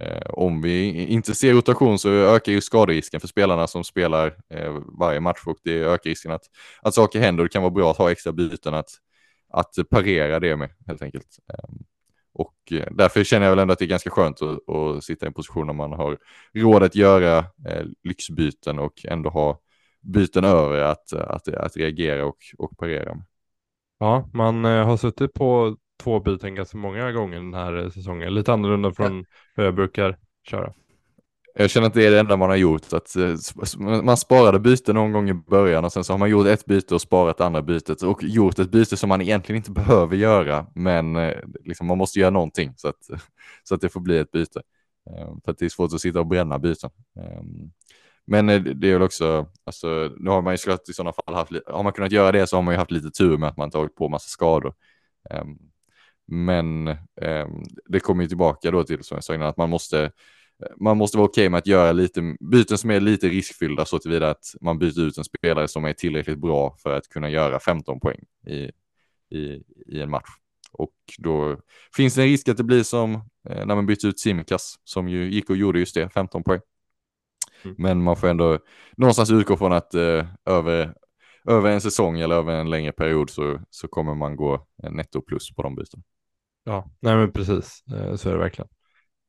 Eh, 0.00 0.30
om 0.30 0.62
vi 0.62 1.04
inte 1.04 1.34
ser 1.34 1.52
rotation 1.52 1.98
så 1.98 2.10
ökar 2.10 2.52
ju 2.52 2.60
skaderisken 2.60 3.20
för 3.20 3.28
spelarna 3.28 3.66
som 3.66 3.84
spelar 3.84 4.36
eh, 4.50 4.78
varje 4.98 5.20
match 5.20 5.42
och 5.46 5.58
det 5.64 5.78
ökar 5.78 6.10
risken 6.10 6.32
att, 6.32 6.42
att 6.82 6.94
saker 6.94 7.20
händer. 7.20 7.44
Det 7.44 7.48
kan 7.48 7.62
vara 7.62 7.70
bra 7.70 7.90
att 7.90 7.96
ha 7.96 8.10
extra 8.10 8.32
byten 8.32 8.74
att, 8.74 8.90
att 9.48 9.74
parera 9.90 10.40
det 10.40 10.56
med 10.56 10.70
helt 10.86 11.02
enkelt. 11.02 11.38
Ehm, 11.48 11.78
Eh, 12.38 12.44
och 12.44 12.72
eh, 12.72 12.88
därför 12.90 13.24
känner 13.24 13.46
jag 13.46 13.52
väl 13.52 13.58
ändå 13.58 13.72
att 13.72 13.78
det 13.78 13.84
är 13.84 13.86
ganska 13.86 14.10
skönt 14.10 14.42
att, 14.42 14.68
att 14.68 15.04
sitta 15.04 15.26
i 15.26 15.28
en 15.28 15.32
position 15.32 15.66
där 15.66 15.74
man 15.74 15.92
har 15.92 16.18
råd 16.54 16.82
att 16.82 16.94
göra 16.94 17.38
eh, 17.38 17.86
lyxbyten 18.04 18.78
och 18.78 19.04
ändå 19.04 19.30
ha 19.30 19.60
byten 20.00 20.44
över 20.44 20.80
att, 20.80 21.12
att, 21.12 21.48
att 21.48 21.76
reagera 21.76 22.26
och, 22.26 22.38
och 22.58 22.78
parera. 22.78 23.16
Ja, 23.98 24.28
man 24.32 24.64
eh, 24.64 24.86
har 24.86 24.96
suttit 24.96 25.32
på 25.32 25.76
två 26.02 26.20
byten 26.20 26.54
ganska 26.54 26.78
många 26.78 27.12
gånger 27.12 27.36
den 27.36 27.54
här 27.54 27.90
säsongen. 27.90 28.34
Lite 28.34 28.52
annorlunda 28.52 28.92
från 28.92 29.18
ja. 29.18 29.24
hur 29.54 29.64
jag 29.64 29.74
brukar 29.74 30.18
köra. 30.42 30.72
Jag 31.54 31.70
känner 31.70 31.86
att 31.86 31.94
det 31.94 32.06
är 32.06 32.10
det 32.10 32.20
enda 32.20 32.36
man 32.36 32.48
har 32.48 32.56
gjort. 32.56 32.92
Att 32.92 33.16
eh, 33.16 33.34
man 34.02 34.16
sparade 34.16 34.58
byte 34.58 34.92
någon 34.92 35.12
gång 35.12 35.30
i 35.30 35.34
början 35.34 35.84
och 35.84 35.92
sen 35.92 36.04
så 36.04 36.12
har 36.12 36.18
man 36.18 36.30
gjort 36.30 36.46
ett 36.46 36.66
byte 36.66 36.94
och 36.94 37.00
sparat 37.00 37.40
andra 37.40 37.62
bytet 37.62 38.02
och 38.02 38.22
gjort 38.22 38.58
ett 38.58 38.70
byte 38.70 38.96
som 38.96 39.08
man 39.08 39.20
egentligen 39.20 39.56
inte 39.56 39.70
behöver 39.70 40.16
göra. 40.16 40.66
Men 40.74 41.16
eh, 41.16 41.38
liksom 41.64 41.86
man 41.86 41.98
måste 41.98 42.20
göra 42.20 42.30
någonting 42.30 42.72
så 42.76 42.88
att, 42.88 43.10
så 43.64 43.74
att 43.74 43.80
det 43.80 43.88
får 43.88 44.00
bli 44.00 44.18
ett 44.18 44.30
byte. 44.30 44.62
Ehm, 45.10 45.40
för 45.44 45.52
att 45.52 45.58
det 45.58 45.64
är 45.64 45.68
svårt 45.68 45.92
att 45.92 46.00
sitta 46.00 46.20
och 46.20 46.26
bränna 46.26 46.58
byten. 46.58 46.90
Ehm, 47.20 47.70
men 48.26 48.48
eh, 48.48 48.62
det 48.62 48.88
är 48.88 48.92
väl 48.92 49.02
också, 49.02 49.46
alltså, 49.64 50.10
nu 50.18 50.30
har 50.30 50.42
man 50.42 50.54
ju 50.54 50.58
såklart 50.58 50.88
i 50.88 50.92
sådana 50.92 51.12
fall 51.12 51.34
haft, 51.34 51.52
har 51.66 51.82
man 51.82 51.92
kunnat 51.92 52.12
göra 52.12 52.32
det 52.32 52.46
så 52.46 52.56
har 52.56 52.62
man 52.62 52.74
ju 52.74 52.78
haft 52.78 52.90
lite 52.90 53.10
tur 53.10 53.38
med 53.38 53.48
att 53.48 53.56
man 53.56 53.70
tagit 53.70 53.94
på 53.94 54.08
massa 54.08 54.28
skador. 54.28 54.74
Ehm, 55.30 55.58
men 56.30 56.84
det 57.86 58.00
kommer 58.00 58.22
ju 58.22 58.28
tillbaka 58.28 58.70
då 58.70 58.84
till 58.84 59.04
som 59.04 59.14
jag 59.14 59.24
sa 59.24 59.34
innan 59.34 59.48
att 59.48 59.56
man 59.56 59.70
måste 59.70 60.10
man 60.76 60.96
måste 60.96 61.18
vara 61.18 61.28
okej 61.28 61.42
okay 61.42 61.50
med 61.50 61.58
att 61.58 61.66
göra 61.66 61.92
lite 61.92 62.36
byten 62.40 62.78
som 62.78 62.90
är 62.90 63.00
lite 63.00 63.28
riskfyllda 63.28 63.84
så 63.84 63.98
tillvida 63.98 64.30
att 64.30 64.44
man 64.60 64.78
byter 64.78 65.00
ut 65.00 65.18
en 65.18 65.24
spelare 65.24 65.68
som 65.68 65.84
är 65.84 65.92
tillräckligt 65.92 66.38
bra 66.38 66.76
för 66.82 66.92
att 66.92 67.08
kunna 67.08 67.30
göra 67.30 67.60
15 67.60 68.00
poäng 68.00 68.20
i, 68.46 68.70
i, 69.36 69.62
i 69.86 70.00
en 70.00 70.10
match. 70.10 70.28
Och 70.72 70.94
då 71.18 71.60
finns 71.96 72.14
det 72.14 72.22
en 72.22 72.28
risk 72.28 72.48
att 72.48 72.56
det 72.56 72.64
blir 72.64 72.82
som 72.82 73.14
eh, 73.48 73.66
när 73.66 73.74
man 73.74 73.86
byter 73.86 74.06
ut 74.06 74.20
Simkas 74.20 74.74
som 74.84 75.08
ju 75.08 75.30
gick 75.30 75.50
och 75.50 75.56
gjorde 75.56 75.78
just 75.78 75.94
det, 75.94 76.08
15 76.08 76.42
poäng. 76.42 76.60
Mm. 77.64 77.76
Men 77.78 78.02
man 78.02 78.16
får 78.16 78.28
ändå 78.28 78.58
någonstans 78.96 79.30
utgå 79.30 79.56
från 79.56 79.72
att 79.72 79.94
eh, 79.94 80.26
över, 80.44 80.94
över 81.44 81.70
en 81.70 81.80
säsong 81.80 82.20
eller 82.20 82.34
över 82.34 82.52
en 82.52 82.70
längre 82.70 82.92
period 82.92 83.30
så, 83.30 83.60
så 83.70 83.88
kommer 83.88 84.14
man 84.14 84.36
gå 84.36 84.66
netto 84.90 85.20
plus 85.20 85.54
på 85.54 85.62
de 85.62 85.74
bytena. 85.74 86.02
Ja, 86.64 86.90
nej 87.00 87.16
men 87.16 87.32
precis, 87.32 87.84
eh, 87.94 88.16
så 88.16 88.28
är 88.28 88.32
det 88.32 88.38
verkligen. 88.38 88.68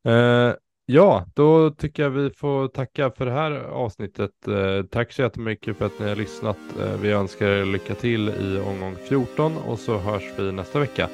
Eh, 0.08 0.54
ja, 0.92 1.26
då 1.36 1.72
tycker 1.72 2.04
jag 2.04 2.10
vi 2.10 2.30
får 2.30 2.68
tacka 2.68 3.12
för 3.12 3.26
det 3.26 3.32
här 3.32 3.52
avsnittet. 3.52 4.48
Eh, 4.48 4.84
tack 4.92 5.12
så 5.12 5.22
jättemycket 5.22 5.78
för 5.78 5.86
att 5.86 6.00
ni 6.00 6.10
har 6.10 6.16
lyssnat. 6.16 6.58
Eh, 6.82 7.02
vi 7.02 7.12
önskar 7.12 7.48
er 7.48 7.66
lycka 7.66 7.96
till 7.96 8.30
i 8.30 8.60
omgång 8.60 8.96
14 9.10 9.58
och 9.58 9.80
så 9.80 9.98
hörs 9.98 10.24
vi 10.38 10.52
nästa 10.52 10.80
vecka. 10.80 11.10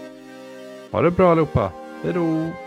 Ha 0.91 1.01
det 1.01 1.11
bra 1.11 1.32
allihopa. 1.32 1.71
Hej 2.03 2.13
då! 2.13 2.64